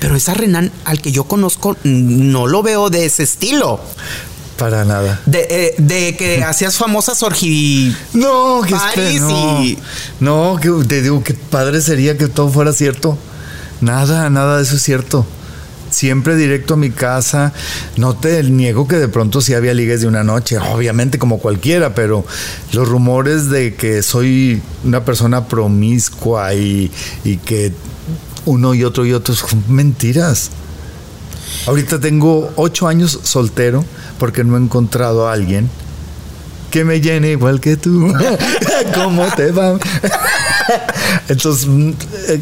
pero 0.00 0.16
esa 0.16 0.34
Renan 0.34 0.70
al 0.84 1.00
que 1.00 1.12
yo 1.12 1.24
conozco 1.24 1.76
no 1.84 2.46
lo 2.46 2.62
veo 2.62 2.90
de 2.90 3.06
ese 3.06 3.22
estilo. 3.22 3.80
Para 4.58 4.84
nada. 4.86 5.20
De, 5.26 5.46
eh, 5.50 5.74
de 5.78 6.16
que 6.16 6.42
hacías 6.44 6.76
famosas 6.78 7.22
orgi... 7.22 7.94
No, 8.14 8.62
que 8.66 8.74
espe- 8.74 9.20
no. 9.20 9.62
y- 9.62 9.78
No, 10.20 10.58
que 10.60 10.70
te 10.88 11.02
digo 11.02 11.22
que 11.22 11.34
padre 11.34 11.80
sería 11.82 12.16
que 12.16 12.28
todo 12.28 12.48
fuera 12.48 12.72
cierto. 12.72 13.18
Nada, 13.82 14.30
nada 14.30 14.56
de 14.56 14.62
eso 14.62 14.76
es 14.76 14.82
cierto. 14.82 15.26
Siempre 15.96 16.36
directo 16.36 16.74
a 16.74 16.76
mi 16.76 16.90
casa. 16.90 17.54
No 17.96 18.14
te 18.14 18.42
niego 18.42 18.86
que 18.86 18.96
de 18.96 19.08
pronto 19.08 19.40
sí 19.40 19.54
había 19.54 19.72
ligues 19.72 20.02
de 20.02 20.06
una 20.06 20.22
noche, 20.22 20.58
obviamente 20.58 21.18
como 21.18 21.38
cualquiera, 21.38 21.94
pero 21.94 22.22
los 22.72 22.86
rumores 22.86 23.48
de 23.48 23.76
que 23.76 24.02
soy 24.02 24.60
una 24.84 25.06
persona 25.06 25.48
promiscua 25.48 26.52
y, 26.52 26.90
que 27.46 27.72
uno 28.44 28.74
y 28.74 28.84
otro 28.84 29.06
y 29.06 29.14
otro 29.14 29.34
son 29.34 29.64
mentiras. 29.68 30.50
Ahorita 31.66 31.98
tengo 31.98 32.52
ocho 32.56 32.88
años 32.88 33.18
soltero 33.22 33.82
porque 34.18 34.44
no 34.44 34.58
he 34.58 34.60
encontrado 34.60 35.26
a 35.26 35.32
alguien 35.32 35.70
que 36.70 36.84
me 36.84 37.00
llene 37.00 37.30
igual 37.30 37.58
que 37.58 37.78
tú. 37.78 38.12
¿Cómo 38.94 39.24
te 39.34 39.50
va? 39.50 39.78
Entonces, 41.30 41.66
mm, 41.66 41.90
eh, 42.28 42.40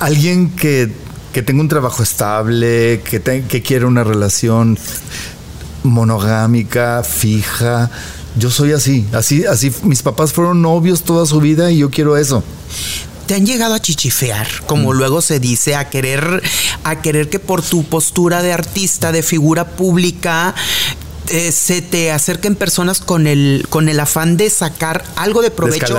alguien 0.00 0.48
que, 0.56 1.03
que 1.34 1.42
tenga 1.42 1.60
un 1.60 1.68
trabajo 1.68 2.02
estable, 2.02 3.02
que, 3.04 3.20
te- 3.20 3.42
que 3.44 3.60
quiera 3.60 3.86
una 3.86 4.04
relación 4.04 4.78
monogámica, 5.82 7.02
fija. 7.02 7.90
Yo 8.38 8.50
soy 8.50 8.72
así, 8.72 9.06
así, 9.12 9.44
así. 9.44 9.72
Mis 9.82 10.02
papás 10.02 10.32
fueron 10.32 10.62
novios 10.62 11.02
toda 11.02 11.26
su 11.26 11.40
vida 11.40 11.70
y 11.70 11.78
yo 11.78 11.90
quiero 11.90 12.16
eso. 12.16 12.42
te 13.26 13.34
han 13.34 13.46
llegado 13.46 13.72
a 13.72 13.80
chichifear, 13.80 14.46
como 14.66 14.92
Mm. 14.92 14.96
luego 14.98 15.22
se 15.22 15.40
dice, 15.40 15.76
a 15.76 15.88
querer, 15.88 16.42
a 16.84 17.00
querer 17.00 17.30
que 17.30 17.38
por 17.38 17.62
tu 17.62 17.82
postura 17.84 18.42
de 18.42 18.52
artista, 18.52 19.12
de 19.12 19.22
figura 19.22 19.64
pública, 19.76 20.54
eh, 21.28 21.52
se 21.52 21.82
te 21.82 22.10
acerquen 22.12 22.54
personas 22.56 23.00
con 23.00 23.26
el, 23.26 23.66
con 23.70 23.88
el 23.88 23.98
afán 24.00 24.36
de 24.36 24.50
sacar 24.50 25.04
algo 25.16 25.42
de 25.42 25.50
provecho. 25.50 25.94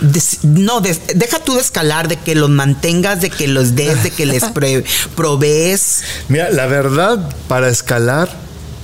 De- 0.00 0.22
no, 0.42 0.80
de- 0.80 0.98
deja 1.14 1.38
tú 1.40 1.54
de 1.54 1.60
escalar, 1.60 2.08
de 2.08 2.16
que 2.16 2.34
los 2.34 2.50
mantengas, 2.50 3.20
de 3.20 3.30
que 3.30 3.48
los 3.48 3.74
des, 3.74 4.02
de 4.02 4.10
que 4.10 4.26
les 4.26 4.44
pre- 4.54 4.84
provees. 5.16 6.02
Mira, 6.28 6.50
la 6.50 6.66
verdad, 6.66 7.34
para 7.48 7.68
escalar 7.68 8.28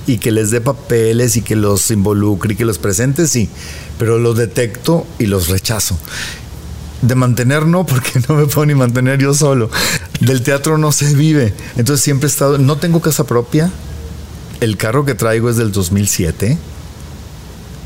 y 0.07 0.17
que 0.17 0.31
les 0.31 0.51
dé 0.51 0.61
papeles 0.61 1.35
y 1.37 1.41
que 1.41 1.55
los 1.55 1.89
involucre 1.91 2.53
y 2.53 2.55
que 2.55 2.65
los 2.65 2.77
presente, 2.77 3.27
sí. 3.27 3.49
Pero 3.97 4.19
los 4.19 4.37
detecto 4.37 5.07
y 5.19 5.25
los 5.25 5.47
rechazo. 5.47 5.97
De 7.01 7.15
mantener 7.15 7.65
no, 7.65 7.85
porque 7.85 8.19
no 8.27 8.35
me 8.35 8.45
puedo 8.45 8.65
ni 8.65 8.75
mantener 8.75 9.19
yo 9.19 9.33
solo. 9.33 9.69
Del 10.19 10.43
teatro 10.43 10.77
no 10.77 10.91
se 10.91 11.13
vive. 11.13 11.53
Entonces 11.77 12.03
siempre 12.03 12.27
he 12.27 12.31
estado, 12.31 12.57
no 12.57 12.77
tengo 12.77 12.99
casa 13.01 13.23
propia. 13.25 13.71
El 14.61 14.77
carro 14.77 15.05
que 15.05 15.15
traigo 15.15 15.49
es 15.49 15.57
del 15.57 15.71
2007. 15.71 16.57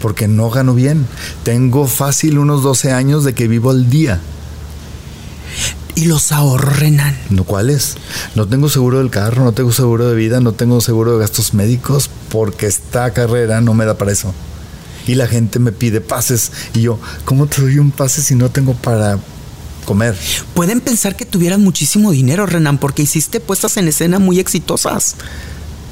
porque 0.01 0.27
no 0.27 0.49
gano 0.49 0.73
bien. 0.73 1.05
Tengo 1.43 1.85
fácil 1.85 2.39
unos 2.39 2.63
12 2.63 2.91
años 2.93 3.23
de 3.25 3.33
que 3.33 3.47
vivo 3.49 3.69
al 3.69 3.89
día. 3.89 4.21
¿Y 5.95 6.05
los 6.05 6.31
ahorros, 6.31 6.79
Renan? 6.79 7.17
¿No 7.29 7.43
cuáles? 7.43 7.95
No 8.33 8.47
tengo 8.47 8.69
seguro 8.69 8.99
del 8.99 9.09
carro, 9.09 9.43
no 9.43 9.51
tengo 9.51 9.73
seguro 9.73 10.07
de 10.07 10.15
vida, 10.15 10.39
no 10.39 10.53
tengo 10.53 10.79
seguro 10.79 11.13
de 11.13 11.19
gastos 11.19 11.53
médicos, 11.53 12.09
porque 12.29 12.67
esta 12.67 13.11
carrera 13.11 13.59
no 13.59 13.73
me 13.73 13.83
da 13.83 13.97
para 13.97 14.13
eso. 14.13 14.33
Y 15.05 15.15
la 15.15 15.27
gente 15.27 15.59
me 15.59 15.73
pide 15.73 15.99
pases. 15.99 16.53
Y 16.73 16.81
yo, 16.81 16.99
¿cómo 17.25 17.47
te 17.47 17.61
doy 17.61 17.79
un 17.79 17.91
pase 17.91 18.21
si 18.21 18.35
no 18.35 18.49
tengo 18.49 18.73
para 18.75 19.19
comer? 19.83 20.15
Pueden 20.53 20.79
pensar 20.79 21.17
que 21.17 21.25
tuvieras 21.25 21.59
muchísimo 21.59 22.11
dinero, 22.11 22.45
Renan, 22.45 22.77
porque 22.77 23.01
hiciste 23.01 23.41
puestas 23.41 23.75
en 23.75 23.89
escena 23.89 24.19
muy 24.19 24.39
exitosas. 24.39 25.15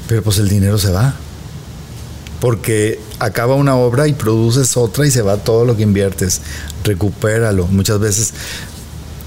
Pero 0.08 0.22
pues 0.22 0.38
el 0.38 0.48
dinero 0.48 0.78
se 0.78 0.90
va. 0.90 1.14
Porque 2.40 3.00
acaba 3.18 3.54
una 3.54 3.76
obra 3.76 4.08
y 4.08 4.12
produces 4.12 4.76
otra 4.76 5.06
y 5.06 5.10
se 5.10 5.22
va 5.22 5.36
todo 5.36 5.64
lo 5.64 5.76
que 5.76 5.82
inviertes. 5.82 6.40
Recupéralo. 6.84 7.66
Muchas 7.66 8.00
veces 8.00 8.32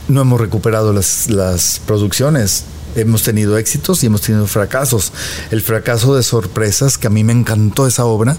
no 0.08 0.22
hemos 0.22 0.42
recuperado 0.42 0.92
las, 0.92 1.30
las 1.30 1.80
producciones. 1.86 2.66
Hemos 2.96 3.24
tenido 3.24 3.58
éxitos 3.58 4.04
y 4.04 4.08
hemos 4.08 4.22
tenido 4.22 4.48
fracasos. 4.48 5.14
El 5.52 5.62
fracaso 5.62 6.16
de 6.16 6.24
sorpresas, 6.24 6.98
que 6.98 7.08
a 7.08 7.10
mí 7.10 7.24
me 7.24 7.34
encantó 7.34 7.88
esa 7.88 8.06
obra, 8.06 8.36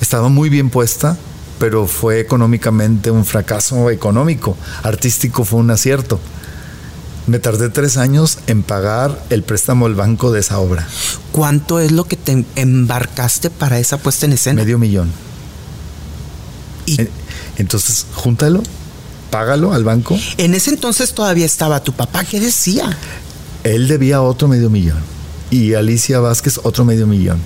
estaba 0.00 0.28
muy 0.28 0.48
bien 0.48 0.70
puesta, 0.70 1.16
pero 1.58 1.86
fue 1.86 2.20
económicamente 2.20 3.10
un 3.10 3.24
fracaso 3.24 3.90
económico. 3.90 4.56
Artístico 4.82 5.44
fue 5.44 5.60
un 5.60 5.70
acierto. 5.70 6.20
Me 7.28 7.38
tardé 7.38 7.68
tres 7.68 7.98
años 7.98 8.38
en 8.46 8.62
pagar 8.62 9.22
el 9.28 9.42
préstamo 9.42 9.86
del 9.86 9.94
banco 9.94 10.32
de 10.32 10.40
esa 10.40 10.60
obra. 10.60 10.88
¿Cuánto 11.30 11.78
es 11.78 11.92
lo 11.92 12.04
que 12.04 12.16
te 12.16 12.46
embarcaste 12.56 13.50
para 13.50 13.78
esa 13.78 13.98
puesta 13.98 14.24
en 14.24 14.32
escena? 14.32 14.62
Medio 14.62 14.78
millón. 14.78 15.12
¿Y? 16.86 16.96
Entonces, 17.58 18.06
júntalo, 18.14 18.62
págalo 19.30 19.74
al 19.74 19.84
banco. 19.84 20.18
En 20.38 20.54
ese 20.54 20.70
entonces 20.70 21.12
todavía 21.12 21.44
estaba 21.44 21.84
tu 21.84 21.92
papá. 21.92 22.24
¿Qué 22.24 22.40
decía? 22.40 22.96
Él 23.62 23.88
debía 23.88 24.22
otro 24.22 24.48
medio 24.48 24.70
millón. 24.70 25.02
Y 25.50 25.74
Alicia 25.74 26.20
Vázquez 26.20 26.58
otro 26.62 26.86
medio 26.86 27.06
millón. 27.06 27.40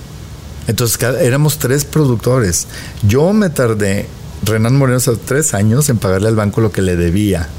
Entonces 0.67 0.97
éramos 1.19 1.57
tres 1.57 1.83
productores. 1.83 2.67
Yo 3.05 3.33
me 3.33 3.49
tardé, 3.49 4.07
Renan 4.45 4.77
Moreno, 4.77 4.99
tres 5.25 5.53
años 5.53 5.89
en 5.89 5.97
pagarle 5.97 6.29
al 6.29 6.37
banco 6.37 6.61
lo 6.61 6.71
que 6.71 6.81
le 6.81 6.95
debía. 6.95 7.49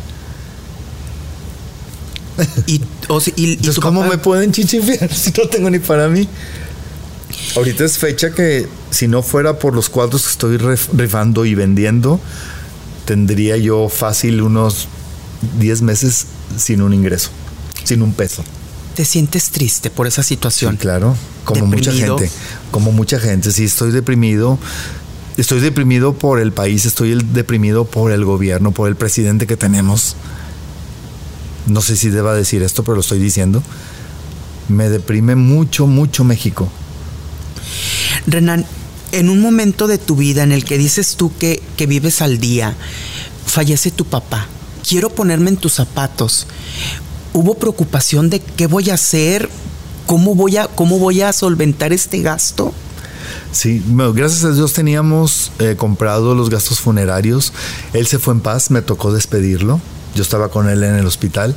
Y, 2.66 2.80
¿cómo 3.80 4.04
me 4.04 4.18
pueden 4.18 4.52
chichifiar 4.52 5.12
si 5.14 5.32
no 5.32 5.48
tengo 5.48 5.70
ni 5.70 5.78
para 5.78 6.08
mí? 6.08 6.28
Ahorita 7.56 7.84
es 7.84 7.98
fecha 7.98 8.30
que 8.30 8.66
si 8.90 9.08
no 9.08 9.22
fuera 9.22 9.58
por 9.58 9.74
los 9.74 9.88
cuadros 9.88 10.24
que 10.24 10.30
estoy 10.30 10.56
rifando 10.56 11.44
y 11.44 11.54
vendiendo, 11.54 12.20
tendría 13.04 13.56
yo 13.56 13.88
fácil 13.88 14.42
unos 14.42 14.88
10 15.58 15.82
meses 15.82 16.26
sin 16.56 16.82
un 16.82 16.94
ingreso, 16.94 17.30
sin 17.84 18.02
un 18.02 18.12
peso. 18.12 18.44
¿Te 18.94 19.04
sientes 19.04 19.50
triste 19.50 19.90
por 19.90 20.06
esa 20.06 20.22
situación? 20.22 20.76
claro, 20.76 21.16
como 21.44 21.66
mucha 21.66 21.92
gente, 21.92 22.30
como 22.70 22.92
mucha 22.92 23.18
gente, 23.18 23.52
sí, 23.52 23.64
estoy 23.64 23.90
deprimido. 23.90 24.58
Estoy 25.36 25.58
deprimido 25.58 26.12
por 26.12 26.38
el 26.38 26.52
país, 26.52 26.86
estoy 26.86 27.20
deprimido 27.32 27.84
por 27.84 28.12
el 28.12 28.24
gobierno, 28.24 28.70
por 28.70 28.88
el 28.88 28.94
presidente 28.94 29.48
que 29.48 29.56
tenemos. 29.56 30.14
No 31.66 31.80
sé 31.80 31.96
si 31.96 32.10
deba 32.10 32.34
decir 32.34 32.62
esto, 32.62 32.84
pero 32.84 32.96
lo 32.96 33.00
estoy 33.00 33.18
diciendo. 33.18 33.62
Me 34.68 34.88
deprime 34.88 35.34
mucho, 35.36 35.86
mucho 35.86 36.24
México. 36.24 36.68
Renan, 38.26 38.66
en 39.12 39.28
un 39.28 39.40
momento 39.40 39.86
de 39.86 39.98
tu 39.98 40.16
vida 40.16 40.42
en 40.42 40.52
el 40.52 40.64
que 40.64 40.78
dices 40.78 41.16
tú 41.16 41.32
que, 41.38 41.62
que 41.76 41.86
vives 41.86 42.22
al 42.22 42.38
día, 42.38 42.74
fallece 43.46 43.90
tu 43.90 44.04
papá. 44.04 44.46
Quiero 44.86 45.10
ponerme 45.10 45.50
en 45.50 45.56
tus 45.56 45.74
zapatos 45.74 46.46
hubo 47.34 47.54
preocupación 47.54 48.30
de 48.30 48.40
qué 48.40 48.66
voy 48.66 48.88
a 48.88 48.94
hacer, 48.94 49.50
cómo 50.06 50.34
voy 50.34 50.56
a, 50.56 50.68
cómo 50.68 50.98
voy 50.98 51.20
a 51.20 51.32
solventar 51.34 51.92
este 51.92 52.22
gasto. 52.22 52.72
Sí, 53.52 53.82
gracias 54.14 54.44
a 54.44 54.52
Dios 54.52 54.72
teníamos 54.72 55.52
eh, 55.58 55.74
comprado 55.76 56.34
los 56.34 56.48
gastos 56.48 56.80
funerarios. 56.80 57.52
Él 57.92 58.06
se 58.06 58.18
fue 58.18 58.34
en 58.34 58.40
paz, 58.40 58.70
me 58.70 58.82
tocó 58.82 59.12
despedirlo. 59.12 59.80
Yo 60.14 60.22
estaba 60.22 60.48
con 60.48 60.68
él 60.68 60.82
en 60.84 60.96
el 60.96 61.06
hospital 61.06 61.56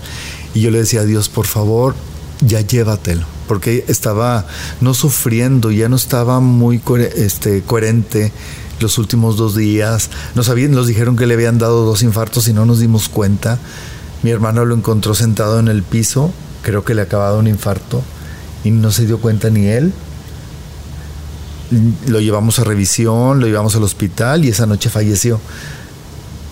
y 0.54 0.62
yo 0.62 0.72
le 0.72 0.80
decía 0.80 1.02
a 1.02 1.06
Dios, 1.06 1.30
por 1.30 1.46
favor, 1.46 1.96
ya 2.42 2.62
llévatelo. 2.62 3.26
Porque 3.48 3.86
estaba 3.88 4.46
no 4.82 4.94
sufriendo, 4.94 5.72
ya 5.72 5.88
no 5.90 5.96
estaba 5.96 6.40
muy 6.40 6.82
este, 7.16 7.62
coherente 7.62 8.32
los 8.80 8.98
últimos 8.98 9.38
dos 9.38 9.56
días. 9.56 10.10
Nos, 10.36 10.50
habían, 10.50 10.72
nos 10.72 10.88
dijeron 10.88 11.16
que 11.16 11.26
le 11.26 11.34
habían 11.34 11.58
dado 11.58 11.86
dos 11.86 12.04
infartos 12.04 12.48
y 12.48 12.54
no 12.54 12.66
nos 12.66 12.80
dimos 12.80 13.10
cuenta. 13.10 13.58
Mi 14.24 14.32
hermano 14.32 14.66
lo 14.66 14.76
encontró 14.76 15.14
sentado 15.14 15.60
en 15.60 15.68
el 15.68 15.84
piso, 15.84 16.32
creo 16.64 16.84
que 16.84 16.96
le 16.96 17.04
acababa 17.04 17.38
un 17.38 17.48
infarto 17.48 18.02
y 18.64 18.72
no 18.72 18.92
se 18.92 19.06
dio 19.06 19.20
cuenta 19.20 19.50
ni 19.50 19.68
él. 19.68 19.94
Lo 22.08 22.20
llevamos 22.20 22.60
a 22.60 22.64
revisión, 22.64 23.40
lo 23.40 23.48
llevamos 23.48 23.76
al 23.76 23.84
hospital 23.84 24.46
y 24.46 24.50
esa 24.50 24.66
noche 24.66 24.90
falleció. 24.90 25.40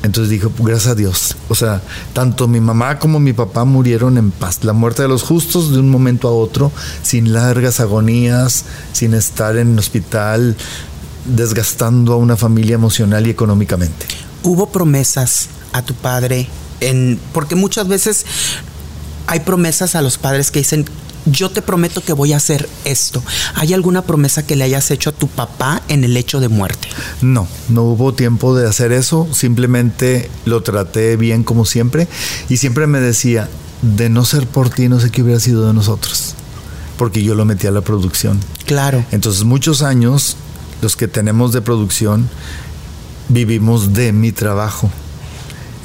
Entonces 0.05 0.29
dijo, 0.29 0.51
gracias 0.59 0.87
a 0.91 0.95
Dios. 0.95 1.35
O 1.49 1.55
sea, 1.55 1.81
tanto 2.13 2.47
mi 2.47 2.59
mamá 2.59 2.99
como 2.99 3.19
mi 3.19 3.33
papá 3.33 3.65
murieron 3.65 4.17
en 4.17 4.31
paz. 4.31 4.63
La 4.63 4.73
muerte 4.73 5.01
de 5.01 5.07
los 5.07 5.23
justos 5.23 5.71
de 5.71 5.79
un 5.79 5.89
momento 5.89 6.27
a 6.27 6.31
otro, 6.31 6.71
sin 7.01 7.33
largas 7.33 7.79
agonías, 7.79 8.65
sin 8.93 9.13
estar 9.13 9.57
en 9.57 9.73
el 9.73 9.79
hospital, 9.79 10.55
desgastando 11.25 12.13
a 12.13 12.17
una 12.17 12.37
familia 12.37 12.75
emocional 12.75 13.25
y 13.27 13.31
económicamente. 13.31 14.05
¿Hubo 14.43 14.69
promesas 14.69 15.49
a 15.73 15.81
tu 15.81 15.93
padre 15.95 16.47
porque 17.33 17.55
muchas 17.55 17.87
veces 17.87 18.25
hay 19.27 19.39
promesas 19.39 19.95
a 19.95 20.01
los 20.01 20.17
padres 20.17 20.51
que 20.51 20.59
dicen, 20.59 20.85
yo 21.25 21.49
te 21.49 21.61
prometo 21.61 22.01
que 22.01 22.13
voy 22.13 22.33
a 22.33 22.37
hacer 22.37 22.69
esto. 22.83 23.23
¿Hay 23.55 23.73
alguna 23.73 24.03
promesa 24.03 24.45
que 24.45 24.55
le 24.55 24.63
hayas 24.63 24.91
hecho 24.91 25.09
a 25.09 25.13
tu 25.13 25.27
papá 25.27 25.81
en 25.87 26.03
el 26.03 26.15
hecho 26.17 26.39
de 26.39 26.49
muerte? 26.49 26.87
No, 27.21 27.47
no 27.69 27.83
hubo 27.83 28.13
tiempo 28.13 28.55
de 28.55 28.67
hacer 28.67 28.91
eso, 28.91 29.27
simplemente 29.31 30.29
lo 30.45 30.61
traté 30.63 31.17
bien 31.17 31.43
como 31.43 31.65
siempre 31.65 32.07
y 32.49 32.57
siempre 32.57 32.87
me 32.87 32.99
decía, 32.99 33.49
de 33.81 34.09
no 34.09 34.25
ser 34.25 34.47
por 34.47 34.69
ti 34.69 34.89
no 34.89 34.99
sé 34.99 35.11
qué 35.11 35.21
hubiera 35.21 35.39
sido 35.39 35.67
de 35.67 35.73
nosotros, 35.73 36.35
porque 36.97 37.23
yo 37.23 37.35
lo 37.35 37.45
metí 37.45 37.67
a 37.67 37.71
la 37.71 37.81
producción. 37.81 38.39
Claro. 38.65 39.05
Entonces 39.11 39.43
muchos 39.43 39.81
años, 39.81 40.37
los 40.81 40.95
que 40.95 41.07
tenemos 41.07 41.53
de 41.53 41.61
producción, 41.61 42.29
vivimos 43.29 43.93
de 43.93 44.11
mi 44.11 44.31
trabajo. 44.31 44.89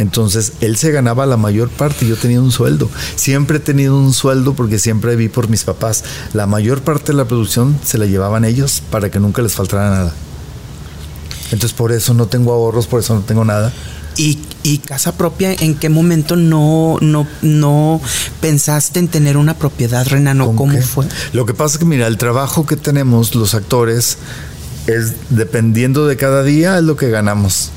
Entonces 0.01 0.55
él 0.63 0.79
se 0.79 0.91
ganaba 0.93 1.27
la 1.27 1.37
mayor 1.37 1.69
parte, 1.69 2.07
yo 2.07 2.17
tenía 2.17 2.41
un 2.41 2.51
sueldo. 2.51 2.89
Siempre 3.17 3.59
he 3.59 3.61
tenido 3.61 3.99
un 3.99 4.15
sueldo 4.15 4.55
porque 4.55 4.79
siempre 4.79 5.15
vi 5.15 5.29
por 5.29 5.49
mis 5.49 5.65
papás. 5.65 6.05
La 6.33 6.47
mayor 6.47 6.81
parte 6.81 7.13
de 7.13 7.19
la 7.19 7.27
producción 7.27 7.79
se 7.85 7.99
la 7.99 8.07
llevaban 8.07 8.47
ellos 8.47 8.83
para 8.91 9.11
que 9.11 9.21
nunca 9.21 9.43
les 9.43 9.53
faltara 9.53 9.91
nada. 9.91 10.15
Entonces 11.53 11.75
por 11.75 11.93
eso 11.93 12.15
no 12.15 12.27
tengo 12.27 12.53
ahorros, 12.53 12.87
por 12.87 13.01
eso 13.01 13.15
no 13.15 13.21
tengo 13.21 13.45
nada. 13.45 13.75
¿Y, 14.17 14.79
casa 14.79 15.17
propia, 15.17 15.53
en 15.53 15.75
qué 15.75 15.89
momento 15.89 16.37
no, 16.37 16.99
no, 17.01 17.27
no 17.43 18.01
pensaste 18.41 18.99
en 18.99 19.09
tener 19.09 19.37
una 19.37 19.57
propiedad, 19.57 20.07
Renano? 20.07 20.55
¿Cómo 20.55 20.81
fue? 20.81 21.07
Lo 21.33 21.47
que 21.47 21.55
pasa 21.55 21.75
es 21.75 21.79
que, 21.79 21.85
mira, 21.85 22.07
el 22.07 22.19
trabajo 22.19 22.67
que 22.67 22.77
tenemos 22.77 23.35
los 23.35 23.55
actores 23.55 24.19
es 24.87 25.13
dependiendo 25.31 26.07
de 26.07 26.17
cada 26.17 26.43
día, 26.43 26.79
es 26.79 26.85
lo 26.85 26.97
que 26.97 27.11
ganamos. 27.11 27.71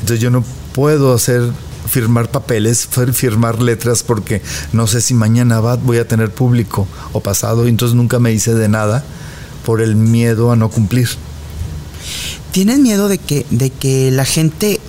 Entonces 0.00 0.20
yo 0.20 0.30
no 0.30 0.44
puedo 0.72 1.14
hacer 1.14 1.42
firmar 1.88 2.30
papeles, 2.30 2.88
firmar 3.12 3.62
letras 3.62 4.02
porque 4.02 4.42
no 4.72 4.86
sé 4.86 5.00
si 5.00 5.14
mañana 5.14 5.60
va, 5.60 5.76
voy 5.76 5.98
a 5.98 6.06
tener 6.06 6.30
público 6.30 6.86
o 7.12 7.20
pasado, 7.20 7.66
y 7.66 7.70
entonces 7.70 7.96
nunca 7.96 8.18
me 8.18 8.32
hice 8.32 8.54
de 8.54 8.68
nada 8.68 9.04
por 9.64 9.80
el 9.80 9.96
miedo 9.96 10.52
a 10.52 10.56
no 10.56 10.68
cumplir. 10.68 11.08
¿Tienes 12.52 12.78
miedo 12.78 13.08
de 13.08 13.18
que, 13.18 13.46
de 13.50 13.70
que 13.70 14.10
la 14.10 14.24
gente 14.24 14.80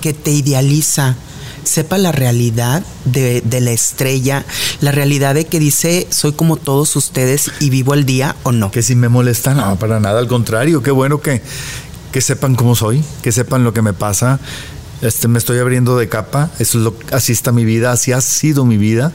que 0.00 0.12
te 0.12 0.30
idealiza 0.30 1.16
sepa 1.64 1.96
la 1.96 2.10
realidad 2.10 2.82
de, 3.04 3.40
de, 3.40 3.60
la 3.60 3.70
estrella, 3.70 4.44
la 4.80 4.90
realidad 4.90 5.34
de 5.34 5.46
que 5.46 5.60
dice 5.60 6.08
soy 6.10 6.32
como 6.32 6.56
todos 6.56 6.96
ustedes 6.96 7.50
y 7.60 7.70
vivo 7.70 7.94
el 7.94 8.04
día 8.04 8.34
o 8.42 8.52
no? 8.52 8.70
Que 8.70 8.82
si 8.82 8.96
me 8.96 9.08
molesta, 9.08 9.54
no, 9.54 9.76
para 9.78 10.00
nada, 10.00 10.18
al 10.18 10.26
contrario, 10.26 10.82
qué 10.82 10.90
bueno 10.90 11.20
que, 11.20 11.42
que 12.12 12.20
sepan 12.20 12.54
cómo 12.54 12.76
soy, 12.76 13.02
que 13.22 13.32
sepan 13.32 13.64
lo 13.64 13.72
que 13.72 13.82
me 13.82 13.92
pasa, 13.92 14.38
este, 15.00 15.26
me 15.26 15.38
estoy 15.38 15.58
abriendo 15.58 15.96
de 15.96 16.08
capa, 16.08 16.50
es 16.60 16.76
lo, 16.76 16.94
así 17.10 17.32
está 17.32 17.50
mi 17.50 17.64
vida, 17.64 17.90
así 17.90 18.12
ha 18.12 18.20
sido 18.20 18.64
mi 18.64 18.76
vida 18.76 19.12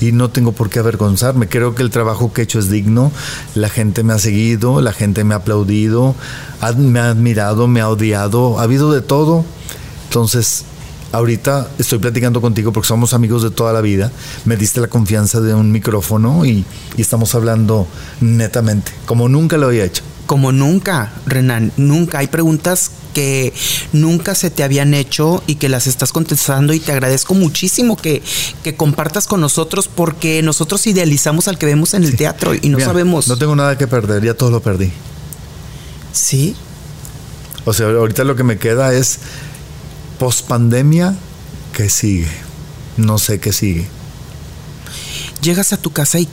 y 0.00 0.12
no 0.12 0.30
tengo 0.30 0.52
por 0.52 0.70
qué 0.70 0.78
avergonzarme. 0.78 1.48
Creo 1.48 1.74
que 1.74 1.82
el 1.82 1.90
trabajo 1.90 2.32
que 2.32 2.42
he 2.42 2.44
hecho 2.44 2.58
es 2.58 2.70
digno, 2.70 3.10
la 3.54 3.68
gente 3.68 4.04
me 4.04 4.12
ha 4.12 4.18
seguido, 4.18 4.80
la 4.80 4.92
gente 4.92 5.24
me 5.24 5.34
ha 5.34 5.38
aplaudido, 5.38 6.14
me 6.76 7.00
ha 7.00 7.10
admirado, 7.10 7.66
me 7.66 7.80
ha 7.80 7.88
odiado, 7.88 8.60
ha 8.60 8.62
habido 8.62 8.92
de 8.92 9.00
todo. 9.00 9.44
Entonces, 10.04 10.64
ahorita 11.12 11.68
estoy 11.78 11.98
platicando 11.98 12.40
contigo 12.40 12.72
porque 12.72 12.86
somos 12.86 13.14
amigos 13.14 13.42
de 13.42 13.50
toda 13.50 13.72
la 13.72 13.80
vida, 13.80 14.12
me 14.44 14.56
diste 14.56 14.80
la 14.80 14.88
confianza 14.88 15.40
de 15.40 15.54
un 15.54 15.72
micrófono 15.72 16.44
y, 16.44 16.64
y 16.96 17.00
estamos 17.00 17.34
hablando 17.34 17.88
netamente, 18.20 18.92
como 19.06 19.28
nunca 19.28 19.56
lo 19.56 19.66
había 19.66 19.84
hecho. 19.84 20.02
Como 20.26 20.52
nunca, 20.52 21.12
Renan, 21.26 21.72
nunca. 21.76 22.18
Hay 22.18 22.26
preguntas 22.26 22.90
que 23.14 23.54
nunca 23.92 24.34
se 24.34 24.50
te 24.50 24.62
habían 24.62 24.92
hecho 24.92 25.42
y 25.46 25.54
que 25.54 25.68
las 25.68 25.86
estás 25.86 26.12
contestando 26.12 26.74
y 26.74 26.80
te 26.80 26.92
agradezco 26.92 27.32
muchísimo 27.34 27.96
que, 27.96 28.22
que 28.62 28.74
compartas 28.74 29.26
con 29.26 29.40
nosotros 29.40 29.88
porque 29.88 30.42
nosotros 30.42 30.86
idealizamos 30.86 31.48
al 31.48 31.56
que 31.56 31.66
vemos 31.66 31.94
en 31.94 32.04
el 32.04 32.16
teatro 32.16 32.54
y 32.54 32.68
no 32.68 32.78
sabemos. 32.80 33.28
No 33.28 33.38
tengo 33.38 33.56
nada 33.56 33.78
que 33.78 33.86
perder, 33.86 34.22
ya 34.22 34.34
todo 34.34 34.50
lo 34.50 34.60
perdí. 34.60 34.92
Sí. 36.12 36.56
O 37.64 37.72
sea, 37.72 37.86
ahorita 37.86 38.24
lo 38.24 38.36
que 38.36 38.44
me 38.44 38.58
queda 38.58 38.92
es 38.92 39.18
post 40.18 40.46
pandemia, 40.46 41.14
¿qué 41.72 41.88
sigue? 41.88 42.28
No 42.96 43.18
sé 43.18 43.40
qué 43.40 43.52
sigue. 43.52 43.86
Llegas 45.42 45.72
a 45.72 45.76
tu 45.76 45.92
casa 45.92 46.18
y, 46.18 46.28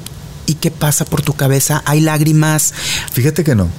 y 0.46 0.56
¿qué 0.56 0.72
pasa 0.72 1.06
por 1.06 1.22
tu 1.22 1.34
cabeza? 1.34 1.82
¿Hay 1.86 2.02
lágrimas? 2.02 2.74
Fíjate 3.12 3.44
que 3.44 3.56
no 3.56 3.70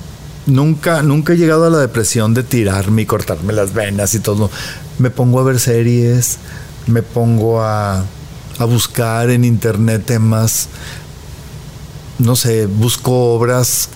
nunca, 0.46 1.02
nunca 1.02 1.32
he 1.32 1.36
llegado 1.36 1.66
a 1.66 1.70
la 1.70 1.78
depresión 1.78 2.34
de 2.34 2.42
tirarme 2.42 3.02
y 3.02 3.06
cortarme 3.06 3.52
las 3.52 3.72
venas 3.72 4.14
y 4.14 4.20
todo. 4.20 4.50
Me 4.98 5.10
pongo 5.10 5.40
a 5.40 5.44
ver 5.44 5.58
series, 5.58 6.38
me 6.86 7.02
pongo 7.02 7.62
a, 7.62 8.04
a 8.58 8.64
buscar 8.64 9.30
en 9.30 9.44
internet 9.44 10.04
temas, 10.04 10.68
no 12.18 12.36
sé, 12.36 12.66
busco 12.66 13.34
obras 13.34 13.88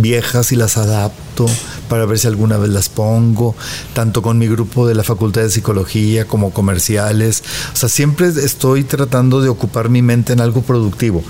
viejas 0.00 0.52
y 0.52 0.56
las 0.56 0.76
adapto 0.76 1.46
para 1.88 2.06
ver 2.06 2.18
si 2.18 2.26
alguna 2.26 2.56
vez 2.56 2.70
las 2.70 2.88
pongo, 2.88 3.54
tanto 3.94 4.22
con 4.22 4.38
mi 4.38 4.48
grupo 4.48 4.86
de 4.86 4.94
la 4.94 5.04
Facultad 5.04 5.42
de 5.42 5.50
Psicología 5.50 6.26
como 6.26 6.52
comerciales. 6.52 7.42
O 7.72 7.76
sea, 7.76 7.88
siempre 7.88 8.28
estoy 8.28 8.84
tratando 8.84 9.40
de 9.40 9.48
ocupar 9.48 9.88
mi 9.88 10.02
mente 10.02 10.32
en 10.32 10.40
algo 10.40 10.62
productivo. 10.62 11.22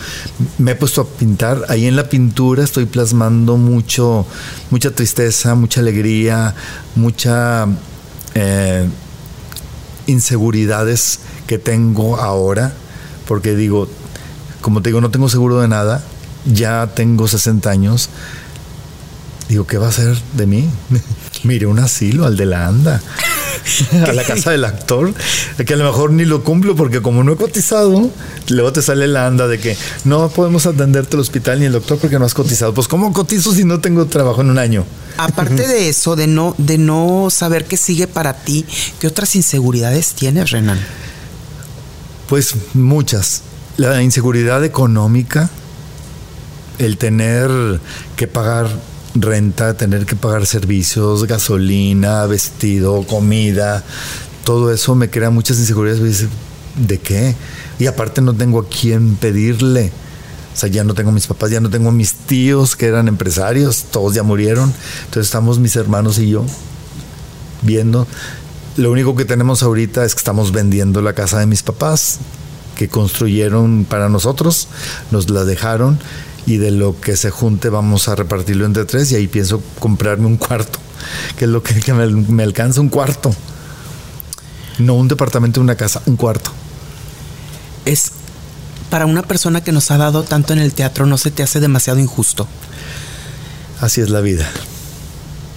Me 0.59 0.73
he 0.73 0.75
puesto 0.75 1.03
a 1.03 1.07
pintar, 1.07 1.64
ahí 1.69 1.87
en 1.87 1.97
la 1.97 2.09
pintura 2.09 2.64
estoy 2.64 2.87
plasmando 2.87 3.57
mucho, 3.57 4.27
mucha 4.71 4.91
tristeza, 4.91 5.55
mucha 5.55 5.81
alegría, 5.81 6.55
mucha 6.95 7.67
eh, 8.35 8.89
inseguridades 10.07 11.21
que 11.47 11.59
tengo 11.59 12.17
ahora, 12.17 12.73
porque 13.27 13.55
digo, 13.55 13.89
como 14.61 14.83
te 14.83 14.91
digo, 14.91 15.01
no 15.01 15.11
tengo 15.11 15.29
seguro 15.29 15.61
de 15.61 15.69
nada, 15.69 16.03
ya 16.45 16.93
tengo 16.95 17.29
60 17.29 17.69
años 17.71 18.09
Digo, 19.49 19.67
¿qué 19.67 19.79
va 19.79 19.87
a 19.87 19.91
hacer 19.91 20.17
de 20.35 20.47
mí? 20.47 20.69
Mire, 21.45 21.67
un 21.67 21.79
asilo 21.79 22.27
al 22.27 22.37
de 22.37 22.47
la 22.47 22.67
ANDA, 22.67 23.01
a 24.07 24.13
la 24.13 24.25
casa 24.25 24.51
del 24.51 24.65
actor, 24.65 25.15
que 25.65 25.75
a 25.75 25.77
lo 25.77 25.85
mejor 25.85 26.13
ni 26.13 26.25
lo 26.25 26.43
cumplo 26.43 26.75
porque 26.75 27.01
como 27.01 27.23
no 27.23 27.33
he 27.33 27.37
cotizado, 27.37 28.11
luego 28.49 28.73
te 28.73 28.83
sale 28.83 29.07
la 29.07 29.27
ANDA 29.27 29.47
de 29.47 29.59
que 29.59 29.77
no 30.05 30.29
podemos 30.31 30.67
atenderte 30.67 31.17
al 31.17 31.21
hospital 31.21 31.61
ni 31.61 31.67
el 31.67 31.73
doctor 31.73 31.99
porque 31.99 32.19
no 32.19 32.25
has 32.25 32.35
cotizado. 32.35 32.75
Pues 32.75 32.89
¿cómo 32.89 33.13
cotizo 33.13 33.55
si 33.55 33.65
no 33.65 33.81
tengo 33.81 34.07
trabajo 34.07 34.41
en 34.41 34.51
un 34.51 34.59
año? 34.59 34.85
Aparte 35.19 35.69
de 35.69 35.89
eso, 35.89 36.17
de 36.17 36.27
no, 36.27 36.55
de 36.59 36.79
no 36.79 37.29
saber 37.31 37.67
qué 37.67 37.77
sigue 37.77 38.09
para 38.09 38.35
ti, 38.35 38.67
¿qué 38.99 39.07
otras 39.07 39.37
inseguridades 39.37 40.15
tienes, 40.15 40.51
Renan? 40.51 40.81
Pues 42.29 42.55
muchas. 42.75 43.43
La 43.77 44.03
inseguridad 44.03 44.65
económica, 44.65 45.51
el 46.79 46.97
tener 46.99 47.81
que 48.17 48.27
pagar 48.27 48.69
renta, 49.23 49.77
tener 49.77 50.07
que 50.07 50.17
pagar 50.17 50.47
servicios, 50.47 51.27
gasolina, 51.27 52.27
vestido, 52.27 53.05
comida, 53.07 53.85
todo 54.45 54.73
eso 54.73 54.95
me 54.95 55.11
crea 55.11 55.31
muchas 55.31 55.59
inseguridades. 55.59 56.27
¿De 56.77 56.99
qué? 56.99 57.35
Y 57.79 57.87
aparte 57.87 58.21
no 58.21 58.35
tengo 58.35 58.61
a 58.61 58.69
quién 58.69 59.17
pedirle. 59.17 59.91
O 60.55 60.57
sea, 60.59 60.69
ya 60.69 60.85
no 60.85 60.95
tengo 60.95 61.12
mis 61.12 61.27
papás, 61.27 61.51
ya 61.51 61.61
no 61.61 61.69
tengo 61.69 61.91
mis 61.91 62.12
tíos 62.12 62.77
que 62.77 62.87
eran 62.87 63.09
empresarios, 63.09 63.85
todos 63.91 64.14
ya 64.14 64.23
murieron. 64.23 64.73
Entonces 65.05 65.27
estamos 65.27 65.59
mis 65.59 65.75
hermanos 65.77 66.19
y 66.19 66.31
yo 66.31 66.45
viendo. 67.62 68.07
Lo 68.77 68.93
único 68.93 69.17
que 69.17 69.25
tenemos 69.25 69.62
ahorita 69.62 70.05
es 70.05 70.14
que 70.14 70.19
estamos 70.19 70.53
vendiendo 70.53 71.03
la 71.03 71.12
casa 71.12 71.41
de 71.41 71.47
mis 71.47 71.62
papás, 71.62 72.19
que 72.77 72.89
construyeron 72.89 73.85
para 73.85 74.09
nosotros, 74.09 74.69
nos 75.11 75.29
la 75.29 75.45
dejaron 75.45 75.99
y 76.47 76.59
de 76.59 76.71
lo 76.71 76.99
que 77.01 77.17
se 77.17 77.31
junte 77.31 77.69
vamos 77.69 78.09
a 78.09 78.15
repartirlo 78.15 78.65
entre 78.65 78.85
tres 78.85 79.11
y 79.13 79.17
ahí 79.17 79.27
pienso 79.27 79.63
comprarme 79.81 80.27
un 80.27 80.37
cuarto, 80.37 80.79
que 81.37 81.45
es 81.45 81.51
lo 81.51 81.63
que, 81.63 81.93
me, 81.93 82.07
me, 82.07 82.43
alcanza 82.45 82.81
un 82.81 82.89
cuarto. 82.89 83.35
No 84.79 84.95
un 84.95 85.09
departamento, 85.09 85.61
una 85.61 85.75
casa, 85.75 86.03
un 86.07 86.17
cuarto. 86.17 86.51
Es 87.85 88.13
para 88.91 89.07
una 89.07 89.23
persona 89.23 89.63
que 89.63 89.73
nos 89.73 89.91
ha 89.91 89.97
dado 89.97 90.23
tanto 90.23 90.53
en 90.53 90.61
el 90.61 90.73
teatro, 90.73 91.07
¿no 91.07 91.19
se 91.19 91.31
te 91.31 91.43
hace 91.43 91.61
demasiado 91.61 91.99
injusto? 91.99 92.47
Así 93.81 94.01
es 94.01 94.11
la 94.11 94.21
vida. 94.21 94.47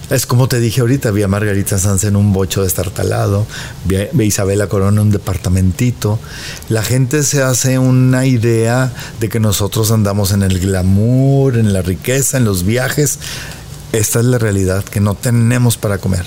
Es 0.09 0.25
como 0.25 0.47
te 0.47 0.59
dije 0.59 0.81
ahorita, 0.81 1.11
vi 1.11 1.21
a 1.21 1.27
Margarita 1.27 1.77
Sanz 1.77 2.03
en 2.03 2.15
un 2.15 2.33
bocho 2.33 2.63
destartalado, 2.63 3.45
vi 3.85 3.95
a 3.95 4.23
Isabela 4.23 4.67
Corona 4.67 5.01
en 5.01 5.07
un 5.07 5.11
departamentito. 5.11 6.19
La 6.67 6.81
gente 6.81 7.21
se 7.21 7.43
hace 7.43 7.77
una 7.77 8.25
idea 8.25 8.91
de 9.19 9.29
que 9.29 9.39
nosotros 9.39 9.91
andamos 9.91 10.31
en 10.31 10.41
el 10.41 10.59
glamour, 10.59 11.57
en 11.57 11.73
la 11.73 11.83
riqueza, 11.83 12.37
en 12.37 12.45
los 12.45 12.65
viajes. 12.65 13.19
Esta 13.91 14.19
es 14.19 14.25
la 14.25 14.39
realidad, 14.39 14.83
que 14.83 14.99
no 14.99 15.13
tenemos 15.13 15.77
para 15.77 15.99
comer 15.99 16.25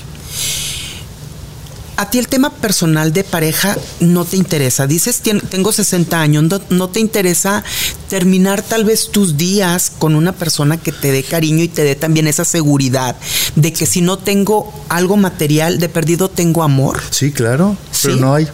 a 2.03 2.09
ti 2.09 2.19
el 2.19 2.27
tema 2.27 2.49
personal 2.49 3.13
de 3.13 3.23
pareja 3.23 3.77
no 3.99 4.25
te 4.25 4.35
interesa. 4.35 4.87
Dices, 4.87 5.21
tengo 5.49 5.71
60 5.71 6.19
años, 6.19 6.43
no, 6.69 6.89
te 6.89 6.99
interesa 6.99 7.63
terminar 8.09 8.61
tal 8.61 8.83
vez 8.83 9.09
tus 9.09 9.37
días 9.37 9.92
con 10.03 10.15
una 10.15 10.33
persona 10.33 10.75
que 10.75 10.91
te 10.91 11.13
dé 11.13 11.23
cariño 11.23 11.63
y 11.63 11.69
te 11.69 11.81
dé 11.81 11.95
también 11.95 12.27
esa 12.27 12.43
seguridad 12.43 13.15
de 13.55 13.71
que 13.71 13.85
si 13.85 14.01
no 14.01 14.17
tengo 14.17 14.69
algo 14.89 15.15
material 15.15 15.79
de 15.79 15.87
perdido, 15.87 16.29
tengo 16.29 16.61
amor. 16.61 16.99
Sí, 17.09 17.31
claro, 17.31 17.77
pero 18.01 18.17
no 18.17 18.33
hay. 18.33 18.49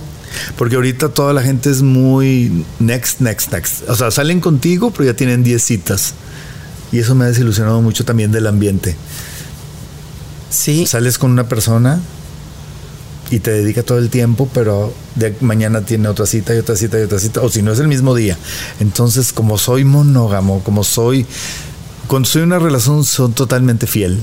Porque 0.59 0.75
ahorita 0.75 1.09
toda 1.09 1.33
la 1.33 1.41
gente 1.41 1.71
es 1.71 1.81
muy 1.81 2.63
next, 2.77 3.21
next, 3.21 3.51
next. 3.51 3.89
O 3.89 3.95
sea, 3.95 4.11
salen 4.11 4.41
contigo, 4.41 4.91
pero 4.91 5.05
ya 5.05 5.15
tienen 5.15 5.43
10 5.43 5.63
citas. 5.63 6.13
Y 6.91 6.99
eso 6.99 7.15
me 7.15 7.25
ha 7.25 7.29
desilusionado 7.29 7.81
mucho 7.81 8.05
también 8.05 8.31
del 8.31 8.45
ambiente. 8.45 8.95
Sí. 10.51 10.85
Sales 10.85 11.17
con 11.17 11.31
una 11.31 11.49
persona 11.49 11.99
y 13.31 13.39
te 13.39 13.51
dedica 13.51 13.83
todo 13.83 13.99
el 13.99 14.09
tiempo, 14.09 14.49
pero 14.53 14.93
de 15.15 15.35
mañana 15.41 15.81
tiene 15.81 16.07
otra 16.07 16.25
cita 16.25 16.55
y 16.55 16.57
otra 16.57 16.75
cita 16.75 16.99
y 16.99 17.03
otra 17.03 17.19
cita, 17.19 17.41
o 17.41 17.49
si 17.49 17.61
no 17.61 17.71
es 17.71 17.79
el 17.79 17.87
mismo 17.87 18.15
día. 18.15 18.37
Entonces, 18.79 19.33
como 19.33 19.57
soy 19.57 19.83
monógamo, 19.83 20.63
como 20.63 20.83
soy, 20.83 21.25
cuando 22.07 22.27
soy 22.27 22.41
una 22.41 22.59
relación, 22.59 23.03
son 23.05 23.33
totalmente 23.33 23.87
fiel. 23.87 24.21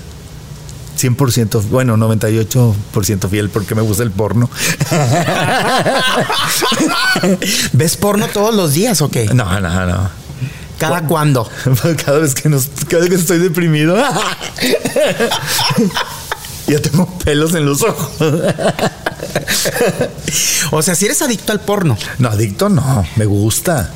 100%, 0.99 1.63
bueno, 1.69 1.97
98% 1.97 3.29
fiel 3.29 3.51
porque 3.51 3.75
me 3.75 3.83
gusta 3.83 4.03
el 4.03 4.11
porno. 4.11 4.49
¿Ves 7.73 7.97
porno 7.99 8.29
todos 8.29 8.55
los 8.55 8.73
días 8.73 9.03
o 9.03 9.11
qué? 9.11 9.27
No, 9.27 9.61
no, 9.61 9.87
no. 9.87 10.11
¿Cada 10.79 11.03
cuándo? 11.03 11.49
Cada 12.05 12.19
vez 12.19 12.35
que 12.35 12.49
nos, 12.49 12.69
cada 12.89 13.03
vez 13.03 13.11
que 13.11 13.17
estoy 13.17 13.39
deprimido. 13.39 13.97
ya 16.67 16.81
tengo 16.81 17.07
pelos 17.25 17.55
en 17.55 17.65
los 17.67 17.83
ojos. 17.83 18.11
o 20.71 20.83
sea, 20.83 20.95
si 20.95 21.07
eres 21.07 21.23
adicto 21.23 21.53
al 21.53 21.61
porno. 21.61 21.97
No, 22.19 22.29
adicto 22.29 22.69
no, 22.69 23.07
me 23.17 23.25
gusta. 23.25 23.91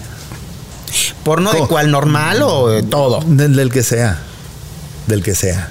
¿Porno 1.24 1.52
de 1.52 1.60
cuál? 1.66 1.90
¿Normal 1.90 2.42
o 2.42 2.68
de 2.68 2.82
todo? 2.82 3.22
Del, 3.26 3.70
que 3.70 3.82
sea. 3.82 4.18
Del 5.06 5.22
que 5.22 5.34
sea. 5.34 5.70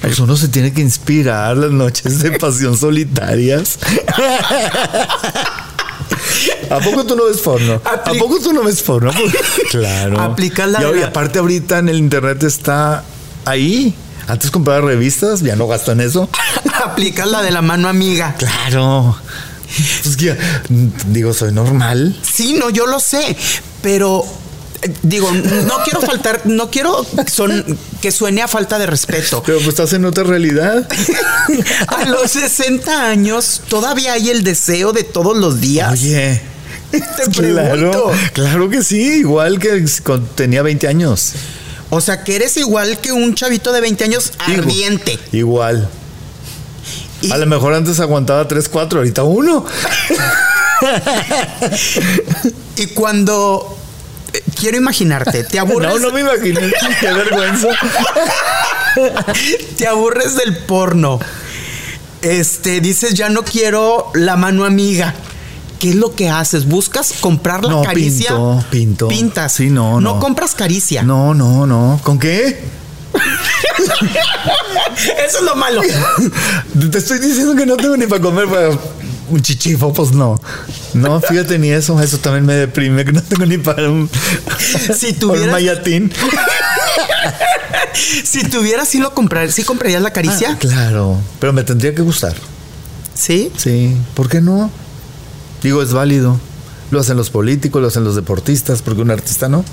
Pues 0.00 0.18
uno 0.18 0.36
se 0.36 0.48
tiene 0.48 0.72
que 0.72 0.80
inspirar 0.80 1.56
las 1.56 1.70
noches 1.70 2.20
de 2.20 2.32
pasión 2.38 2.76
solitarias. 2.76 3.78
¿A 6.70 6.78
poco 6.78 7.04
tú 7.04 7.16
no 7.16 7.24
ves 7.26 7.38
porno? 7.38 7.82
¿A 7.84 8.12
poco 8.14 8.38
tú 8.40 8.52
no 8.52 8.62
ves 8.62 8.82
porno? 8.82 9.10
claro. 9.70 10.20
Aplica 10.20 10.66
la. 10.66 10.80
Y, 10.82 11.00
y 11.00 11.02
aparte, 11.02 11.38
ahorita 11.38 11.78
en 11.78 11.88
el 11.88 11.98
internet 11.98 12.42
está 12.44 13.04
ahí. 13.44 13.94
Antes 14.26 14.50
compraba 14.50 14.80
revistas, 14.80 15.40
ya 15.40 15.56
no 15.56 15.66
gasto 15.66 15.92
en 15.92 16.00
eso. 16.00 16.28
Aplicas 16.84 17.26
la 17.26 17.42
de 17.42 17.50
la 17.50 17.62
mano 17.62 17.88
amiga. 17.88 18.34
Claro. 18.38 19.16
Pues 20.02 20.16
que, 20.16 20.36
digo, 21.06 21.32
soy 21.32 21.52
normal. 21.52 22.16
Sí, 22.22 22.54
no, 22.54 22.70
yo 22.70 22.86
lo 22.86 22.98
sé, 22.98 23.36
pero 23.82 24.24
eh, 24.82 24.92
digo, 25.02 25.30
no 25.30 25.78
quiero 25.84 26.00
faltar, 26.00 26.42
no 26.44 26.70
quiero 26.70 27.06
son, 27.30 27.78
que 28.00 28.10
suene 28.10 28.42
a 28.42 28.48
falta 28.48 28.78
de 28.78 28.86
respeto. 28.86 29.42
Pero 29.44 29.58
pues 29.58 29.68
estás 29.68 29.92
en 29.92 30.04
otra 30.04 30.24
realidad. 30.24 30.88
a 31.88 32.04
los 32.06 32.30
60 32.32 33.06
años 33.06 33.62
todavía 33.68 34.14
hay 34.14 34.30
el 34.30 34.42
deseo 34.42 34.92
de 34.92 35.04
todos 35.04 35.36
los 35.36 35.60
días. 35.60 35.92
Oye. 35.92 36.42
Te 36.90 37.30
claro, 37.30 38.10
claro 38.32 38.68
que 38.68 38.82
sí, 38.82 39.00
igual 39.00 39.60
que 39.60 39.84
tenía 40.34 40.62
20 40.62 40.88
años. 40.88 41.34
O 41.90 42.00
sea, 42.00 42.22
que 42.22 42.36
eres 42.36 42.56
igual 42.56 42.98
que 43.00 43.12
un 43.12 43.34
chavito 43.34 43.72
de 43.72 43.80
20 43.80 44.04
años 44.04 44.32
ardiente. 44.38 45.18
Igual. 45.32 45.88
A 47.30 47.36
lo 47.36 47.46
mejor 47.46 47.74
antes 47.74 48.00
aguantaba 48.00 48.46
3, 48.48 48.68
4, 48.68 49.00
ahorita 49.00 49.24
uno. 49.24 49.66
y 52.76 52.86
cuando 52.86 53.76
quiero 54.58 54.76
imaginarte, 54.76 55.44
te 55.44 55.58
aburres. 55.58 55.90
No, 55.90 55.98
no 55.98 56.12
me 56.12 56.20
imagino. 56.20 56.60
Qué 57.00 57.12
vergüenza. 57.12 57.68
te 59.76 59.86
aburres 59.86 60.36
del 60.36 60.56
porno. 60.58 61.18
Este, 62.22 62.80
dices, 62.80 63.14
ya 63.14 63.28
no 63.28 63.44
quiero 63.44 64.10
la 64.14 64.36
mano 64.36 64.64
amiga. 64.64 65.14
¿Qué 65.80 65.88
es 65.90 65.94
lo 65.96 66.14
que 66.14 66.28
haces? 66.28 66.66
¿Buscas 66.68 67.14
comprar 67.20 67.64
la 67.64 67.70
No, 67.72 67.82
caricia? 67.82 68.28
pinto, 68.28 68.64
pinto. 68.70 69.08
Pintas. 69.08 69.52
Sí, 69.54 69.70
no, 69.70 70.00
No 70.00 70.14
no. 70.14 70.20
compras 70.20 70.54
caricia. 70.54 71.02
No, 71.02 71.34
no, 71.34 71.66
no. 71.66 71.98
¿Con 72.04 72.18
qué? 72.20 72.62
Eso 75.26 75.38
es 75.38 75.42
lo 75.42 75.56
malo. 75.56 75.80
Te 76.92 76.98
estoy 76.98 77.18
diciendo 77.18 77.54
que 77.56 77.66
no 77.66 77.76
tengo 77.76 77.96
ni 77.96 78.06
para 78.06 78.20
comer 78.20 78.46
para 78.46 78.70
un 79.30 79.40
chichifo, 79.42 79.92
pues 79.92 80.12
no. 80.12 80.40
No, 80.94 81.20
fíjate 81.20 81.58
ni 81.58 81.70
eso. 81.70 82.00
Eso 82.00 82.18
también 82.18 82.44
me 82.46 82.54
deprime, 82.54 83.04
que 83.04 83.12
no 83.12 83.22
tengo 83.22 83.46
ni 83.46 83.58
para 83.58 83.88
un, 83.90 84.08
Si 84.96 85.12
tuvieras- 85.14 85.46
un 85.46 85.50
mayatín. 85.52 86.12
si 88.24 88.44
tuvieras, 88.44 88.88
sí 88.88 88.98
lo 88.98 89.14
comprarías. 89.14 89.54
¿Sí 89.54 89.62
comprarías 89.64 90.02
la 90.02 90.12
caricia? 90.12 90.50
Ah, 90.52 90.58
claro, 90.58 91.16
pero 91.38 91.52
me 91.52 91.62
tendría 91.62 91.94
que 91.94 92.02
gustar. 92.02 92.34
Sí. 93.14 93.50
Sí, 93.56 93.96
¿por 94.14 94.28
qué 94.28 94.40
no? 94.40 94.70
Digo, 95.62 95.82
es 95.82 95.92
válido. 95.92 96.38
Lo 96.90 97.00
hacen 97.00 97.16
los 97.16 97.30
políticos, 97.30 97.80
lo 97.80 97.88
hacen 97.88 98.04
los 98.04 98.16
deportistas, 98.16 98.82
porque 98.82 99.02
un 99.02 99.10
artista 99.10 99.48
no. 99.48 99.64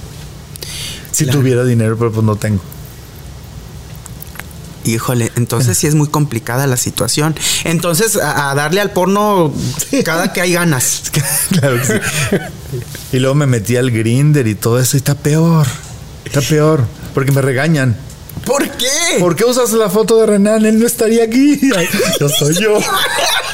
Si 1.11 1.23
Claro. 1.23 1.39
tuviera 1.39 1.63
dinero, 1.65 1.97
pero 1.97 2.11
pues 2.11 2.23
no 2.25 2.35
tengo. 2.35 2.61
Híjole, 4.85 5.31
entonces 5.35 5.77
sí 5.77 5.85
es 5.87 5.95
muy 5.95 6.07
complicada 6.07 6.65
la 6.65 6.77
situación. 6.77 7.35
Entonces, 7.65 8.15
a, 8.15 8.51
a 8.51 8.55
darle 8.55 8.79
al 8.79 8.91
porno 8.91 9.53
cada 10.05 10.31
que 10.31 10.39
hay 10.41 10.53
ganas. 10.53 11.03
claro 11.59 11.77
que 11.77 11.85
sí. 11.85 11.93
Y 13.13 13.19
luego 13.19 13.35
me 13.35 13.47
metí 13.47 13.75
al 13.75 13.91
grinder 13.91 14.47
y 14.47 14.55
todo 14.55 14.79
eso, 14.79 14.95
y 14.95 14.99
está 14.99 15.15
peor. 15.15 15.67
Está 16.23 16.39
peor, 16.41 16.85
porque 17.13 17.31
me 17.33 17.41
regañan. 17.41 17.97
¿Por 18.45 18.69
qué? 18.69 18.87
¿Por 19.19 19.35
qué 19.35 19.43
usas 19.43 19.73
la 19.73 19.89
foto 19.89 20.21
de 20.21 20.25
Renan? 20.27 20.65
Él 20.65 20.79
no 20.79 20.87
estaría 20.87 21.25
aquí. 21.25 21.59
Yo 22.19 22.29
soy 22.29 22.53
yo. 22.55 22.77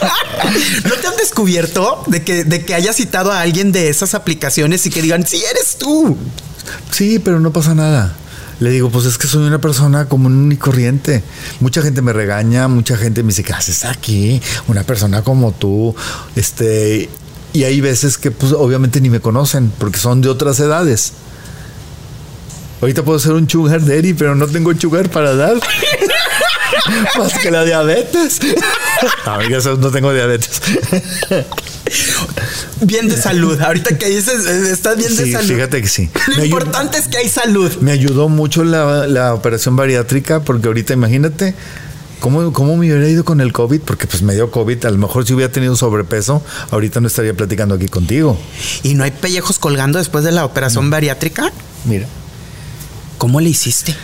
¿No 0.86 0.96
te 0.96 1.08
han 1.08 1.18
descubierto 1.18 2.04
de 2.08 2.24
que, 2.24 2.44
de 2.44 2.66
que 2.66 2.74
haya 2.76 2.94
citado 2.94 3.32
a 3.32 3.42
alguien 3.42 3.72
de 3.72 3.90
esas 3.90 4.14
aplicaciones 4.14 4.86
y 4.86 4.90
que 4.90 5.02
digan, 5.02 5.26
sí, 5.26 5.42
eres 5.50 5.78
tú? 5.78 6.18
Sí, 6.92 7.20
pero 7.20 7.40
no 7.40 7.52
pasa 7.52 7.74
nada. 7.74 8.16
Le 8.60 8.70
digo, 8.70 8.90
pues 8.90 9.06
es 9.06 9.18
que 9.18 9.28
soy 9.28 9.46
una 9.46 9.60
persona 9.60 10.06
común 10.06 10.52
y 10.52 10.58
corriente. 10.58 11.24
Mucha 11.60 11.82
gente 11.82 12.02
me 12.02 12.14
regaña, 12.14 12.68
mucha 12.68 12.96
gente 12.96 13.24
me 13.24 13.30
dice, 13.30 13.44
¿qué 13.44 13.54
haces 13.54 13.84
aquí? 13.84 14.42
Una 14.68 14.84
persona 14.84 15.22
como 15.22 15.52
tú. 15.52 15.96
Este, 16.36 17.10
y 17.52 17.64
hay 17.64 17.82
veces 17.82 18.18
que 18.18 18.32
pues 18.32 18.54
obviamente 18.54 19.02
ni 19.02 19.10
me 19.10 19.20
conocen 19.20 19.72
porque 19.78 20.00
son 20.00 20.22
de 20.22 20.30
otras 20.30 20.60
edades. 20.60 21.14
Ahorita 22.82 23.04
puedo 23.04 23.18
ser 23.18 23.34
un 23.34 23.50
sugar 23.50 23.86
daddy, 23.86 24.14
pero 24.14 24.36
no 24.36 24.48
tengo 24.48 24.74
sugar 24.76 25.10
para 25.10 25.36
dar. 25.36 25.56
Más 27.18 27.34
que 27.40 27.52
la 27.52 27.64
diabetes. 27.64 28.40
Amiga, 29.26 29.58
eso 29.58 29.76
no 29.78 29.92
tengo 29.92 30.14
diabetes. 30.14 30.62
Bien 32.82 33.08
de 33.10 33.18
salud. 33.18 33.60
Ahorita 33.62 33.98
que 33.98 34.08
dices, 34.10 34.46
eh, 34.46 34.72
estás 34.72 34.98
bien 34.98 35.16
de 35.16 35.26
Sí, 35.26 35.32
salud. 35.32 35.48
fíjate 35.48 35.82
que 35.82 35.88
sí. 35.88 36.10
Lo 36.28 36.38
Me 36.38 36.46
importante 36.46 36.98
es 36.98 37.08
que 37.08 37.18
hay 37.18 37.30
salud. 37.30 37.72
Me 37.82 37.92
ayudó 37.92 38.30
mucho 38.30 38.64
la, 38.64 39.08
la 39.08 39.34
operación 39.34 39.76
bariátrica 39.76 40.42
porque 40.42 40.68
ahorita 40.68 40.94
imagínate 40.94 41.54
cómo, 42.20 42.52
cómo 42.54 42.76
me 42.78 42.88
hubiera 42.92 43.08
ido 43.08 43.24
con 43.26 43.42
el 43.42 43.52
COVID, 43.54 43.82
porque 43.82 44.08
pues 44.08 44.22
me 44.24 44.34
dio 44.34 44.50
COVID, 44.52 44.86
a 44.86 44.92
lo 44.92 44.98
mejor 44.98 45.26
si 45.26 45.34
hubiera 45.34 45.52
tenido 45.52 45.76
sobrepeso, 45.76 46.44
ahorita 46.72 47.00
no 47.02 47.08
estaría 47.08 47.34
platicando 47.34 47.76
aquí 47.76 47.88
contigo. 47.88 48.40
¿Y 48.82 48.96
no 48.96 49.04
hay 49.04 49.12
pellejos 49.12 49.60
colgando 49.60 50.00
después 50.00 50.24
de 50.24 50.32
la 50.32 50.46
operación 50.46 50.90
bariátrica? 50.90 51.52
Mira. 51.86 52.08
¿Cómo 53.18 53.40
le 53.40 53.50
hiciste? 53.50 53.96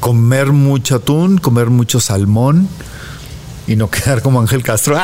Comer 0.00 0.52
mucho 0.52 0.96
atún, 0.96 1.38
comer 1.38 1.70
mucho 1.70 2.00
salmón 2.00 2.68
y 3.66 3.76
no 3.76 3.90
quedar 3.90 4.22
como 4.22 4.40
Ángel 4.40 4.62
Castro. 4.62 4.98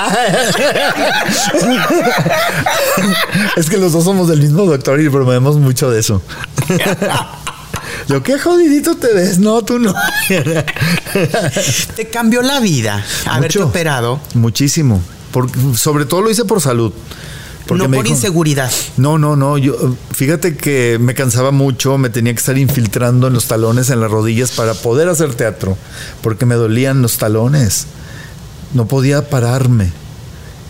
es 3.57 3.71
que 3.71 3.79
los 3.79 3.93
dos 3.93 4.05
somos 4.05 4.29
del 4.29 4.41
mismo 4.41 4.65
doctor 4.65 5.01
y 5.01 5.09
promovemos 5.09 5.57
mucho 5.57 5.91
de 5.91 6.01
eso. 6.01 6.23
Yo 8.09 8.23
qué 8.23 8.39
jodidito 8.39 8.97
te 8.97 9.13
ves, 9.15 9.39
no, 9.39 9.63
tú 9.63 9.79
no. 9.79 9.95
Te 11.97 12.09
cambió 12.11 12.43
la 12.43 12.61
vida 12.61 13.05
haberte 13.27 13.59
Mucho. 13.59 13.69
operado, 13.69 14.21
Muchísimo. 14.35 15.01
Sobre 15.77 16.05
todo 16.05 16.23
lo 16.23 16.31
hice 16.31 16.45
por 16.45 16.61
salud. 16.61 16.93
Porque 17.67 17.89
no 17.89 17.95
por 17.95 18.05
dijo- 18.05 18.15
inseguridad. 18.17 18.71
No, 18.97 19.19
no, 19.19 19.37
no. 19.37 19.57
Yo, 19.59 19.75
fíjate 20.13 20.57
que 20.57 20.99
me 21.01 21.15
cansaba 21.15 21.51
mucho, 21.51 21.97
me 21.99 22.11
tenía 22.11 22.33
que 22.35 22.39
estar 22.39 22.59
infiltrando 22.59 23.27
en 23.29 23.33
los 23.33 23.47
talones, 23.47 23.91
en 23.91 24.01
las 24.01 24.11
rodillas 24.11 24.51
para 24.53 24.75
poder 24.75 25.09
hacer 25.09 25.35
teatro, 25.35 25.77
porque 26.23 26.45
me 26.47 26.55
dolían 26.57 27.01
los 27.03 27.17
talones. 27.17 27.87
No 28.75 28.87
podía 28.87 29.29
pararme. 29.31 29.93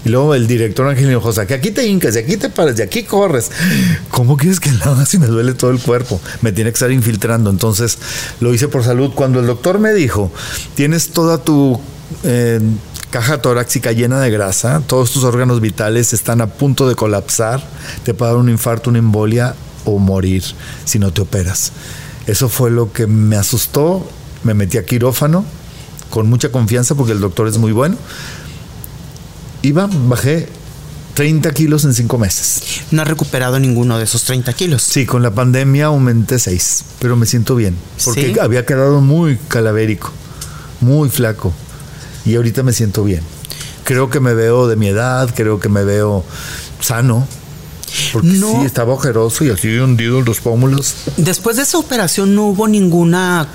Y 0.05 0.11
luego 0.11 0.35
el 0.35 0.47
director 0.47 0.87
Ángel 0.87 1.17
José, 1.19 1.47
que 1.47 1.55
aquí 1.55 1.71
te 1.71 1.87
hincas, 1.87 2.13
de 2.13 2.21
aquí 2.21 2.37
te 2.37 2.51
paras, 2.51 2.77
de 2.77 2.83
aquí 2.83 3.05
corres. 3.05 3.51
¿Cómo 4.11 4.37
quieres 4.37 4.61
que 4.61 4.71
lo 4.85 4.85
haga 4.85 5.07
si 5.07 5.19
me 5.19 5.27
duele 5.27 5.55
todo 5.55 5.71
el 5.71 5.81
cuerpo? 5.81 6.21
Me 6.43 6.53
tiene 6.53 6.71
que 6.71 6.75
estar 6.75 6.93
infiltrando. 6.93 7.49
Entonces 7.51 7.99
lo 8.41 8.53
hice 8.53 8.69
por 8.69 8.85
salud. 8.85 9.13
Cuando 9.15 9.41
el 9.41 9.47
doctor 9.47 9.79
me 9.79 9.95
dijo, 9.95 10.31
tienes 10.75 11.09
toda 11.09 11.39
tu 11.39 11.81
eh, 12.23 12.61
caja 13.15 13.41
torácica 13.41 13.93
llena 13.93 14.19
de 14.19 14.29
grasa, 14.29 14.83
todos 14.85 15.13
tus 15.13 15.23
órganos 15.23 15.61
vitales 15.61 16.13
están 16.13 16.41
a 16.41 16.49
punto 16.49 16.89
de 16.89 16.97
colapsar, 16.97 17.63
te 18.03 18.13
puede 18.13 18.33
dar 18.33 18.41
un 18.41 18.49
infarto, 18.49 18.91
una 18.91 18.99
embolia 18.99 19.55
o 19.85 20.01
morir 20.01 20.43
si 20.85 20.99
no 20.99 21.13
te 21.13 21.21
operas. 21.21 21.71
Eso 22.27 22.49
fue 22.49 22.73
lo 22.73 22.93
que 22.93 23.07
me 23.07 23.37
asustó. 23.37 24.05
Me 24.43 24.53
metí 24.53 24.79
a 24.79 24.85
quirófano 24.85 25.45
con 26.11 26.29
mucha 26.29 26.51
confianza 26.51 26.97
porque 26.97 27.13
el 27.13 27.21
doctor 27.21 27.47
es 27.47 27.57
muy 27.57 27.71
bueno. 27.71 27.97
Iba, 29.63 29.89
bajé 29.89 30.49
30 31.15 31.53
kilos 31.53 31.85
en 31.85 31.95
5 31.95 32.19
meses. 32.19 32.63
No 32.91 33.03
has 33.03 33.07
recuperado 33.07 33.61
ninguno 33.61 33.97
de 33.97 34.03
esos 34.03 34.25
30 34.25 34.53
kilos. 34.55 34.83
Sí, 34.83 35.07
con 35.07 35.23
la 35.23 35.31
pandemia 35.31 35.87
aumenté 35.87 36.41
6, 36.41 36.85
pero 36.99 37.15
me 37.15 37.27
siento 37.27 37.55
bien. 37.55 37.77
Porque 38.05 38.35
¿Sí? 38.35 38.41
había 38.41 38.67
quedado 38.67 39.01
muy 39.01 39.39
calavérico, 39.47 40.11
muy 40.81 41.09
flaco. 41.11 41.55
Y 42.25 42.37
ahorita 42.37 42.63
me 42.63 42.73
siento 42.73 43.05
bien. 43.05 43.21
Creo 43.85 44.09
que 44.11 44.21
me 44.21 44.35
veo 44.35 44.67
de 44.67 44.77
mi 44.77 44.89
edad, 44.89 45.31
creo 45.35 45.61
que 45.61 45.69
me 45.69 45.85
veo 45.85 46.25
sano. 46.81 47.27
Porque 48.13 48.29
No. 48.29 48.51
sí, 48.61 48.67
estaba 48.67 48.93
ojeroso 48.95 49.45
y 49.45 49.51
así 49.51 49.77
hundido 49.79 50.19
en 50.19 50.25
los 50.25 50.41
pómulos. 50.41 50.95
Después 51.17 51.57
de 51.57 51.63
esa 51.63 51.79
operación 51.79 52.35
no 52.35 52.47
hubo 52.47 52.67
ninguna 52.67 53.47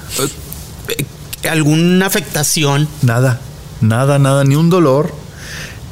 eh, 0.88 1.05
alguna 1.49 2.05
afectación. 2.05 2.88
Nada, 3.01 3.41
nada, 3.82 4.20
nada, 4.20 4.43
ni 4.43 4.55
un 4.55 4.70
dolor, 4.70 5.11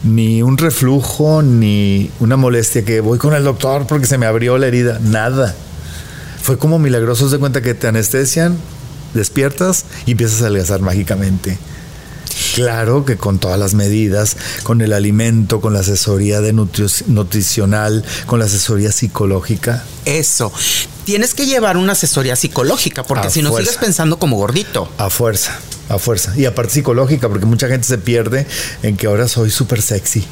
ni 0.04 0.42
un 0.44 0.58
reflujo, 0.58 1.42
ni 1.42 2.10
una 2.20 2.38
molestia 2.38 2.86
que 2.86 3.02
voy 3.02 3.18
con 3.18 3.34
el 3.34 3.44
doctor 3.44 3.86
porque 3.88 4.06
se 4.06 4.18
me 4.18 4.26
abrió 4.28 4.58
la 4.58 4.68
herida, 4.68 5.00
nada. 5.02 5.56
Fue 6.42 6.58
como 6.58 6.80
milagroso, 6.80 7.28
de 7.28 7.40
cuenta 7.40 7.62
que 7.62 7.74
te 7.74 7.88
anestesian, 7.88 8.58
despiertas 9.14 9.84
y 10.06 10.12
empiezas 10.12 10.42
a 10.42 10.46
adelgazar 10.46 10.80
mágicamente. 10.82 11.58
Claro 12.58 13.06
que 13.06 13.18
con 13.18 13.38
todas 13.38 13.60
las 13.60 13.76
medidas, 13.76 14.36
con 14.64 14.82
el 14.82 14.92
alimento, 14.92 15.62
con 15.62 15.74
la 15.74 15.82
asesoría 15.82 16.42
de 16.42 16.54
nutricional, 16.54 18.04
con 18.26 18.40
la 18.40 18.46
asesoría 18.46 18.92
psicológica. 18.92 19.84
Eso. 20.06 20.52
Tienes 21.06 21.36
que 21.36 21.46
llevar 21.46 21.78
una 21.78 21.92
asesoría 21.92 22.36
psicológica 22.36 23.04
porque 23.04 23.28
A 23.28 23.30
si 23.30 23.44
no 23.44 23.52
fuerza. 23.52 23.70
sigues 23.70 23.86
pensando 23.86 24.18
como 24.18 24.38
gordito. 24.38 24.90
A 24.98 25.12
fuerza, 25.12 25.60
a 25.88 26.00
fuerza. 26.00 26.34
Y 26.36 26.46
aparte 26.46 26.74
psicológica, 26.74 27.30
porque 27.30 27.46
mucha 27.46 27.68
gente 27.68 27.88
se 27.88 28.00
pierde 28.00 28.48
en 28.82 28.98
que 28.98 29.06
ahora 29.06 29.28
soy 29.28 29.52
súper 29.52 29.84
sexy. 29.84 30.26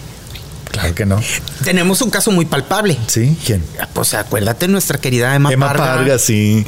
Claro 0.75 0.93
que 0.93 1.05
no. 1.05 1.21
Tenemos 1.63 2.01
un 2.01 2.09
caso 2.09 2.31
muy 2.31 2.45
palpable. 2.45 2.97
¿Sí? 3.07 3.37
¿Quién? 3.45 3.63
Pues 3.93 4.13
acuérdate 4.13 4.67
nuestra 4.67 4.97
querida 4.99 5.33
Emma, 5.33 5.53
Emma 5.53 5.67
Parga. 5.67 5.95
Parga, 5.95 6.19
sí. 6.19 6.65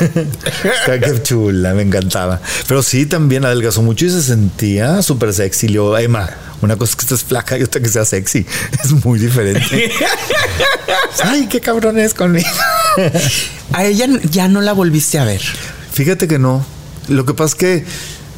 Qué 0.86 1.22
chula, 1.22 1.74
me 1.74 1.82
encantaba. 1.82 2.40
Pero 2.66 2.82
sí, 2.82 3.04
también 3.04 3.44
adelgazó 3.44 3.82
mucho 3.82 4.06
y 4.06 4.10
se 4.10 4.22
sentía 4.22 5.02
súper 5.02 5.34
sexy. 5.34 5.66
Le 5.66 5.72
digo, 5.74 5.98
Emma, 5.98 6.30
una 6.62 6.76
cosa 6.76 6.92
es 6.92 6.96
que 6.96 7.02
estés 7.02 7.24
flaca 7.24 7.58
y 7.58 7.62
otra 7.62 7.82
que 7.82 7.88
sea 7.88 8.06
sexy. 8.06 8.46
Es 8.82 9.04
muy 9.04 9.18
diferente. 9.18 9.92
Ay, 11.22 11.46
qué 11.46 11.60
cabrón 11.60 11.98
es 11.98 12.14
conmigo. 12.14 12.48
A 13.72 13.84
ella 13.84 14.06
ya 14.30 14.48
no 14.48 14.62
la 14.62 14.72
volviste 14.72 15.18
a 15.18 15.24
ver. 15.24 15.42
Fíjate 15.92 16.26
que 16.26 16.38
no. 16.38 16.64
Lo 17.08 17.26
que 17.26 17.34
pasa 17.34 17.48
es 17.48 17.54
que 17.54 17.84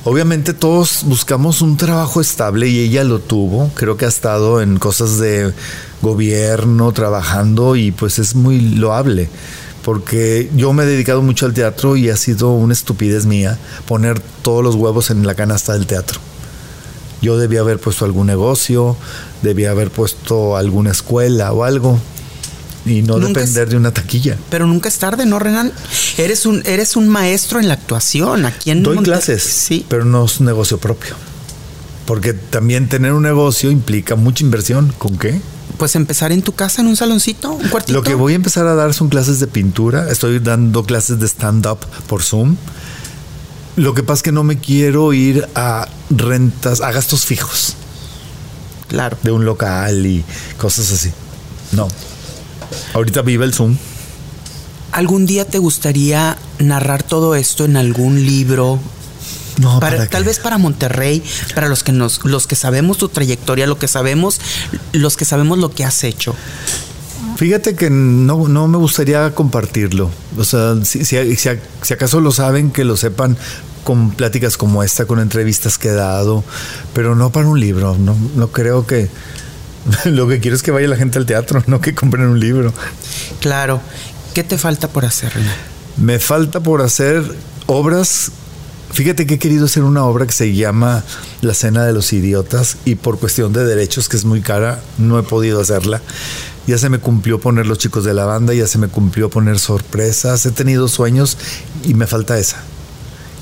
obviamente 0.07 0.55
todos 0.55 1.03
buscamos 1.05 1.63
un 1.63 1.77
trabajo 1.77 2.21
estable 2.21 2.69
y 2.69 2.79
ella 2.79 3.03
lo 3.03 3.19
tuvo. 3.19 3.71
Creo 3.75 3.97
que 3.97 4.05
ha 4.05 4.09
estado 4.09 4.63
en 4.63 4.79
cosas 4.79 5.19
de 5.19 5.53
gobierno 6.01 6.93
trabajando 6.93 7.75
y 7.75 7.91
pues 7.91 8.21
es 8.21 8.37
muy 8.37 8.61
loable. 8.61 9.29
Porque 9.85 10.49
yo 10.55 10.73
me 10.73 10.85
he 10.85 10.87
dedicado 10.87 11.23
mucho 11.23 11.45
al 11.47 11.55
teatro 11.55 11.97
y 11.97 12.09
ha 12.09 12.17
sido 12.17 12.53
una 12.53 12.73
estupidez 12.73 13.27
mía 13.27 13.59
poner 13.87 14.21
todos 14.43 14.63
los 14.63 14.77
huevos 14.77 15.11
en 15.11 15.27
la 15.27 15.35
canasta 15.35 15.73
del 15.73 15.87
teatro. 15.87 16.21
Yo 17.21 17.37
debía 17.37 17.61
haber 17.61 17.81
puesto 17.81 18.05
algún 18.05 18.29
negocio, 18.29 18.97
debía 19.43 19.73
haber 19.73 19.91
puesto 19.91 20.57
alguna 20.57 20.93
escuela 20.93 21.53
o 21.53 21.65
algo. 21.65 21.99
Y 22.87 23.03
no 23.03 23.19
Nunca 23.19 23.41
depender 23.41 23.65
es- 23.65 23.71
de 23.71 23.77
una 23.77 23.91
taquilla. 23.93 24.39
Pero 24.49 24.67
nunca 24.67 24.89
es 24.89 24.99
tarde, 24.99 25.27
¿no, 25.27 25.39
Renan? 25.39 25.73
Eres 26.17 26.47
un, 26.47 26.63
eres 26.65 26.97
un 26.97 27.09
maestro 27.09 27.59
en 27.61 27.69
la 27.69 27.75
actuación. 27.75 28.47
Aquí 28.47 28.71
en 28.71 28.83
Doy 28.83 28.99
clases, 28.99 29.43
Sí. 29.43 29.85
pero 29.89 30.05
no 30.05 30.25
es 30.25 30.39
un 30.41 30.47
negocio 30.47 30.79
propio. 30.79 31.15
Porque 32.07 32.33
también 32.33 32.89
tener 32.89 33.13
un 33.13 33.25
negocio 33.25 33.71
implica 33.71 34.15
mucha 34.15 34.45
inversión. 34.45 34.95
¿Con 34.99 35.19
qué? 35.19 35.41
Pues 35.77 35.97
empezar 35.97 36.31
en 36.33 36.41
tu 36.43 36.53
casa, 36.55 36.81
en 36.81 36.87
un 36.87 36.97
saloncito, 36.97 37.51
un 37.53 37.69
cuartito. 37.69 37.93
Lo 37.99 38.03
que 38.05 38.15
voy 38.15 38.33
a 38.33 38.37
empezar 38.37 38.67
a 38.69 38.75
dar 38.77 38.95
son 38.95 39.09
clases 39.09 39.41
de 39.41 39.47
pintura. 39.49 40.09
Estoy 40.11 40.39
dando 40.39 40.85
clases 40.85 41.19
de 41.19 41.27
stand-up 41.27 41.79
por 42.07 42.23
Zoom. 42.23 42.57
Lo 43.75 43.93
que 43.93 44.03
pasa 44.05 44.19
es 44.19 44.23
que 44.23 44.33
no 44.33 44.45
me 44.45 44.59
quiero 44.59 45.13
ir 45.13 45.47
a 45.57 45.89
rentas, 46.09 46.81
a 46.81 46.93
gastos 46.93 47.27
fijos 47.27 47.75
Claro. 48.89 49.19
de 49.23 49.33
un 49.33 49.45
local 49.45 50.07
y 50.07 50.25
cosas 50.57 50.93
así. 50.93 51.11
No. 51.73 51.89
Ahorita 52.95 53.23
vive 53.23 53.45
el 53.45 53.55
Zoom. 53.55 53.77
¿Algún 54.93 55.27
día 55.27 55.45
te 55.47 55.59
gustaría 55.59 56.39
narrar 56.59 57.03
todo 57.03 57.35
esto 57.35 57.65
en 57.65 57.77
algún 57.77 58.25
libro? 58.25 58.79
No, 59.59 59.81
Para- 59.81 59.97
¿para 59.99 60.11
tal 60.11 60.25
vez 60.25 60.39
para 60.39 60.59
Monterrey, 60.59 61.23
para 61.55 61.69
los 61.69 61.83
que 61.83 61.93
nos, 61.93 62.25
los 62.25 62.47
que 62.47 62.57
sabemos 62.57 62.99
tu 62.99 63.09
trayectoria, 63.09 63.67
lo 63.67 63.79
que 63.79 63.89
sabemos, 63.89 64.41
los 64.93 65.17
que 65.17 65.25
sabemos 65.25 65.59
lo 65.59 65.71
que 65.71 65.85
has 65.85 66.05
hecho. 66.05 66.35
Fíjate 67.37 67.75
que 67.75 67.91
no, 67.91 68.49
no 68.49 68.69
me 68.69 68.79
gustaría 68.79 69.35
compartirlo. 69.35 70.11
O 70.39 70.45
sea, 70.45 70.75
si, 70.85 71.05
si- 71.05 71.37
si- 71.37 71.49
si 71.83 71.93
acaso 71.95 72.21
lo 72.21 72.31
saben, 72.33 72.71
que 72.71 72.85
lo 72.85 72.97
sepan 72.97 73.37
con 73.85 74.11
pláticas 74.11 74.57
como 74.57 74.83
esta, 74.83 75.05
con 75.07 75.21
entrevistas 75.21 75.79
que 75.79 75.89
he 75.89 75.93
dado, 75.95 76.43
pero 76.95 77.15
no 77.15 77.31
para 77.33 77.47
un 77.49 77.61
libro. 77.61 77.97
No, 77.99 78.17
no 78.35 78.49
creo 78.49 78.87
que... 78.87 79.09
Lo 80.05 80.29
que 80.29 80.41
quiero 80.41 80.57
es 80.57 80.63
que 80.63 80.71
vaya 80.71 80.89
la 80.89 80.97
gente 80.97 81.19
al 81.19 81.27
teatro, 81.27 81.63
no 81.67 81.81
que 81.81 81.95
compren 81.95 82.27
un 82.27 82.41
libro. 82.41 82.73
Claro. 83.41 83.81
¿Qué 84.35 84.45
te 84.45 84.59
falta 84.59 84.89
por 84.89 85.05
hacer? 85.05 85.33
Me 85.97 86.19
falta 86.19 86.61
por 86.61 86.83
hacer 86.83 87.23
obras. 87.67 88.31
Fíjate 88.93 89.27
que 89.27 89.35
he 89.35 89.39
querido 89.39 89.67
hacer 89.67 89.83
una 89.83 90.05
obra 90.05 90.27
que 90.27 90.33
se 90.33 90.55
llama 90.55 91.05
La 91.41 91.55
Cena 91.55 91.85
de 91.85 91.93
los 91.93 92.13
Idiotas 92.13 92.77
y 92.85 92.95
por 92.95 93.19
cuestión 93.19 93.53
de 93.53 93.65
derechos, 93.65 94.09
que 94.09 94.17
es 94.17 94.25
muy 94.25 94.41
cara, 94.41 94.81
no 94.99 95.19
he 95.19 95.23
podido 95.23 95.61
hacerla. 95.61 96.01
Ya 96.67 96.79
se 96.79 96.89
me 96.89 96.99
cumplió 96.99 97.41
poner 97.41 97.67
Los 97.67 97.79
Chicos 97.79 98.05
de 98.05 98.15
la 98.15 98.25
Banda, 98.25 98.53
ya 98.53 98.67
se 98.67 98.79
me 98.79 98.89
cumplió 98.89 99.31
poner 99.31 99.59
sorpresas. 99.59 100.45
He 100.47 100.51
tenido 100.51 100.89
sueños 100.89 101.39
y 101.85 101.95
me 101.95 102.07
falta 102.07 102.39
esa. 102.39 102.59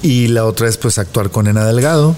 Y 0.02 0.28
la 0.28 0.44
otra 0.44 0.68
es 0.68 0.76
pues 0.76 0.98
actuar 0.98 1.30
con 1.30 1.46
Ena 1.46 1.64
Delgado. 1.64 2.14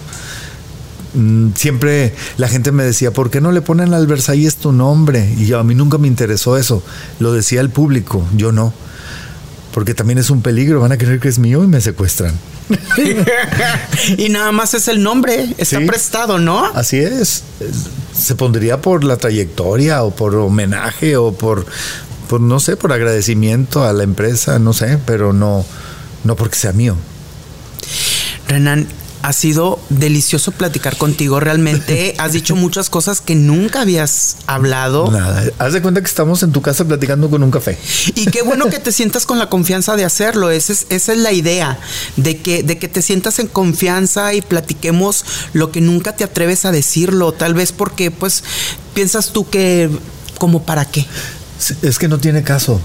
Mm, 1.16 1.54
Siempre 1.54 2.14
la 2.36 2.48
gente 2.48 2.70
me 2.72 2.84
decía, 2.84 3.10
¿por 3.12 3.30
qué 3.30 3.40
no 3.40 3.50
le 3.52 3.62
ponen 3.62 3.94
al 3.94 4.06
Versalles 4.06 4.56
tu 4.56 4.70
nombre? 4.72 5.34
Y 5.38 5.46
yo, 5.46 5.58
a 5.58 5.64
mí 5.64 5.74
nunca 5.74 5.98
me 5.98 6.06
interesó 6.08 6.56
eso. 6.56 6.82
Lo 7.18 7.32
decía 7.32 7.60
el 7.60 7.70
público, 7.70 8.24
yo 8.36 8.52
no. 8.52 8.72
Porque 9.72 9.94
también 9.94 10.18
es 10.18 10.30
un 10.30 10.40
peligro, 10.42 10.80
van 10.80 10.92
a 10.92 10.98
creer 10.98 11.20
que 11.20 11.28
es 11.28 11.38
mío 11.38 11.62
y 11.64 11.66
me 11.66 11.80
secuestran. 11.80 12.34
y 14.16 14.28
nada 14.28 14.50
más 14.52 14.74
es 14.74 14.88
el 14.88 15.02
nombre, 15.02 15.54
está 15.58 15.78
Sí. 15.80 15.86
prestado, 15.86 16.38
¿no? 16.38 16.64
Así 16.74 16.98
es. 16.98 17.42
Es- 17.60 17.86
Se 18.18 18.34
pondría 18.34 18.80
por 18.80 19.04
la 19.04 19.18
trayectoria 19.18 20.02
o 20.02 20.14
por 20.16 20.34
homenaje 20.34 21.18
o 21.18 21.32
por, 21.32 21.66
por 22.28 22.40
no 22.40 22.58
sé, 22.60 22.76
por 22.76 22.90
agradecimiento 22.94 23.84
a 23.84 23.92
la 23.92 24.04
empresa, 24.04 24.58
no 24.58 24.72
sé, 24.72 24.98
pero 25.04 25.34
no, 25.34 25.66
no 26.24 26.34
porque 26.36 26.56
sea 26.56 26.72
mío. 26.72 26.96
Renan, 28.48 28.86
ha 29.22 29.32
sido 29.32 29.78
delicioso 29.88 30.52
platicar 30.52 30.96
contigo. 30.96 31.40
Realmente 31.40 32.14
has 32.18 32.32
dicho 32.32 32.56
muchas 32.56 32.90
cosas 32.90 33.20
que 33.20 33.34
nunca 33.34 33.82
habías 33.82 34.36
hablado. 34.46 35.10
Nada. 35.10 35.44
Haz 35.58 35.72
de 35.72 35.82
cuenta 35.82 36.00
que 36.00 36.06
estamos 36.06 36.42
en 36.42 36.52
tu 36.52 36.62
casa 36.62 36.84
platicando 36.84 37.30
con 37.30 37.42
un 37.42 37.50
café. 37.50 37.78
Y 38.14 38.26
qué 38.26 38.42
bueno 38.42 38.68
que 38.70 38.78
te 38.78 38.92
sientas 38.96 39.26
con 39.26 39.38
la 39.38 39.48
confianza 39.48 39.96
de 39.96 40.04
hacerlo. 40.04 40.50
Esa 40.50 40.72
es, 40.72 40.86
esa 40.90 41.12
es 41.12 41.18
la 41.18 41.32
idea, 41.32 41.78
de 42.16 42.38
que, 42.38 42.62
de 42.62 42.78
que 42.78 42.88
te 42.88 43.02
sientas 43.02 43.38
en 43.38 43.48
confianza 43.48 44.34
y 44.34 44.42
platiquemos 44.42 45.24
lo 45.52 45.72
que 45.72 45.80
nunca 45.80 46.14
te 46.14 46.24
atreves 46.24 46.64
a 46.64 46.72
decirlo. 46.72 47.32
Tal 47.32 47.54
vez 47.54 47.72
porque, 47.72 48.10
pues, 48.10 48.44
piensas 48.94 49.32
tú 49.32 49.48
que, 49.48 49.90
como 50.38 50.62
para 50.62 50.84
qué. 50.84 51.06
Es 51.82 51.98
que 51.98 52.08
no 52.08 52.18
tiene 52.18 52.42
caso. 52.42 52.80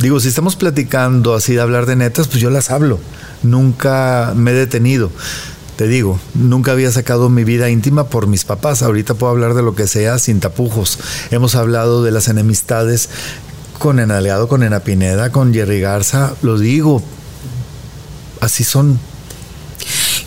Digo, 0.00 0.20
si 0.20 0.28
estamos 0.28 0.56
platicando 0.56 1.34
así 1.34 1.54
de 1.54 1.60
hablar 1.60 1.86
de 1.86 1.96
netas, 1.96 2.28
pues 2.28 2.40
yo 2.40 2.50
las 2.50 2.70
hablo. 2.70 2.98
Nunca 3.44 4.32
me 4.34 4.50
he 4.50 4.54
detenido. 4.54 5.10
Te 5.76 5.86
digo, 5.88 6.18
nunca 6.34 6.72
había 6.72 6.90
sacado 6.92 7.28
mi 7.28 7.42
vida 7.44 7.68
íntima 7.68 8.04
por 8.08 8.26
mis 8.26 8.44
papás. 8.44 8.82
Ahorita 8.82 9.14
puedo 9.14 9.32
hablar 9.32 9.54
de 9.54 9.62
lo 9.62 9.74
que 9.74 9.86
sea 9.88 10.18
sin 10.18 10.40
tapujos. 10.40 10.98
Hemos 11.30 11.54
hablado 11.54 12.02
de 12.02 12.10
las 12.12 12.28
enemistades 12.28 13.08
con 13.78 13.98
Enaleado, 13.98 14.46
con 14.48 14.62
Ena 14.62 14.80
Pineda, 14.80 15.30
con 15.30 15.52
Jerry 15.52 15.80
Garza. 15.80 16.32
Lo 16.42 16.58
digo. 16.58 17.02
Así 18.40 18.62
son. 18.64 18.98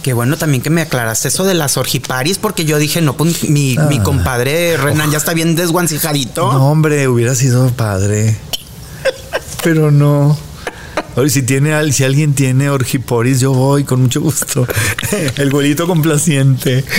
Qué 0.04 0.14
bueno 0.14 0.38
también 0.38 0.62
que 0.64 0.70
me 0.70 0.82
aclaraste 0.82 1.28
eso 1.30 1.44
de 1.44 1.54
las 1.54 1.78
orgiparis, 1.78 2.38
porque 2.38 2.64
yo 2.66 2.78
dije, 2.78 3.02
no, 3.02 3.16
pues 3.18 3.44
mi, 3.50 3.78
mi 3.90 3.98
Ah. 4.00 4.04
compadre 4.04 4.78
Renan 4.78 5.12
ya 5.12 5.18
está 5.18 5.34
bien 5.34 5.56
desguancijadito. 5.56 6.52
No, 6.52 6.72
hombre, 6.72 7.08
hubiera 7.08 7.36
sido 7.36 7.70
padre. 7.72 8.38
Pero 9.64 9.92
no. 9.92 10.38
Oye, 11.18 11.30
si 11.32 11.42
tiene 11.42 11.92
si 11.94 12.04
alguien 12.04 12.36
tiene 12.36 12.70
orgiporis, 12.70 13.40
yo 13.40 13.52
voy 13.52 13.84
con 13.84 14.04
mucho 14.04 14.22
gusto. 14.22 14.68
El 15.38 15.50
güelito 15.50 15.88
complaciente. 15.88 16.86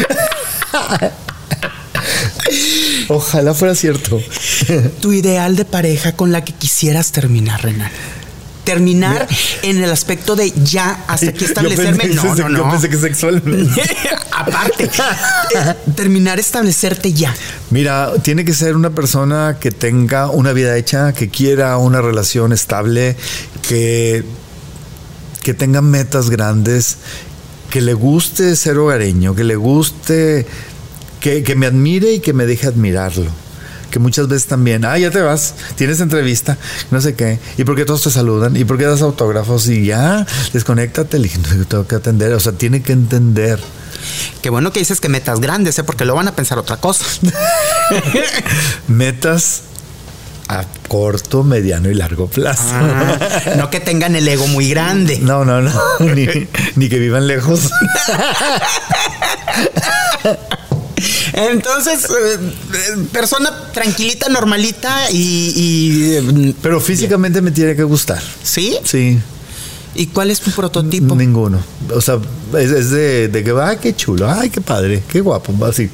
Ojalá 3.09 3.55
fuera 3.55 3.77
cierto. 3.77 4.21
Tu 5.01 5.12
ideal 5.12 5.55
de 5.55 5.64
pareja 5.64 6.16
con 6.16 6.33
la 6.33 6.45
que 6.45 6.53
quisieras 6.53 7.12
terminar, 7.12 7.62
Renan. 7.62 7.93
Terminar 8.69 9.27
en 9.62 9.83
el 9.83 9.91
aspecto 9.91 10.37
de 10.37 10.53
ya 10.62 11.05
hasta 11.07 11.31
aquí 11.31 11.45
establecerme. 11.47 12.14
Yo 12.14 12.23
pensé, 12.23 12.43
no, 12.43 12.49
no, 12.49 12.59
yo 12.59 12.64
no. 12.64 12.71
pensé 12.71 12.89
que. 12.91 12.99
Aparte, 14.31 14.85
eh, 14.85 15.75
terminar 15.97 16.39
establecerte 16.39 17.12
ya. 17.12 17.35
Mira, 17.71 18.12
tiene 18.23 18.45
que 18.45 18.53
ser 18.53 18.77
una 18.77 18.91
persona 18.91 19.57
que 19.59 19.71
tenga 19.71 20.31
una 20.31 20.53
vida 20.53 20.77
hecha, 20.77 21.12
que 21.12 21.29
quiera 21.29 21.77
una 21.79 22.01
relación 22.03 22.53
estable, 22.53 23.16
que, 23.66 24.25
que 25.43 25.55
tenga 25.55 25.81
metas 25.81 26.31
grandes, 26.31 26.99
que 27.71 27.81
le 27.81 27.95
guste 27.95 28.55
ser 28.55 28.79
hogareño, 28.79 29.35
que 29.35 29.45
le 29.45 29.57
guste, 29.57 30.47
que, 31.21 31.43
que 31.43 31.55
me 31.57 31.66
admire 31.66 32.12
y 32.12 32.21
que 32.21 32.33
me 32.33 32.47
deje 32.47 32.66
admirarlo. 32.66 33.48
Que 33.91 33.99
muchas 33.99 34.28
veces 34.28 34.47
también, 34.47 34.84
ah, 34.84 34.99
ya 34.99 35.11
te 35.11 35.20
vas, 35.20 35.55
tienes 35.76 36.01
entrevista, 36.01 36.59
no 36.91 37.01
sé 37.01 37.14
qué, 37.14 37.39
y 37.57 37.64
por 37.64 37.74
qué 37.74 37.84
todos 37.84 38.03
te 38.03 38.11
saludan, 38.11 38.57
y 38.57 38.64
por 38.64 38.78
qué 38.78 38.84
das 38.84 39.03
autógrafos, 39.03 39.68
y 39.68 39.86
ya, 39.86 40.26
desconéctate, 40.53 41.18
le 41.18 41.24
dije, 41.24 41.39
"No, 41.39 41.64
tengo 41.64 41.86
que 41.86 41.95
atender, 41.95 42.32
o 42.34 42.41
sea, 42.41 42.53
tiene 42.53 42.82
que 42.82 42.93
entender. 42.93 43.59
Qué 44.43 44.51
bueno 44.51 44.72
que 44.72 44.80
dices 44.80 45.01
que 45.01 45.09
metas 45.09 45.41
grandes, 45.41 45.78
¿eh? 45.78 45.84
porque 45.84 46.05
lo 46.05 46.14
van 46.14 46.28
a 46.28 46.36
pensar 46.36 46.59
otra 46.59 46.76
cosa. 46.76 47.05
Metas 48.89 49.62
a 50.49 50.64
corto, 50.89 51.45
mediano 51.45 51.91
y 51.91 51.95
largo 51.95 52.28
plazo. 52.28 52.62
Ah, 52.72 53.18
no 53.57 53.70
que 53.70 53.80
tengan 53.80 54.16
el 54.16 54.26
ego 54.26 54.47
muy 54.47 54.70
grande. 54.70 55.18
No, 55.20 55.45
no, 55.45 55.61
no, 55.61 55.72
ni, 56.01 56.26
ni 56.76 56.89
que 56.89 56.99
vivan 56.99 57.26
lejos. 57.26 57.68
Entonces, 61.39 62.05
eh, 62.05 62.39
eh, 62.74 63.07
persona 63.12 63.70
tranquilita, 63.72 64.28
normalita 64.28 65.11
y, 65.12 65.53
y, 65.55 66.14
eh, 66.14 66.55
Pero 66.61 66.80
físicamente 66.80 67.41
me 67.41 67.51
tiene 67.53 67.76
que 67.76 67.84
gustar. 67.84 68.20
¿Sí? 68.43 68.76
Sí, 68.84 69.18
¿Y 69.95 70.07
cuál 70.09 70.30
es 70.30 70.41
tu 70.41 70.51
prototipo? 70.51 71.14
ninguno. 71.14 71.61
O 71.95 72.01
sea, 72.01 72.18
es, 72.57 72.70
es 72.70 72.91
de, 72.91 73.28
de 73.28 73.45
que 73.45 73.53
va, 73.53 73.76
qué 73.78 73.95
chulo, 73.95 74.30
ay, 74.30 74.51
qué 74.51 74.61
padre, 74.61 75.03
qué 75.09 75.20
guapo, 75.20 75.55
así. 75.64 75.89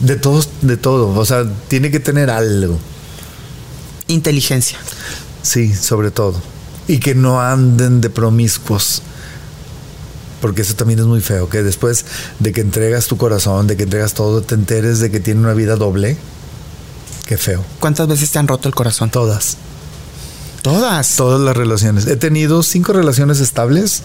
De 0.00 0.16
todos, 0.16 0.48
de 0.62 0.76
todo. 0.76 1.18
O 1.18 1.24
sea, 1.26 1.44
tiene 1.68 1.90
que 1.90 2.00
tener 2.00 2.30
algo. 2.30 2.78
Inteligencia. 4.06 4.78
Sí, 5.42 5.74
sobre 5.74 6.10
todo. 6.10 6.40
Y 6.88 6.98
que 6.98 7.14
no 7.14 7.40
anden 7.40 8.00
de 8.00 8.10
promiscuos. 8.10 9.02
Porque 10.40 10.62
eso 10.62 10.74
también 10.74 10.98
es 11.00 11.04
muy 11.06 11.20
feo, 11.20 11.48
que 11.48 11.62
después 11.62 12.04
de 12.38 12.52
que 12.52 12.60
entregas 12.60 13.06
tu 13.06 13.16
corazón, 13.16 13.66
de 13.66 13.76
que 13.76 13.82
entregas 13.84 14.14
todo, 14.14 14.40
te 14.42 14.54
enteres 14.54 14.98
de 15.00 15.10
que 15.10 15.20
tiene 15.20 15.40
una 15.40 15.52
vida 15.52 15.76
doble. 15.76 16.16
Qué 17.26 17.36
feo. 17.36 17.64
¿Cuántas 17.78 18.08
veces 18.08 18.30
te 18.30 18.38
han 18.38 18.48
roto 18.48 18.66
el 18.68 18.74
corazón? 18.74 19.10
Todas. 19.10 19.56
Todas. 20.62 21.16
Todas 21.16 21.40
las 21.40 21.56
relaciones. 21.56 22.06
He 22.06 22.16
tenido 22.16 22.62
cinco 22.62 22.92
relaciones 22.92 23.40
estables 23.40 24.02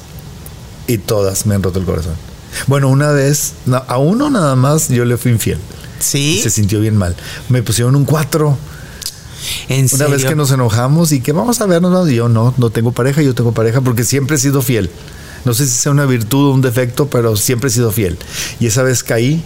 y 0.88 0.98
todas 0.98 1.46
me 1.46 1.56
han 1.56 1.64
roto 1.64 1.80
el 1.80 1.86
corazón. 1.86 2.14
Bueno, 2.68 2.90
una 2.90 3.12
vez, 3.12 3.54
no, 3.66 3.84
a 3.88 3.98
uno 3.98 4.30
nada 4.30 4.56
más 4.56 4.90
yo 4.90 5.04
le 5.06 5.18
fui 5.18 5.32
infiel. 5.32 5.60
¿Sí? 6.00 6.38
Y 6.40 6.42
se 6.42 6.50
sintió 6.50 6.80
bien 6.80 6.96
mal. 6.96 7.16
Me 7.50 7.64
pusieron 7.64 7.96
un 7.96 8.06
cuatro. 8.06 8.58
¿En 9.70 9.80
Una 9.82 9.88
serio? 9.90 10.10
vez 10.10 10.26
que 10.26 10.36
nos 10.36 10.52
enojamos 10.52 11.12
y 11.12 11.20
que 11.22 11.32
vamos 11.32 11.62
a 11.62 11.66
vernos, 11.66 12.10
yo 12.10 12.30
no, 12.30 12.54
no 12.58 12.70
tengo 12.70 12.92
pareja, 12.92 13.22
yo 13.22 13.36
tengo 13.36 13.52
pareja 13.52 13.82
porque 13.82 14.04
siempre 14.04 14.38
he 14.38 14.40
sido 14.40 14.62
fiel. 14.62 14.90
No 15.46 15.54
sé 15.54 15.66
si 15.66 15.72
sea 15.74 15.91
una 15.91 16.06
virtud 16.06 16.50
o 16.50 16.52
un 16.54 16.62
defecto, 16.62 17.08
pero 17.10 17.36
siempre 17.36 17.70
he 17.70 17.72
sido 17.72 17.91
fiel. 17.91 18.18
Y 18.60 18.68
esa 18.68 18.84
vez 18.84 19.04
caí 19.04 19.41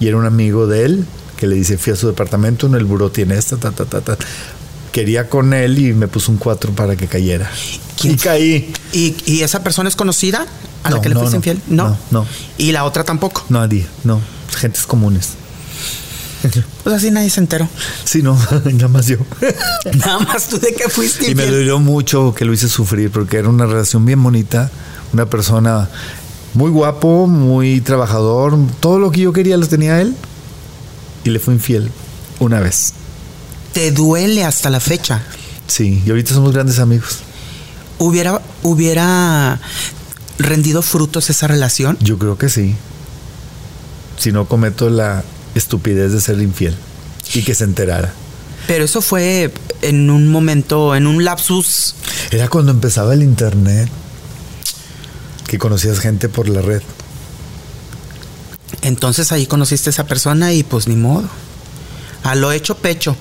y 0.00 0.08
era 0.08 0.16
un 0.16 0.26
amigo 0.26 0.66
de 0.66 0.84
él 0.84 1.04
que 1.36 1.46
le 1.46 1.54
dice, 1.56 1.78
fui 1.78 1.92
a 1.92 1.96
su 1.96 2.06
departamento, 2.06 2.66
en 2.66 2.74
el 2.74 2.84
buró 2.84 3.10
tiene 3.10 3.36
esta, 3.36 3.56
ta, 3.56 3.70
ta, 3.70 3.84
ta, 3.84 4.00
ta. 4.00 4.16
quería 4.92 5.28
con 5.28 5.52
él 5.54 5.78
y 5.78 5.92
me 5.92 6.08
puso 6.08 6.32
un 6.32 6.38
4 6.38 6.72
para 6.72 6.96
que 6.96 7.06
cayera. 7.06 7.50
¿Quién 8.00 8.14
Y 8.14 8.16
caí. 8.16 8.72
¿Y, 8.92 9.14
y 9.26 9.42
esa 9.42 9.62
persona 9.62 9.88
es 9.88 9.96
conocida 9.96 10.46
a 10.82 10.90
la 10.90 10.96
No, 10.96 11.02
que 11.02 11.08
le 11.10 11.14
no, 11.14 11.20
fuiste 11.20 11.36
no. 11.36 11.38
infiel? 11.38 11.60
No, 11.68 11.96
no. 12.10 12.26
¿Y 12.58 12.72
la 12.72 12.84
otra 12.84 13.04
tampoco? 13.04 13.44
Nadie, 13.50 13.86
no. 14.04 14.20
Gentes 14.56 14.86
comunes. 14.86 15.30
Pues 16.84 16.94
así 16.94 17.10
nadie 17.10 17.28
se 17.30 17.40
enteró. 17.40 17.68
Sí, 18.04 18.22
no, 18.22 18.38
nada 18.64 18.88
más 18.88 19.06
yo. 19.06 19.16
Nada 19.98 20.20
más 20.20 20.48
tú 20.48 20.58
de 20.60 20.72
que 20.74 20.88
fuiste 20.88 21.30
Y 21.30 21.34
me 21.34 21.46
dolió 21.46 21.80
mucho 21.80 22.34
que 22.34 22.44
lo 22.44 22.52
hice 22.52 22.68
sufrir 22.68 23.10
porque 23.10 23.38
era 23.38 23.48
una 23.48 23.66
relación 23.66 24.04
bien 24.04 24.22
bonita, 24.22 24.70
una 25.12 25.26
persona 25.26 25.88
muy 26.54 26.70
guapo, 26.70 27.26
muy 27.26 27.80
trabajador, 27.80 28.56
todo 28.80 28.98
lo 28.98 29.10
que 29.10 29.20
yo 29.20 29.32
quería 29.32 29.56
lo 29.56 29.66
tenía 29.66 30.00
él 30.00 30.14
y 31.24 31.30
le 31.30 31.38
fue 31.38 31.54
infiel 31.54 31.90
una 32.38 32.60
vez. 32.60 32.92
Te 33.72 33.90
duele 33.92 34.44
hasta 34.44 34.70
la 34.70 34.80
fecha. 34.80 35.22
Sí, 35.66 36.02
y 36.06 36.10
ahorita 36.10 36.32
somos 36.32 36.52
grandes 36.52 36.78
amigos. 36.78 37.18
¿Hubiera, 37.98 38.40
hubiera 38.62 39.60
rendido 40.38 40.82
frutos 40.82 41.28
esa 41.30 41.46
relación? 41.46 41.98
Yo 42.00 42.18
creo 42.18 42.38
que 42.38 42.48
sí. 42.48 42.74
Si 44.18 44.32
no 44.32 44.46
cometo 44.46 44.88
la 44.88 45.24
estupidez 45.54 46.12
de 46.12 46.20
ser 46.20 46.40
infiel 46.40 46.74
y 47.34 47.42
que 47.42 47.54
se 47.54 47.64
enterara. 47.64 48.12
Pero 48.66 48.84
eso 48.84 49.00
fue 49.00 49.52
en 49.82 50.10
un 50.10 50.28
momento, 50.28 50.94
en 50.94 51.06
un 51.06 51.24
lapsus. 51.24 51.94
Era 52.30 52.48
cuando 52.48 52.72
empezaba 52.72 53.14
el 53.14 53.22
internet, 53.22 53.88
que 55.46 55.58
conocías 55.58 56.00
gente 56.00 56.28
por 56.28 56.48
la 56.48 56.62
red. 56.62 56.82
Entonces 58.82 59.32
ahí 59.32 59.46
conociste 59.46 59.90
a 59.90 59.92
esa 59.92 60.06
persona 60.06 60.52
y 60.52 60.62
pues 60.62 60.88
ni 60.88 60.96
modo. 60.96 61.28
A 62.22 62.34
lo 62.34 62.52
hecho 62.52 62.76
pecho. 62.78 63.16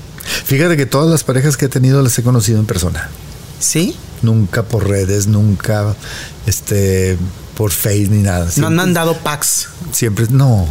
Fíjate 0.45 0.75
que 0.77 0.85
todas 0.85 1.09
las 1.09 1.23
parejas 1.23 1.57
que 1.57 1.65
he 1.65 1.69
tenido 1.69 2.01
las 2.01 2.17
he 2.17 2.23
conocido 2.23 2.59
en 2.59 2.65
persona. 2.65 3.09
¿Sí? 3.59 3.95
Nunca 4.21 4.63
por 4.63 4.87
redes, 4.87 5.27
nunca 5.27 5.95
este 6.45 7.17
por 7.55 7.71
Face 7.71 8.07
ni 8.09 8.21
nada. 8.21 8.49
No 8.57 8.67
han 8.67 8.75
mandado 8.75 9.17
packs. 9.19 9.69
siempre 9.91 10.25
no. 10.29 10.67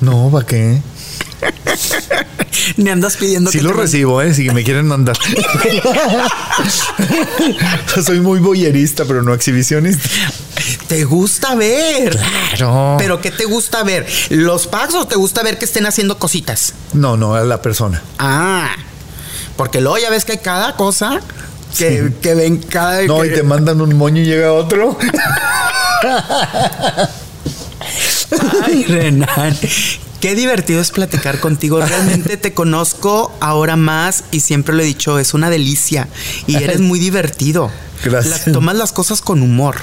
No, 0.00 0.30
¿para 0.32 0.46
qué? 0.46 0.82
Ni 2.76 2.90
andas 2.90 3.16
pidiendo 3.16 3.50
Sí 3.50 3.58
que 3.58 3.64
lo 3.64 3.72
recibo, 3.72 4.20
¿eh? 4.22 4.34
Si 4.34 4.48
me 4.50 4.62
quieren 4.64 4.86
mandar. 4.86 5.16
Soy 8.04 8.20
muy 8.20 8.40
boyerista, 8.40 9.04
pero 9.06 9.22
no 9.22 9.34
exhibicionista. 9.34 10.08
Te 10.88 11.04
gusta 11.04 11.54
ver. 11.54 12.18
Claro. 12.56 12.96
Pero 12.98 13.20
¿qué 13.20 13.30
te 13.30 13.44
gusta 13.44 13.82
ver? 13.82 14.06
¿Los 14.30 14.66
packs 14.66 14.94
o 14.94 15.06
te 15.06 15.16
gusta 15.16 15.42
ver 15.42 15.58
que 15.58 15.64
estén 15.64 15.86
haciendo 15.86 16.18
cositas? 16.18 16.74
No, 16.92 17.16
no, 17.16 17.34
a 17.34 17.42
la 17.42 17.62
persona. 17.62 18.02
Ah. 18.18 18.70
Porque 19.56 19.80
luego 19.80 19.98
ya 19.98 20.10
ves 20.10 20.24
que 20.24 20.32
hay 20.32 20.38
cada 20.38 20.76
cosa 20.76 21.20
que, 21.76 22.08
Sí. 22.08 22.14
que 22.20 22.34
ven 22.34 22.58
cada. 22.58 23.02
No, 23.02 23.20
que- 23.20 23.28
y 23.28 23.34
te 23.34 23.42
mandan 23.42 23.80
un 23.80 23.96
moño 23.96 24.22
y 24.22 24.26
llega 24.26 24.52
otro. 24.52 24.98
Ay, 28.64 28.84
Renan. 28.84 29.56
Qué 30.22 30.36
divertido 30.36 30.80
es 30.80 30.92
platicar 30.92 31.40
contigo. 31.40 31.84
Realmente 31.84 32.36
te 32.36 32.54
conozco 32.54 33.36
ahora 33.40 33.74
más 33.74 34.22
y 34.30 34.38
siempre 34.38 34.72
lo 34.72 34.80
he 34.80 34.86
dicho, 34.86 35.18
es 35.18 35.34
una 35.34 35.50
delicia 35.50 36.08
y 36.46 36.62
eres 36.62 36.78
muy 36.78 37.00
divertido. 37.00 37.72
Gracias. 38.04 38.44
Tomas 38.52 38.76
las 38.76 38.92
cosas 38.92 39.20
con 39.20 39.42
humor. 39.42 39.78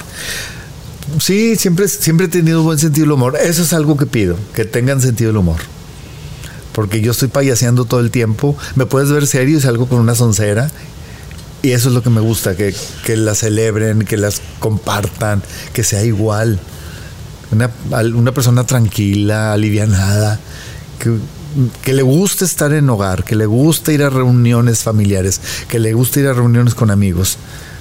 Sí, 1.20 1.58
siempre, 1.58 1.90
siempre 1.90 2.28
he 2.28 2.30
tenido 2.30 2.64
buen 2.64 2.80
sentido 2.80 3.04
del 3.04 3.12
humor. 3.12 3.38
Eso 3.38 3.64
es 3.64 3.74
algo 3.74 3.98
que 3.98 4.06
pido, 4.06 4.38
que 4.54 4.64
tengan 4.64 5.02
sentido 5.02 5.32
del 5.32 5.38
humor. 5.40 5.60
Porque 6.72 7.02
yo 7.02 7.12
estoy 7.12 7.28
payaseando 7.28 7.84
todo 7.84 8.00
el 8.00 8.10
tiempo. 8.10 8.56
Me 8.76 8.86
puedes 8.86 9.12
ver 9.12 9.28
serio 9.28 9.58
y 9.58 9.62
salgo 9.62 9.90
con 9.90 10.00
una 10.00 10.16
soncera. 10.16 10.72
Y 11.64 11.72
eso 11.72 11.90
es 11.90 11.94
lo 11.94 12.02
que 12.02 12.12
me 12.12 12.22
gusta, 12.22 12.56
que, 12.56 12.74
que 13.04 13.18
las 13.18 13.40
celebren, 13.40 14.04
que 14.04 14.16
las 14.16 14.42
compartan, 14.60 15.44
que 15.74 15.84
sea 15.84 16.02
igual. 16.06 16.62
Una, 17.52 17.72
una 18.16 18.32
persona 18.32 18.64
tranquila, 18.64 19.54
alivianada, 19.54 20.40
que, 21.00 21.18
que 21.82 21.94
le 21.94 22.04
guste 22.04 22.46
estar 22.46 22.72
en 22.74 22.90
hogar, 22.90 23.24
que 23.24 23.36
le 23.36 23.46
guste 23.46 23.94
ir 23.94 24.04
a 24.04 24.10
reuniones 24.10 24.84
familiares, 24.84 25.42
que 25.68 25.80
le 25.80 25.94
guste 25.94 26.20
ir 26.20 26.28
a 26.28 26.34
reuniones 26.34 26.76
con 26.76 26.92
amigos. 26.92 27.38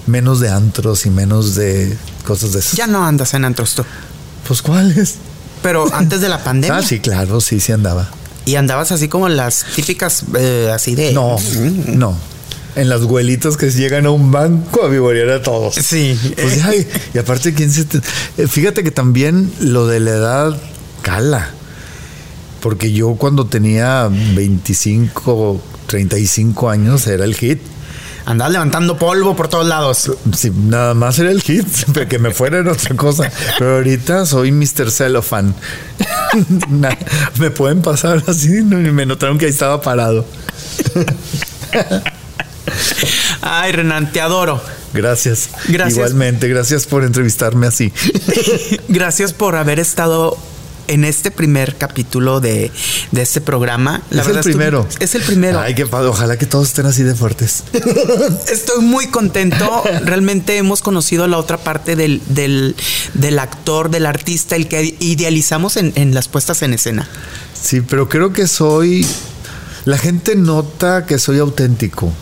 Menos 0.06 0.40
de 0.40 0.48
antros 0.48 1.04
y 1.04 1.10
menos 1.10 1.54
de 1.54 1.94
cosas 2.24 2.52
de 2.52 2.60
esas. 2.60 2.72
Ya 2.72 2.86
no 2.86 3.04
andas 3.04 3.34
en 3.34 3.44
antros 3.44 3.74
tú. 3.74 3.84
Pues 4.46 4.62
¿cuáles? 4.62 5.16
Pero 5.62 5.86
antes 5.92 6.20
de 6.22 6.30
la 6.30 6.42
pandemia. 6.42 6.78
Ah, 6.78 6.82
sí, 6.82 7.00
claro, 7.00 7.40
sí, 7.42 7.60
sí 7.60 7.72
andaba. 7.72 8.08
Y 8.46 8.56
andabas 8.56 8.92
así 8.92 9.08
como 9.08 9.28
las 9.28 9.66
típicas, 9.76 10.24
eh, 10.34 10.70
así 10.72 10.94
de. 10.94 11.12
No, 11.12 11.36
no. 11.88 12.16
En 12.76 12.88
las 12.88 13.02
güelitas 13.02 13.56
que 13.56 13.70
llegan 13.70 14.06
a 14.06 14.10
un 14.10 14.30
banco 14.30 14.84
a 14.84 14.88
vivorear 14.88 15.30
a 15.30 15.42
todos. 15.42 15.74
Sí. 15.74 16.18
Pues 16.40 16.56
ya, 16.56 16.74
y, 16.74 16.86
y 17.14 17.18
aparte, 17.18 17.52
¿quién 17.54 17.70
se 17.72 17.84
te- 17.84 17.98
eh, 18.36 18.46
Fíjate 18.46 18.84
que 18.84 18.90
también 18.90 19.52
lo 19.60 19.86
de 19.86 20.00
la 20.00 20.10
edad 20.10 20.56
cala. 21.02 21.50
Porque 22.60 22.92
yo 22.92 23.14
cuando 23.14 23.46
tenía 23.46 24.08
25, 24.10 25.60
35 25.86 26.70
años 26.70 27.06
era 27.06 27.24
el 27.24 27.34
hit. 27.34 27.60
Andabas 28.26 28.52
levantando 28.52 28.98
polvo 28.98 29.34
por 29.34 29.48
todos 29.48 29.66
lados. 29.66 30.10
Sí, 30.36 30.50
nada 30.50 30.92
más 30.94 31.18
era 31.18 31.30
el 31.30 31.40
hit, 31.40 31.66
que 32.08 32.18
me 32.18 32.30
fuera 32.32 32.58
en 32.58 32.68
otra 32.68 32.94
cosa. 32.94 33.30
Pero 33.58 33.76
ahorita 33.76 34.26
soy 34.26 34.52
Mr. 34.52 34.90
Cellophane. 34.90 35.52
Me 37.38 37.50
pueden 37.50 37.80
pasar 37.80 38.22
así, 38.26 38.48
me 38.62 39.06
notaron 39.06 39.38
que 39.38 39.46
ahí 39.46 39.50
estaba 39.50 39.80
parado. 39.80 40.26
Ay, 43.40 43.72
Renan, 43.72 44.12
te 44.12 44.20
adoro. 44.20 44.60
Gracias. 44.92 45.50
Gracias. 45.68 45.96
Igualmente, 45.96 46.48
gracias 46.48 46.86
por 46.86 47.04
entrevistarme 47.04 47.66
así. 47.66 47.92
Gracias 48.88 49.32
por 49.32 49.54
haber 49.56 49.78
estado 49.78 50.36
en 50.88 51.04
este 51.04 51.30
primer 51.30 51.76
capítulo 51.76 52.40
de, 52.40 52.72
de 53.12 53.22
este 53.22 53.40
programa. 53.40 54.02
es 54.10 54.26
el 54.26 54.40
primero. 54.40 54.88
es 54.98 55.14
el 55.14 55.22
primero. 55.22 55.60
Ay, 55.60 55.74
qué 55.74 55.86
padre. 55.86 56.08
Ojalá 56.08 56.36
que 56.38 56.46
todos 56.46 56.68
estén 56.68 56.86
así 56.86 57.02
de 57.02 57.14
fuertes. 57.14 57.64
Estoy 58.50 58.82
muy 58.82 59.08
contento. 59.08 59.84
Realmente 60.04 60.56
hemos 60.56 60.80
conocido 60.80 61.28
la 61.28 61.36
otra 61.36 61.58
parte 61.58 61.94
del, 61.94 62.22
del, 62.28 62.74
del 63.14 63.38
actor, 63.38 63.90
del 63.90 64.06
artista, 64.06 64.56
el 64.56 64.66
que 64.66 64.96
idealizamos 64.98 65.76
en, 65.76 65.92
en 65.94 66.14
las 66.14 66.28
puestas 66.28 66.62
en 66.62 66.72
escena. 66.72 67.08
Sí, 67.60 67.82
pero 67.82 68.08
creo 68.08 68.32
que 68.32 68.48
soy. 68.48 69.06
La 69.84 69.98
gente 69.98 70.34
nota 70.36 71.06
que 71.06 71.18
soy 71.18 71.38
auténtico. 71.38 72.12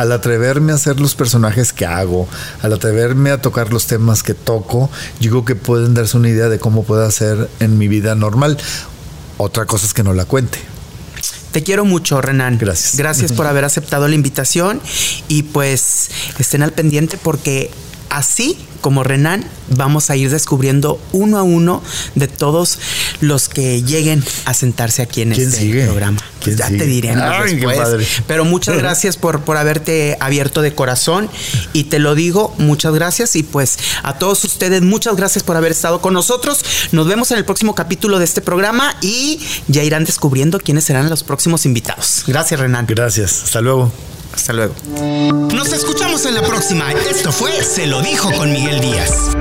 Al 0.00 0.12
atreverme 0.12 0.72
a 0.72 0.76
hacer 0.76 0.98
los 0.98 1.14
personajes 1.14 1.74
que 1.74 1.84
hago, 1.84 2.26
al 2.62 2.72
atreverme 2.72 3.32
a 3.32 3.42
tocar 3.42 3.70
los 3.70 3.86
temas 3.86 4.22
que 4.22 4.32
toco, 4.32 4.88
yo 5.20 5.30
creo 5.30 5.44
que 5.44 5.56
pueden 5.56 5.92
darse 5.92 6.16
una 6.16 6.30
idea 6.30 6.48
de 6.48 6.58
cómo 6.58 6.84
puedo 6.84 7.04
hacer 7.04 7.50
en 7.60 7.76
mi 7.76 7.86
vida 7.86 8.14
normal. 8.14 8.56
Otra 9.36 9.66
cosa 9.66 9.84
es 9.84 9.92
que 9.92 10.02
no 10.02 10.14
la 10.14 10.24
cuente. 10.24 10.58
Te 11.52 11.62
quiero 11.62 11.84
mucho, 11.84 12.22
Renan. 12.22 12.56
Gracias. 12.56 12.96
Gracias 12.96 13.32
por 13.32 13.46
haber 13.46 13.66
aceptado 13.66 14.08
la 14.08 14.14
invitación 14.14 14.80
y 15.28 15.42
pues 15.42 16.08
estén 16.38 16.62
al 16.62 16.72
pendiente 16.72 17.18
porque 17.22 17.70
así 18.10 18.58
como 18.80 19.04
Renan 19.04 19.44
vamos 19.68 20.10
a 20.10 20.16
ir 20.16 20.30
descubriendo 20.30 21.00
uno 21.12 21.38
a 21.38 21.42
uno 21.42 21.82
de 22.14 22.28
todos 22.28 22.78
los 23.20 23.48
que 23.48 23.82
lleguen 23.82 24.24
a 24.44 24.54
sentarse 24.54 25.02
aquí 25.02 25.22
en 25.22 25.32
¿Quién 25.32 25.48
este 25.48 25.60
sigue? 25.60 25.84
programa. 25.84 26.18
¿Quién 26.42 26.56
ya 26.56 26.68
sigue? 26.68 27.02
te 27.02 27.76
padre. 27.76 28.06
Pero 28.26 28.44
muchas 28.44 28.76
gracias 28.78 29.16
por, 29.16 29.42
por 29.42 29.56
haberte 29.56 30.16
abierto 30.20 30.62
de 30.62 30.74
corazón 30.74 31.28
y 31.72 31.84
te 31.84 31.98
lo 31.98 32.14
digo, 32.14 32.54
muchas 32.58 32.94
gracias 32.94 33.36
y 33.36 33.42
pues 33.42 33.78
a 34.02 34.18
todos 34.18 34.44
ustedes 34.44 34.82
muchas 34.82 35.16
gracias 35.16 35.44
por 35.44 35.56
haber 35.56 35.72
estado 35.72 36.00
con 36.00 36.14
nosotros. 36.14 36.64
Nos 36.92 37.06
vemos 37.06 37.30
en 37.30 37.38
el 37.38 37.44
próximo 37.44 37.74
capítulo 37.74 38.18
de 38.18 38.24
este 38.24 38.40
programa 38.40 38.96
y 39.02 39.40
ya 39.68 39.82
irán 39.82 40.04
descubriendo 40.04 40.58
quiénes 40.58 40.84
serán 40.84 41.08
los 41.10 41.22
próximos 41.22 41.66
invitados. 41.66 42.24
Gracias, 42.26 42.58
Renan. 42.58 42.86
Gracias. 42.88 43.44
Hasta 43.44 43.60
luego. 43.60 43.92
Hasta 44.32 44.52
luego. 44.52 44.74
Nos 45.54 45.72
escuchamos 45.72 46.24
en 46.26 46.34
la 46.34 46.42
próxima. 46.42 46.92
Esto 46.92 47.32
fue 47.32 47.62
Se 47.62 47.86
lo 47.86 48.00
dijo 48.02 48.30
con 48.32 48.52
Miguel 48.52 48.80
Díaz. 48.80 49.36